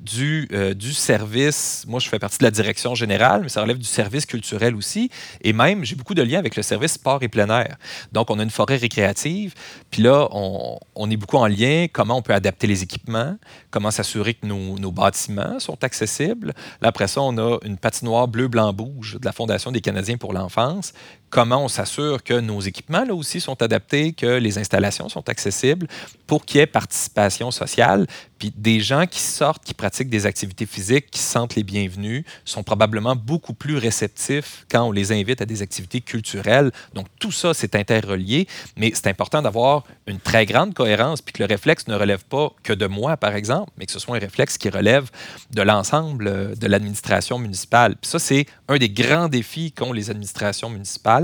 du, 0.00 0.48
euh, 0.52 0.74
du 0.74 0.92
service, 0.92 1.84
moi 1.88 1.98
je 1.98 2.08
fais 2.08 2.18
partie 2.18 2.38
de 2.38 2.44
la 2.44 2.50
direction 2.50 2.94
générale, 2.94 3.40
mais 3.42 3.48
ça 3.48 3.62
relève 3.62 3.78
du 3.78 3.86
service 3.86 4.26
culturel 4.26 4.74
aussi. 4.74 5.10
Et 5.40 5.52
même, 5.52 5.84
j'ai 5.84 5.94
beaucoup 5.94 6.14
de 6.14 6.22
liens 6.22 6.38
avec 6.38 6.56
le 6.56 6.62
service 6.62 6.92
sport 6.92 7.22
et 7.22 7.28
plein 7.28 7.48
air. 7.48 7.76
Donc, 8.12 8.30
on 8.30 8.38
a 8.38 8.42
une 8.42 8.50
forêt 8.50 8.76
récréative, 8.76 9.54
puis 9.90 10.02
là, 10.02 10.28
on, 10.32 10.78
on 10.94 11.10
est 11.10 11.16
beaucoup 11.16 11.38
en 11.38 11.46
lien, 11.46 11.86
comment 11.90 12.18
on 12.18 12.22
peut 12.22 12.34
adapter 12.34 12.66
les 12.66 12.82
équipements, 12.82 13.36
comment 13.70 13.90
s'assurer 13.90 14.34
que 14.34 14.46
nos, 14.46 14.78
nos, 14.78 14.92
bâtiments 14.92 15.58
sont 15.58 15.82
accessibles? 15.82 16.48
Là, 16.82 16.88
après 16.88 17.08
ça, 17.08 17.22
on 17.22 17.38
a 17.38 17.58
une 17.64 17.78
patinoire 17.78 18.28
bleu-blanc-rouge 18.28 19.16
de 19.20 19.24
la 19.24 19.32
Fondation 19.32 19.72
des 19.72 19.80
Canadiens 19.80 20.18
pour 20.18 20.34
l'enfance. 20.34 20.92
Comment 21.30 21.64
on 21.64 21.68
s'assure 21.68 22.22
que 22.22 22.34
nos 22.34 22.60
équipements, 22.60 23.04
là 23.04 23.14
aussi, 23.14 23.40
sont 23.40 23.60
adaptés, 23.60 24.12
que 24.12 24.38
les 24.38 24.58
installations 24.58 25.08
sont 25.08 25.28
accessibles 25.28 25.88
pour 26.26 26.44
qu'il 26.44 26.58
y 26.58 26.60
ait 26.62 26.66
participation 26.66 27.50
sociale, 27.50 28.06
puis 28.38 28.52
des 28.56 28.80
gens 28.80 29.06
qui 29.06 29.20
sortent, 29.20 29.64
qui 29.64 29.74
pratiquent 29.74 30.10
des 30.10 30.26
activités 30.26 30.66
physiques, 30.66 31.10
qui 31.10 31.18
sentent 31.18 31.54
les 31.54 31.62
bienvenus, 31.62 32.24
sont 32.44 32.62
probablement 32.62 33.16
beaucoup 33.16 33.52
plus 33.52 33.76
réceptifs 33.76 34.64
quand 34.70 34.84
on 34.84 34.92
les 34.92 35.12
invite 35.12 35.42
à 35.42 35.46
des 35.46 35.60
activités 35.60 36.00
culturelles. 36.00 36.70
Donc 36.94 37.06
tout 37.18 37.32
ça, 37.32 37.52
c'est 37.52 37.74
interrelié, 37.74 38.46
mais 38.76 38.92
c'est 38.94 39.08
important 39.08 39.42
d'avoir 39.42 39.84
une 40.06 40.20
très 40.20 40.46
grande 40.46 40.72
cohérence, 40.72 41.20
puis 41.20 41.32
que 41.32 41.42
le 41.42 41.48
réflexe 41.48 41.88
ne 41.88 41.96
relève 41.96 42.24
pas 42.24 42.52
que 42.62 42.72
de 42.72 42.86
moi, 42.86 43.16
par 43.16 43.34
exemple, 43.34 43.72
mais 43.76 43.86
que 43.86 43.92
ce 43.92 43.98
soit 43.98 44.16
un 44.16 44.20
réflexe 44.20 44.56
qui 44.56 44.68
relève 44.68 45.10
de 45.50 45.62
l'ensemble 45.62 46.56
de 46.56 46.66
l'administration 46.66 47.38
municipale. 47.38 47.96
Puis 48.00 48.10
ça, 48.10 48.18
c'est 48.18 48.46
un 48.68 48.76
des 48.76 48.90
grands 48.90 49.28
défis 49.28 49.72
qu'ont 49.72 49.92
les 49.92 50.10
administrations 50.10 50.70
municipales 50.70 51.23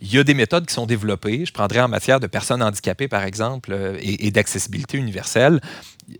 Il 0.00 0.12
y 0.12 0.18
a 0.18 0.24
des 0.24 0.34
méthodes 0.34 0.66
qui 0.66 0.74
sont 0.74 0.86
développées. 0.86 1.44
Je 1.44 1.52
prendrais 1.52 1.80
en 1.80 1.88
matière 1.88 2.20
de 2.20 2.26
personnes 2.26 2.62
handicapées, 2.62 3.08
par 3.08 3.24
exemple, 3.24 3.72
euh, 3.72 3.98
et, 4.00 4.30
d'accessibilité 4.30 4.96
universelle. 4.96 5.60
Euh, 6.10 6.14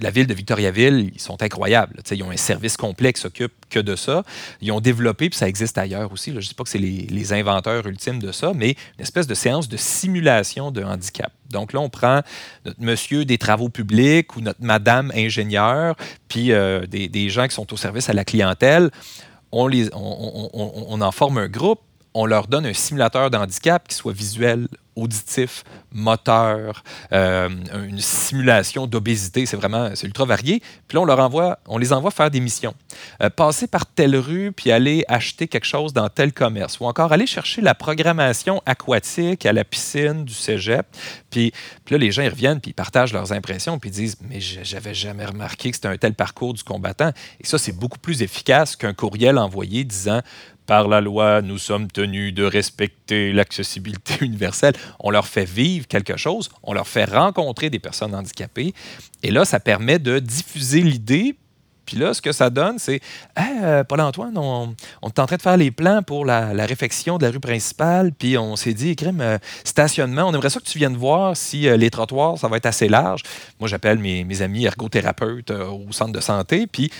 la 0.00 0.10
ville 0.10 0.26
de 0.26 0.34
Victoriaville, 0.34 1.10
ils 1.14 1.20
sont 1.20 1.42
incroyables. 1.42 2.00
ils 2.10 2.22
ont 2.22 2.30
un 2.30 2.36
service 2.36 2.76
complet 2.76 3.12
qui 3.12 3.20
s'occupe 3.20 3.52
que 3.68 3.78
de 3.78 3.94
ça. 3.96 4.24
Ils 4.60 4.72
ont 4.72 4.80
développé, 4.80 5.28
puis 5.30 5.38
ça 5.38 5.48
existe 5.48 5.78
ailleurs 5.78 6.12
aussi. 6.12 6.30
Je 6.30 6.36
ne 6.36 6.40
dis 6.40 6.54
pas 6.54 6.64
que 6.64 6.70
c'est 6.70 6.78
les, 6.78 7.32
inventeurs 7.32 7.86
ultimes 7.86 8.18
de 8.18 8.32
ça, 8.32 8.52
mais 8.54 8.70
une 8.98 9.02
espèce 9.02 9.26
de 9.26 9.34
séance 9.34 9.68
de 9.68 9.76
simulation 9.76 10.72
de 10.72 10.82
handicap. 10.82 11.32
Donc 11.50 11.72
là, 11.72 11.80
on 11.80 11.88
prend 11.88 12.22
notre 12.64 12.82
monsieur 12.82 13.24
des 13.24 13.38
travaux 13.38 13.68
publics 13.68 14.36
ou 14.36 14.40
notre 14.40 14.62
madame 14.62 15.12
ingénieur, 15.14 15.94
puis 16.28 16.52
euh, 16.52 16.86
des, 16.86 17.28
gens 17.28 17.46
qui 17.46 17.54
sont 17.54 17.72
au 17.72 17.76
service 17.76 18.08
à 18.08 18.14
la 18.14 18.24
clientèle. 18.24 18.90
On 19.52 21.00
en 21.00 21.12
forme 21.12 21.38
un 21.38 21.48
groupe, 21.48 21.80
on 22.14 22.26
leur 22.26 22.46
donne 22.46 22.66
un 22.66 22.72
simulateur 22.72 23.30
d'handicap 23.30 23.86
qui 23.86 23.94
soit 23.94 24.12
visuel, 24.12 24.68
auditif, 24.96 25.64
moteur, 25.92 26.82
euh, 27.12 27.48
une 27.88 28.00
simulation 28.00 28.86
d'obésité. 28.86 29.46
C'est 29.46 29.56
vraiment, 29.56 29.90
c'est 29.94 30.06
ultra 30.06 30.24
varié. 30.24 30.60
Puis 30.88 30.96
là, 30.96 31.02
on, 31.02 31.04
leur 31.04 31.20
envoie, 31.20 31.58
on 31.66 31.78
les 31.78 31.92
envoie 31.92 32.10
faire 32.10 32.30
des 32.30 32.40
missions. 32.40 32.74
Euh, 33.22 33.30
passer 33.30 33.66
par 33.66 33.86
telle 33.86 34.16
rue, 34.16 34.52
puis 34.52 34.72
aller 34.72 35.04
acheter 35.08 35.48
quelque 35.48 35.64
chose 35.64 35.92
dans 35.92 36.08
tel 36.08 36.32
commerce. 36.32 36.80
Ou 36.80 36.84
encore 36.84 37.12
aller 37.12 37.26
chercher 37.26 37.62
la 37.62 37.74
programmation 37.74 38.60
aquatique 38.66 39.46
à 39.46 39.52
la 39.52 39.64
piscine 39.64 40.24
du 40.24 40.34
cégep. 40.34 40.86
Puis, 41.30 41.52
là, 41.90 41.98
les 41.98 42.10
gens, 42.10 42.22
ils 42.22 42.28
reviennent, 42.28 42.60
puis 42.60 42.72
ils 42.72 42.74
partagent 42.74 43.12
leurs 43.12 43.32
impressions, 43.32 43.78
puis 43.78 43.90
ils 43.90 43.94
disent 43.94 44.16
Mais 44.28 44.40
j'avais 44.40 44.94
jamais 44.94 45.24
remarqué 45.24 45.70
que 45.70 45.76
c'était 45.76 45.88
un 45.88 45.96
tel 45.96 46.14
parcours 46.14 46.54
du 46.54 46.64
combattant. 46.64 47.12
Et 47.40 47.46
ça, 47.46 47.58
c'est 47.58 47.72
beaucoup 47.72 47.98
plus 47.98 48.22
efficace 48.22 48.76
qu'un 48.76 48.94
courriel 48.94 49.38
envoyé 49.38 49.84
disant 49.84 50.20
par 50.70 50.86
la 50.86 51.00
loi, 51.00 51.42
nous 51.42 51.58
sommes 51.58 51.88
tenus 51.90 52.32
de 52.32 52.44
respecter 52.44 53.32
l'accessibilité 53.32 54.14
universelle. 54.24 54.74
On 55.00 55.10
leur 55.10 55.26
fait 55.26 55.44
vivre 55.44 55.88
quelque 55.88 56.16
chose, 56.16 56.48
on 56.62 56.74
leur 56.74 56.86
fait 56.86 57.06
rencontrer 57.06 57.70
des 57.70 57.80
personnes 57.80 58.14
handicapées. 58.14 58.72
Et 59.24 59.32
là, 59.32 59.44
ça 59.44 59.58
permet 59.58 59.98
de 59.98 60.20
diffuser 60.20 60.82
l'idée. 60.82 61.34
Puis 61.86 61.96
là, 61.96 62.14
ce 62.14 62.22
que 62.22 62.30
ça 62.30 62.50
donne, 62.50 62.78
c'est 62.78 63.00
hey, 63.36 63.82
Paul-Antoine, 63.88 64.38
on, 64.38 64.76
est 65.04 65.18
en 65.18 65.26
train 65.26 65.36
de 65.36 65.42
faire 65.42 65.56
les 65.56 65.72
plans 65.72 66.04
pour 66.04 66.24
la, 66.24 66.52
réfection 66.66 67.18
de 67.18 67.26
la 67.26 67.32
rue 67.32 67.40
principale. 67.40 68.12
Puis 68.12 68.38
on 68.38 68.54
s'est 68.54 68.74
dit, 68.74 68.94
crème, 68.94 69.20
euh, 69.20 69.38
stationnement, 69.64 70.28
on 70.28 70.32
aimerait 70.32 70.50
ça 70.50 70.60
que 70.60 70.66
tu 70.66 70.78
viennes 70.78 70.96
voir 70.96 71.36
si 71.36 71.66
euh, 71.66 71.76
les 71.76 71.90
trottoirs, 71.90 72.38
ça 72.38 72.46
va 72.46 72.58
être 72.58 72.66
assez 72.66 72.88
large. 72.88 73.24
Moi, 73.58 73.68
j'appelle 73.68 73.98
mes, 73.98 74.42
amis 74.42 74.66
ergothérapeutes 74.66 75.50
euh, 75.50 75.66
au 75.66 75.90
centre 75.90 76.12
de 76.12 76.20
santé. 76.20 76.68
Puis 76.68 76.92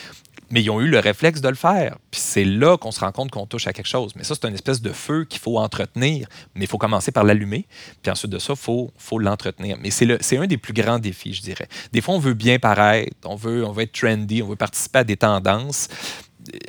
mais 0.50 0.62
ils 0.62 0.70
ont 0.70 0.80
eu 0.80 0.88
le 0.88 0.98
réflexe 0.98 1.40
de 1.40 1.48
le 1.48 1.54
faire. 1.54 1.96
Puis 2.10 2.20
c'est 2.20 2.44
là 2.44 2.76
qu'on 2.76 2.90
se 2.90 3.00
rend 3.00 3.12
compte 3.12 3.30
qu'on 3.30 3.46
touche 3.46 3.66
à 3.66 3.72
quelque 3.72 3.86
chose. 3.86 4.12
Mais 4.16 4.24
ça, 4.24 4.34
c'est 4.34 4.48
une 4.48 4.54
espèce 4.54 4.82
de 4.82 4.90
feu 4.90 5.24
qu'il 5.24 5.40
faut 5.40 5.58
entretenir, 5.58 6.28
mais 6.54 6.64
il 6.64 6.68
faut 6.68 6.78
commencer 6.78 7.12
par 7.12 7.24
l'allumer. 7.24 7.66
Puis 8.02 8.10
ensuite 8.10 8.32
de 8.32 8.38
ça, 8.38 8.54
il 8.54 8.58
faut, 8.58 8.92
faut 8.98 9.18
l'entretenir. 9.18 9.76
Mais 9.80 9.90
c'est 9.90 10.36
un 10.36 10.46
des 10.46 10.58
plus 10.58 10.72
grands 10.72 10.98
défis, 10.98 11.34
je 11.34 11.42
dirais. 11.42 11.68
Des 11.92 12.00
fois, 12.00 12.14
on 12.14 12.18
veut 12.18 12.34
bien 12.34 12.58
paraître, 12.58 13.16
on 13.24 13.36
veut, 13.36 13.64
on 13.64 13.72
veut 13.72 13.84
être 13.84 13.92
trendy, 13.92 14.42
on 14.42 14.48
veut 14.48 14.56
participer 14.56 15.00
à 15.00 15.04
des 15.04 15.16
tendances. 15.16 15.88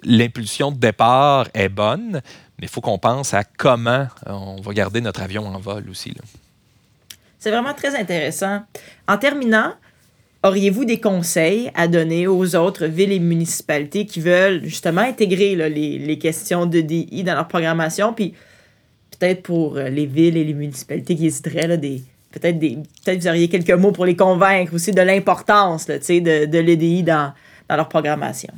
L'impulsion 0.03 0.71
de 0.71 0.77
départ 0.77 1.47
est 1.53 1.69
bonne, 1.69 2.21
mais 2.59 2.67
il 2.67 2.69
faut 2.69 2.81
qu'on 2.81 2.99
pense 2.99 3.33
à 3.33 3.43
comment 3.43 4.07
on 4.27 4.61
va 4.61 4.73
garder 4.73 5.01
notre 5.01 5.21
avion 5.21 5.45
en 5.47 5.59
vol 5.59 5.89
aussi. 5.89 6.13
C'est 7.39 7.49
vraiment 7.49 7.73
très 7.73 7.99
intéressant. 7.99 8.63
En 9.07 9.17
terminant, 9.17 9.73
Auriez-vous 10.43 10.85
des 10.85 10.99
conseils 10.99 11.71
à 11.75 11.87
donner 11.87 12.25
aux 12.25 12.55
autres 12.55 12.87
villes 12.87 13.11
et 13.11 13.19
municipalités 13.19 14.07
qui 14.07 14.19
veulent 14.21 14.63
justement 14.63 15.01
intégrer 15.01 15.55
les, 15.69 16.17
questions 16.17 16.65
de 16.65 16.81
DI 16.81 17.23
dans 17.23 17.35
leur 17.35 17.47
programmation? 17.47 18.11
Puis 18.11 18.33
peut-être 19.11 19.43
pour 19.43 19.77
euh, 19.77 19.89
les 19.89 20.07
villes 20.07 20.37
et 20.37 20.43
les 20.43 20.55
municipalités 20.55 21.15
qui 21.15 21.27
hésiteraient, 21.27 21.77
des, 21.77 22.01
peut-être 22.31 22.57
vous 23.19 23.27
auriez 23.27 23.49
quelques 23.49 23.69
mots 23.69 23.91
pour 23.91 24.05
les 24.05 24.15
convaincre 24.15 24.73
aussi 24.73 24.91
de 24.91 25.01
l'importance 25.01 25.85
de, 25.85 26.45
de 26.45 26.57
l'EDI 26.57 27.03
dans, 27.03 27.33
dans 27.69 27.75
leur 27.75 27.87
programmation? 27.87 28.51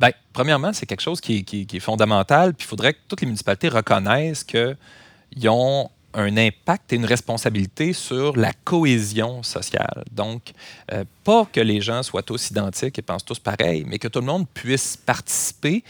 Bien, 0.00 0.12
premièrement, 0.32 0.72
c'est 0.72 0.86
quelque 0.86 1.02
chose 1.02 1.20
qui, 1.20 1.44
qui 1.44 1.66
est 1.70 1.80
fondamental. 1.80 2.54
Puis 2.54 2.64
il 2.64 2.68
faudrait 2.70 2.94
que 2.94 3.00
toutes 3.06 3.20
les 3.20 3.26
municipalités 3.26 3.68
reconnaissent 3.68 4.44
qu'ils 4.44 5.48
ont 5.50 5.90
un 6.18 6.36
impact 6.36 6.92
et 6.92 6.96
une 6.96 7.04
responsabilité 7.04 7.92
sur 7.92 8.36
la 8.36 8.52
cohésion 8.64 9.42
sociale. 9.42 10.04
Donc, 10.10 10.52
euh, 10.92 11.04
pas 11.24 11.46
que 11.50 11.60
les 11.60 11.80
gens 11.80 12.02
soient 12.02 12.22
tous 12.22 12.50
identiques 12.50 12.98
et 12.98 13.02
pensent 13.02 13.24
tous 13.24 13.38
pareil, 13.38 13.84
mais 13.86 13.98
que 13.98 14.08
tout 14.08 14.20
le 14.20 14.26
monde 14.26 14.46
puisse 14.52 14.96
participer, 14.96 15.84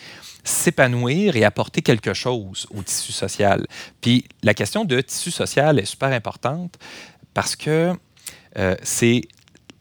s'épanouir 0.45 1.37
et 1.37 1.45
apporter 1.45 1.83
quelque 1.83 2.15
chose 2.15 2.67
au 2.75 2.83
tissu 2.83 3.13
social. 3.13 3.67
Puis 4.01 4.25
la 4.43 4.55
question 4.55 4.85
de 4.85 5.01
tissu 5.01 5.31
social 5.31 5.79
est 5.79 5.85
super 5.85 6.13
importante 6.13 6.79
parce 7.33 7.57
que 7.57 7.95
euh, 8.59 8.77
c'est 8.83 9.23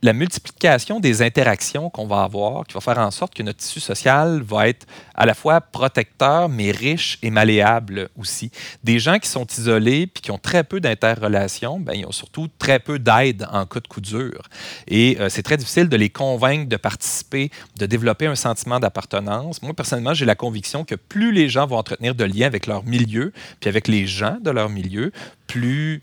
la 0.01 0.13
multiplication 0.13 0.99
des 0.99 1.21
interactions 1.21 1.89
qu'on 1.89 2.05
va 2.05 2.23
avoir 2.23 2.65
qui 2.65 2.73
va 2.73 2.81
faire 2.81 2.99
en 2.99 3.11
sorte 3.11 3.33
que 3.33 3.43
notre 3.43 3.59
tissu 3.59 3.79
social 3.79 4.41
va 4.41 4.67
être 4.67 4.85
à 5.15 5.25
la 5.25 5.33
fois 5.33 5.59
protecteur, 5.61 6.49
mais 6.49 6.71
riche 6.71 7.17
et 7.23 7.31
malléable 7.31 8.09
aussi. 8.17 8.51
Des 8.83 8.99
gens 8.99 9.17
qui 9.17 9.27
sont 9.27 9.45
isolés 9.45 10.07
puis 10.07 10.21
qui 10.21 10.31
ont 10.31 10.37
très 10.37 10.63
peu 10.63 10.79
d'interrelations, 10.79 11.79
ben, 11.79 11.93
ils 11.93 12.05
ont 12.05 12.11
surtout 12.11 12.47
très 12.59 12.79
peu 12.79 12.99
d'aide 12.99 13.47
en 13.51 13.65
cas 13.65 13.79
de 13.79 13.87
coup 13.87 14.01
dur. 14.01 14.43
Et 14.87 15.17
euh, 15.19 15.29
c'est 15.29 15.43
très 15.43 15.57
difficile 15.57 15.89
de 15.89 15.97
les 15.97 16.09
convaincre 16.09 16.69
de 16.69 16.77
participer, 16.77 17.49
de 17.77 17.85
développer 17.85 18.27
un 18.27 18.35
sentiment 18.35 18.79
d'appartenance. 18.79 19.61
Moi, 19.61 19.73
personnellement, 19.73 20.13
j'ai 20.13 20.25
la 20.25 20.35
conviction 20.35 20.85
que 20.85 20.95
plus 20.95 21.31
les 21.31 21.49
gens 21.49 21.65
vont 21.65 21.77
entretenir 21.77 22.13
de 22.13 22.23
liens 22.23 22.47
avec 22.47 22.67
leur 22.67 22.83
milieu, 22.83 23.33
puis 23.59 23.69
avec 23.69 23.87
les 23.87 24.05
gens 24.05 24.37
de 24.41 24.51
leur 24.51 24.69
milieu, 24.69 25.11
plus 25.47 26.01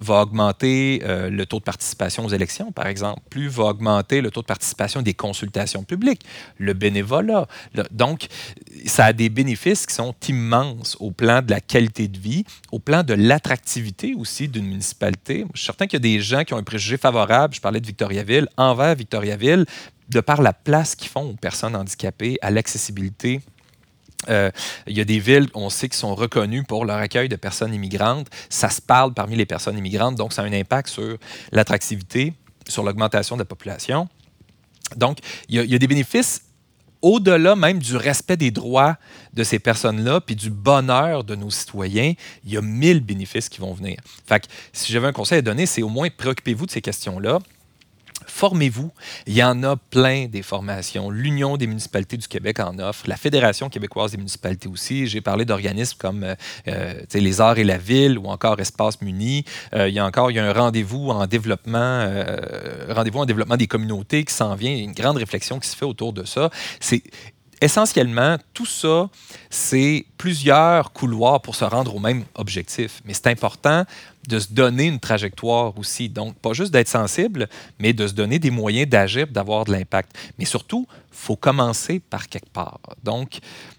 va 0.00 0.22
augmenter 0.22 1.02
euh, 1.04 1.30
le 1.30 1.46
taux 1.46 1.58
de 1.58 1.64
participation 1.64 2.24
aux 2.24 2.28
élections, 2.28 2.72
par 2.72 2.86
exemple. 2.86 3.20
Plus 3.30 3.48
va 3.48 3.64
augmenter 3.64 4.20
le 4.20 4.30
taux 4.30 4.42
de 4.42 4.46
participation 4.46 5.02
des 5.02 5.14
consultations 5.14 5.82
publiques, 5.82 6.24
le 6.58 6.72
bénévolat. 6.72 7.46
donc, 7.90 8.28
ça 8.86 9.06
a 9.06 9.12
des 9.12 9.28
bénéfices 9.28 9.86
qui 9.86 9.94
sont 9.94 10.14
immenses 10.28 10.96
au 11.00 11.10
plan 11.10 11.42
de 11.42 11.50
la 11.50 11.60
qualité 11.60 12.08
de 12.08 12.18
vie, 12.18 12.44
au 12.72 12.78
plan 12.78 13.02
de 13.02 13.14
l'attractivité 13.14 14.14
aussi 14.16 14.48
d'une 14.48 14.66
municipalité. 14.66 15.44
Je 15.54 15.58
suis 15.58 15.66
certain 15.66 15.86
qu'il 15.86 15.96
y 15.96 16.02
a 16.02 16.16
des 16.16 16.20
gens 16.20 16.44
qui 16.44 16.54
ont 16.54 16.58
un 16.58 16.62
préjugé 16.62 16.96
favorable, 16.96 17.54
je 17.54 17.60
parlais 17.60 17.80
de 17.80 17.86
Victoriaville, 17.86 18.48
envers 18.56 18.94
Victoriaville, 18.94 19.64
de 20.08 20.20
par 20.20 20.40
la 20.40 20.52
place 20.52 20.94
qu'ils 20.94 21.08
font 21.10 21.30
aux 21.30 21.36
personnes 21.36 21.76
handicapées, 21.76 22.38
à 22.40 22.50
l'accessibilité 22.50 23.42
euh, 24.28 24.50
il 24.86 24.96
y 24.96 25.00
a 25.00 25.04
des 25.04 25.18
villes, 25.18 25.48
on 25.54 25.70
sait, 25.70 25.88
qui 25.88 25.96
sont 25.96 26.14
reconnues 26.14 26.64
pour 26.64 26.84
leur 26.84 26.98
accueil 26.98 27.28
de 27.28 27.36
personnes 27.36 27.72
immigrantes. 27.72 28.26
Ça 28.48 28.68
se 28.68 28.80
parle 28.80 29.14
parmi 29.14 29.36
les 29.36 29.46
personnes 29.46 29.78
immigrantes, 29.78 30.16
donc 30.16 30.32
ça 30.32 30.42
a 30.42 30.44
un 30.44 30.52
impact 30.52 30.88
sur 30.88 31.18
l'attractivité, 31.52 32.34
sur 32.66 32.82
l'augmentation 32.82 33.36
de 33.36 33.42
la 33.42 33.46
population. 33.46 34.08
Donc, 34.96 35.18
il 35.48 35.62
y, 35.62 35.74
a, 35.74 35.78
des 35.78 35.86
bénéfices 35.86 36.42
au-delà 37.02 37.54
même 37.54 37.78
du 37.78 37.96
respect 37.96 38.36
des 38.36 38.50
droits 38.50 38.96
de 39.34 39.44
ces 39.44 39.58
personnes-là, 39.58 40.20
puis 40.20 40.34
du 40.34 40.50
bonheur 40.50 41.24
de 41.24 41.34
nos 41.34 41.50
citoyens, 41.50 42.14
il 42.44 42.52
y 42.52 42.56
a 42.56 42.62
mille 42.62 43.00
bénéfices 43.00 43.48
qui 43.48 43.60
vont 43.60 43.72
venir. 43.72 43.98
Fait 44.26 44.40
que, 44.40 44.46
si 44.72 44.92
j'avais 44.92 45.06
un 45.06 45.12
conseil 45.12 45.38
à 45.38 45.42
donner, 45.42 45.66
c'est 45.66 45.82
au 45.82 45.88
moins 45.88 46.08
préoccupez-vous 46.10 46.66
de 46.66 46.70
ces 46.70 46.80
questions-là 46.80 47.38
formez-vous. 48.38 48.92
Il 49.26 49.34
y 49.34 49.42
en 49.42 49.64
a 49.64 49.74
plein 49.76 50.26
des 50.26 50.42
formations. 50.42 51.10
L'Union 51.10 51.56
des 51.56 51.66
municipalités 51.66 52.16
du 52.16 52.28
Québec 52.28 52.60
en 52.60 52.78
offre, 52.78 53.04
la 53.08 53.16
Fédération 53.16 53.68
québécoise 53.68 54.12
des 54.12 54.16
municipalités 54.16 54.68
aussi. 54.68 55.08
J'ai 55.08 55.20
parlé 55.20 55.44
d'organismes 55.44 55.96
comme 55.98 56.22
euh, 56.22 56.34
euh, 56.68 56.94
les 57.14 57.40
Arts 57.40 57.58
et 57.58 57.64
la 57.64 57.78
Ville 57.78 58.16
ou 58.16 58.26
encore 58.26 58.60
Espace 58.60 59.02
Muni. 59.02 59.44
Euh, 59.74 59.88
il 59.88 59.94
y 59.94 59.98
a 59.98 60.06
encore 60.06 60.30
il 60.30 60.36
y 60.36 60.38
a 60.38 60.46
un 60.48 60.52
rendez-vous 60.52 61.10
en 61.10 61.26
développement, 61.26 62.08
rendez-vous 62.88 63.18
en 63.18 63.26
développement 63.26 63.56
des 63.56 63.66
communautés 63.66 64.24
qui 64.24 64.32
s'en 64.32 64.54
vient. 64.54 64.74
Une 64.74 64.92
grande 64.92 65.16
réflexion 65.16 65.58
qui 65.58 65.68
se 65.68 65.76
fait 65.76 65.84
autour 65.84 66.12
de 66.12 66.24
ça. 66.24 66.50
Essentiellement, 67.60 68.36
tout 68.54 68.66
ça, 68.66 69.08
c'est 69.50 70.04
plusieurs 70.16 70.92
couloirs 70.92 71.40
pour 71.40 71.54
se 71.54 71.64
rendre 71.64 71.94
au 71.94 71.98
même 71.98 72.24
objectif. 72.34 73.00
Mais 73.04 73.14
c'est 73.14 73.28
important 73.28 73.84
de 74.26 74.38
se 74.38 74.52
donner 74.52 74.84
une 74.84 75.00
trajectoire 75.00 75.76
aussi. 75.78 76.08
Donc, 76.08 76.36
pas 76.36 76.52
juste 76.52 76.72
d'être 76.72 76.88
sensible, 76.88 77.48
mais 77.78 77.92
de 77.92 78.06
se 78.06 78.12
donner 78.12 78.38
des 78.38 78.50
moyens 78.50 78.88
d'agir, 78.88 79.26
d'avoir 79.26 79.64
de 79.64 79.72
l'impact. 79.72 80.16
Mais 80.38 80.44
surtout, 80.44 80.86
faut 81.10 81.36
commencer 81.36 82.00
par 82.00 82.28
quelque 82.28 82.50
part. 82.50 82.80
Donc, 83.02 83.38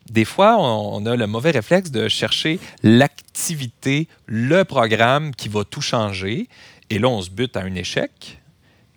des 0.10 0.26
fois, 0.26 0.58
on 0.60 1.06
a 1.06 1.16
le 1.16 1.28
mauvais 1.28 1.52
réflexe 1.52 1.92
de 1.92 2.08
chercher 2.08 2.60
l'activité, 2.84 4.08
le 4.26 4.64
programme 4.64 5.36
qui 5.36 5.50
va 5.50 5.64
tout 5.64 5.82
changer. 5.82 6.50
Et 6.90 6.98
là, 7.00 7.08
on 7.08 7.22
se 7.22 7.30
bute 7.30 7.56
à 7.56 7.62
un 7.62 7.76
échec, 7.76 8.42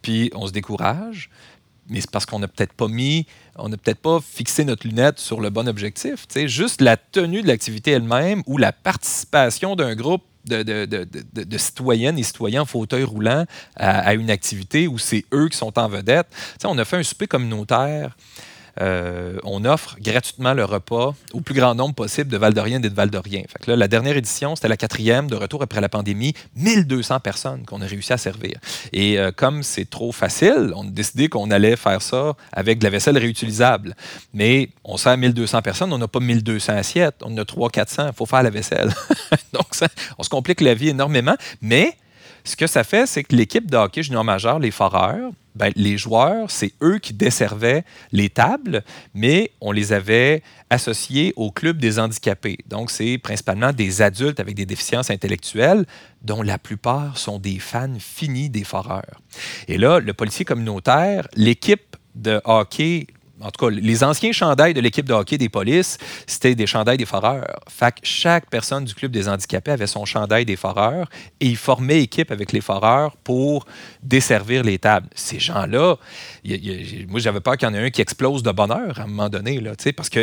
puis 0.00 0.30
on 0.34 0.46
se 0.46 0.52
décourage 0.52 1.28
mais 1.88 2.00
c'est 2.00 2.10
parce 2.10 2.26
qu'on 2.26 2.38
n'a 2.38 2.48
peut-être 2.48 2.72
pas 2.72 2.88
mis, 2.88 3.26
on 3.56 3.68
n'a 3.68 3.76
peut-être 3.76 4.00
pas 4.00 4.20
fixé 4.20 4.64
notre 4.64 4.86
lunette 4.86 5.18
sur 5.18 5.40
le 5.40 5.50
bon 5.50 5.68
objectif. 5.68 6.26
Juste 6.46 6.80
la 6.80 6.96
tenue 6.96 7.42
de 7.42 7.48
l'activité 7.48 7.92
elle-même 7.92 8.42
ou 8.46 8.58
la 8.58 8.72
participation 8.72 9.76
d'un 9.76 9.94
groupe 9.94 10.22
de, 10.44 11.58
citoyennes 11.58 12.18
et 12.18 12.22
citoyens 12.22 12.62
en 12.62 12.66
fauteuil 12.66 13.04
roulant 13.04 13.44
à, 13.76 14.14
une 14.14 14.30
activité 14.30 14.88
où 14.88 14.98
c'est 14.98 15.24
eux 15.32 15.48
qui 15.48 15.56
sont 15.56 15.78
en 15.78 15.88
vedette. 15.88 16.26
on 16.64 16.76
a 16.78 16.84
fait 16.84 16.96
un 16.96 17.02
souper 17.02 17.26
communautaire 17.26 18.16
euh, 18.80 19.38
on 19.44 19.64
offre 19.64 19.96
gratuitement 20.00 20.54
le 20.54 20.64
repas 20.64 21.14
au 21.32 21.40
plus 21.40 21.54
grand 21.54 21.74
nombre 21.74 21.94
possible 21.94 22.30
de 22.30 22.36
Valdoriens 22.36 22.82
et 22.82 22.88
de 22.88 22.94
Valdoriens. 22.94 23.42
Fait 23.48 23.76
la 23.76 23.88
dernière 23.88 24.16
édition, 24.16 24.56
c'était 24.56 24.68
la 24.68 24.76
quatrième 24.76 25.28
de 25.28 25.36
retour 25.36 25.62
après 25.62 25.80
la 25.80 25.88
pandémie, 25.88 26.34
1200 26.56 27.20
personnes 27.20 27.64
qu'on 27.64 27.82
a 27.82 27.86
réussi 27.86 28.12
à 28.12 28.18
servir. 28.18 28.58
Et 28.92 29.18
euh, 29.18 29.30
comme 29.34 29.62
c'est 29.62 29.88
trop 29.88 30.12
facile, 30.12 30.72
on 30.74 30.86
a 30.86 30.90
décidé 30.90 31.28
qu'on 31.28 31.50
allait 31.50 31.76
faire 31.76 32.02
ça 32.02 32.34
avec 32.52 32.78
de 32.78 32.84
la 32.84 32.90
vaisselle 32.90 33.18
réutilisable. 33.18 33.94
Mais 34.34 34.70
on 34.84 34.96
sert 34.96 35.16
1200 35.16 35.62
personnes, 35.62 35.92
on 35.92 35.98
n'a 35.98 36.08
pas 36.08 36.20
1200 36.20 36.72
assiettes, 36.74 37.16
on 37.22 37.36
a 37.36 37.42
300-400, 37.42 38.08
il 38.08 38.12
faut 38.14 38.26
faire 38.26 38.42
la 38.42 38.50
vaisselle. 38.50 38.92
Donc, 39.52 39.66
ça, 39.72 39.88
on 40.18 40.22
se 40.22 40.30
complique 40.30 40.60
la 40.60 40.74
vie 40.74 40.88
énormément, 40.88 41.36
mais 41.60 41.96
ce 42.44 42.56
que 42.56 42.66
ça 42.66 42.84
fait, 42.84 43.06
c'est 43.06 43.24
que 43.24 43.36
l'équipe 43.36 43.70
de 43.70 43.76
hockey 43.76 44.02
junior 44.02 44.24
majeur, 44.24 44.58
les 44.58 44.70
Foreurs, 44.70 45.32
ben, 45.54 45.70
les 45.76 45.98
joueurs, 45.98 46.50
c'est 46.50 46.72
eux 46.82 46.98
qui 46.98 47.12
desservaient 47.12 47.84
les 48.10 48.30
tables, 48.30 48.82
mais 49.14 49.50
on 49.60 49.70
les 49.70 49.92
avait 49.92 50.42
associés 50.70 51.34
au 51.36 51.50
club 51.50 51.78
des 51.78 51.98
handicapés. 51.98 52.58
Donc, 52.66 52.90
c'est 52.90 53.18
principalement 53.18 53.72
des 53.72 54.00
adultes 54.00 54.40
avec 54.40 54.54
des 54.54 54.64
déficiences 54.64 55.10
intellectuelles, 55.10 55.84
dont 56.22 56.42
la 56.42 56.58
plupart 56.58 57.18
sont 57.18 57.38
des 57.38 57.58
fans 57.58 57.98
finis 57.98 58.48
des 58.48 58.64
Foreurs. 58.64 59.20
Et 59.68 59.76
là, 59.76 60.00
le 60.00 60.14
policier 60.14 60.44
communautaire, 60.44 61.28
l'équipe 61.34 61.96
de 62.14 62.40
hockey 62.44 63.06
en 63.42 63.50
tout 63.50 63.66
cas, 63.66 63.74
les 63.74 64.04
anciens 64.04 64.32
chandails 64.32 64.74
de 64.74 64.80
l'équipe 64.80 65.06
de 65.06 65.12
hockey 65.12 65.38
des 65.38 65.48
polices, 65.48 65.98
c'était 66.26 66.54
des 66.54 66.66
chandails 66.66 66.96
des 66.96 67.06
foreurs. 67.06 67.60
Fait 67.68 67.92
que 67.92 68.00
chaque 68.02 68.48
personne 68.48 68.84
du 68.84 68.94
club 68.94 69.10
des 69.10 69.28
handicapés 69.28 69.72
avait 69.72 69.86
son 69.86 70.04
chandail 70.04 70.44
des 70.44 70.56
foreurs 70.56 71.08
et 71.40 71.46
ils 71.46 71.56
formaient 71.56 72.02
équipe 72.02 72.30
avec 72.30 72.52
les 72.52 72.60
foreurs 72.60 73.16
pour 73.16 73.66
desservir 74.02 74.62
les 74.62 74.78
tables. 74.78 75.08
Ces 75.14 75.40
gens-là, 75.40 75.96
moi, 77.08 77.20
j'avais 77.20 77.40
peur 77.40 77.56
qu'il 77.56 77.68
y 77.68 77.70
en 77.70 77.74
ait 77.74 77.86
un 77.86 77.90
qui 77.90 78.00
explose 78.00 78.42
de 78.42 78.52
bonheur 78.52 79.00
à 79.00 79.02
un 79.02 79.06
moment 79.06 79.28
donné, 79.28 79.60
parce 79.96 80.08
que 80.08 80.20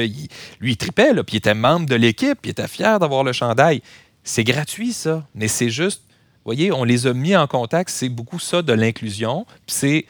lui, 0.59 0.71
il 0.71 0.77
tripait, 0.77 1.13
puis 1.23 1.35
il 1.35 1.37
était 1.37 1.53
membre 1.53 1.87
de 1.87 1.95
l'équipe, 1.95 2.39
il 2.43 2.51
était 2.51 2.67
fier 2.67 2.99
d'avoir 2.99 3.23
le 3.23 3.33
chandail. 3.33 3.81
C'est 4.23 4.43
gratuit, 4.43 4.93
ça, 4.93 5.25
mais 5.33 5.47
c'est 5.47 5.69
juste 5.69 6.03
voyez, 6.49 6.71
on 6.71 6.83
les 6.83 7.05
a 7.05 7.13
mis 7.13 7.35
en 7.35 7.47
contact. 7.47 7.89
C'est 7.89 8.09
beaucoup 8.09 8.39
ça 8.39 8.61
de 8.61 8.73
l'inclusion. 8.73 9.45
C'est 9.67 10.05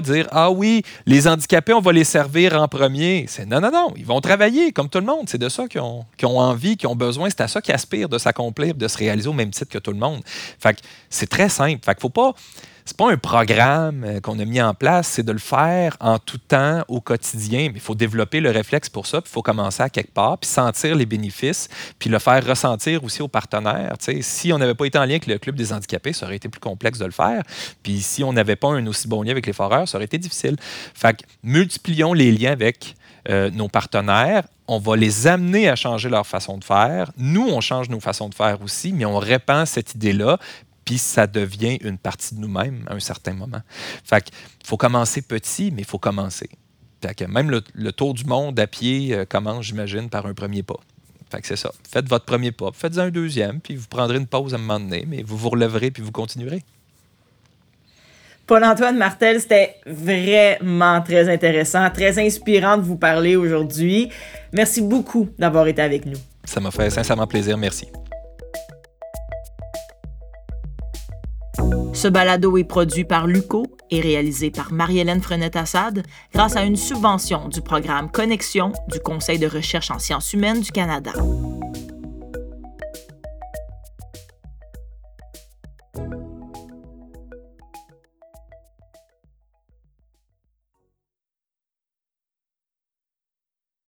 dire 0.00 0.28
Ah 0.30 0.50
oui, 0.50 0.82
les 1.06 1.26
handicapés, 1.26 1.72
on 1.72 1.80
va 1.80 1.92
les 1.92 2.04
servir 2.04 2.60
en 2.60 2.68
premier. 2.68 3.26
C'est 3.28 3.46
non, 3.46 3.60
non, 3.60 3.70
non. 3.70 3.92
Ils 3.96 4.06
vont 4.06 4.20
travailler 4.20 4.72
comme 4.72 4.88
tout 4.88 4.98
le 4.98 5.06
monde. 5.06 5.28
C'est 5.28 5.38
de 5.38 5.48
ça 5.48 5.66
qu'ils 5.68 5.80
ont, 5.80 6.06
envie, 6.22 6.76
qu'ils 6.76 6.88
ont 6.88 6.96
besoin. 6.96 7.28
C'est 7.30 7.42
à 7.42 7.48
ça 7.48 7.60
qu'ils 7.60 7.74
aspirent 7.74 8.08
de 8.08 8.18
s'accomplir, 8.18 8.74
de 8.74 8.88
se 8.88 8.98
réaliser 8.98 9.28
au 9.28 9.32
même 9.32 9.50
titre 9.50 9.70
que 9.70 9.78
tout 9.78 9.92
le 9.92 9.98
monde. 9.98 10.22
Fait 10.24 10.76
c'est 11.10 11.28
très 11.28 11.48
simple. 11.48 11.80
Fait 11.84 11.94
qu'il 11.94 12.02
faut 12.02 12.08
pas 12.08 12.34
c'est 12.92 12.98
pas 12.98 13.10
un 13.10 13.16
programme 13.16 14.04
euh, 14.04 14.20
qu'on 14.20 14.38
a 14.38 14.44
mis 14.44 14.60
en 14.60 14.74
place, 14.74 15.08
c'est 15.08 15.22
de 15.22 15.32
le 15.32 15.38
faire 15.38 15.96
en 15.98 16.18
tout 16.18 16.36
temps, 16.36 16.82
au 16.88 17.00
quotidien. 17.00 17.68
Mais 17.68 17.76
il 17.76 17.80
faut 17.80 17.94
développer 17.94 18.40
le 18.40 18.50
réflexe 18.50 18.90
pour 18.90 19.06
ça, 19.06 19.22
puis 19.22 19.30
il 19.30 19.32
faut 19.32 19.40
commencer 19.40 19.82
à 19.82 19.88
quelque 19.88 20.12
part, 20.12 20.36
puis 20.36 20.50
sentir 20.50 20.94
les 20.94 21.06
bénéfices, 21.06 21.70
puis 21.98 22.10
le 22.10 22.18
faire 22.18 22.46
ressentir 22.46 23.02
aussi 23.02 23.22
aux 23.22 23.28
partenaires. 23.28 23.94
si 24.20 24.52
on 24.52 24.58
n'avait 24.58 24.74
pas 24.74 24.84
été 24.84 24.98
en 24.98 25.04
lien 25.04 25.12
avec 25.12 25.26
le 25.26 25.38
Club 25.38 25.56
des 25.56 25.72
handicapés, 25.72 26.12
ça 26.12 26.26
aurait 26.26 26.36
été 26.36 26.50
plus 26.50 26.60
complexe 26.60 26.98
de 26.98 27.06
le 27.06 27.12
faire. 27.12 27.42
Puis 27.82 28.02
si 28.02 28.22
on 28.24 28.34
n'avait 28.34 28.56
pas 28.56 28.68
un 28.68 28.86
aussi 28.86 29.08
bon 29.08 29.22
lien 29.22 29.30
avec 29.30 29.46
les 29.46 29.54
foreurs, 29.54 29.88
ça 29.88 29.96
aurait 29.96 30.04
été 30.04 30.18
difficile. 30.18 30.56
Fait 30.60 31.16
que 31.16 31.22
multiplions 31.42 32.12
les 32.12 32.30
liens 32.30 32.52
avec 32.52 32.94
euh, 33.30 33.50
nos 33.50 33.68
partenaires 33.68 34.42
on 34.68 34.78
va 34.78 34.96
les 34.96 35.26
amener 35.26 35.68
à 35.68 35.76
changer 35.76 36.08
leur 36.08 36.26
façon 36.26 36.56
de 36.56 36.64
faire. 36.64 37.10
Nous, 37.18 37.46
on 37.46 37.60
change 37.60 37.90
nos 37.90 38.00
façons 38.00 38.28
de 38.28 38.34
faire 38.34 38.62
aussi, 38.62 38.92
mais 38.92 39.04
on 39.04 39.18
répand 39.18 39.66
cette 39.66 39.94
idée-là, 39.94 40.38
puis 40.92 40.98
ça 40.98 41.26
devient 41.26 41.78
une 41.80 41.96
partie 41.96 42.34
de 42.34 42.40
nous-mêmes 42.40 42.84
à 42.86 42.92
un 42.92 43.00
certain 43.00 43.32
moment. 43.32 43.62
Fait 44.04 44.22
qu'il 44.22 44.34
faut 44.62 44.76
commencer 44.76 45.22
petit, 45.22 45.70
mais 45.70 45.80
il 45.80 45.86
faut 45.86 45.98
commencer. 45.98 46.50
Fait 47.00 47.14
que 47.14 47.24
même 47.24 47.50
le, 47.50 47.92
tour 47.92 48.12
du 48.12 48.26
monde 48.26 48.60
à 48.60 48.66
pied 48.66 49.14
euh, 49.14 49.24
commence, 49.24 49.64
j'imagine, 49.64 50.10
par 50.10 50.26
un 50.26 50.34
premier 50.34 50.62
pas. 50.62 50.76
Fait 51.30 51.40
que 51.40 51.46
c'est 51.46 51.56
ça. 51.56 51.72
Faites 51.90 52.06
votre 52.10 52.26
premier 52.26 52.52
pas, 52.52 52.72
faites 52.74 52.98
un 52.98 53.08
deuxième, 53.08 53.60
puis 53.60 53.74
vous 53.74 53.86
prendrez 53.88 54.18
une 54.18 54.26
pause 54.26 54.52
à 54.52 54.58
un 54.58 54.60
moment 54.60 54.80
donné, 54.80 55.06
mais 55.08 55.22
vous 55.22 55.38
vous 55.38 55.48
relèverez 55.48 55.90
puis 55.90 56.02
vous 56.02 56.12
continuerez. 56.12 56.62
Paul-Antoine 58.46 58.98
Martel, 58.98 59.40
c'était 59.40 59.76
vraiment 59.86 61.00
très 61.00 61.32
intéressant, 61.32 61.88
très 61.88 62.22
inspirant 62.22 62.76
de 62.76 62.82
vous 62.82 62.96
parler 62.96 63.34
aujourd'hui. 63.34 64.10
Merci 64.52 64.82
beaucoup 64.82 65.30
d'avoir 65.38 65.66
été 65.68 65.80
avec 65.80 66.04
nous. 66.04 66.18
Ça 66.44 66.60
m'a 66.60 66.70
fait 66.70 66.90
sincèrement 66.90 67.26
plaisir, 67.26 67.56
merci. 67.56 67.86
Ce 71.92 72.08
balado 72.08 72.56
est 72.56 72.64
produit 72.64 73.04
par 73.04 73.26
Luco 73.26 73.66
et 73.90 74.00
réalisé 74.00 74.50
par 74.50 74.72
Marie-Hélène 74.72 75.20
Frenette-Assad 75.20 76.02
grâce 76.32 76.56
à 76.56 76.64
une 76.64 76.76
subvention 76.76 77.48
du 77.48 77.60
programme 77.60 78.10
Connexion 78.10 78.72
du 78.88 78.98
Conseil 79.00 79.38
de 79.38 79.46
recherche 79.46 79.90
en 79.90 79.98
sciences 79.98 80.32
humaines 80.32 80.60
du 80.60 80.72
Canada. 80.72 81.12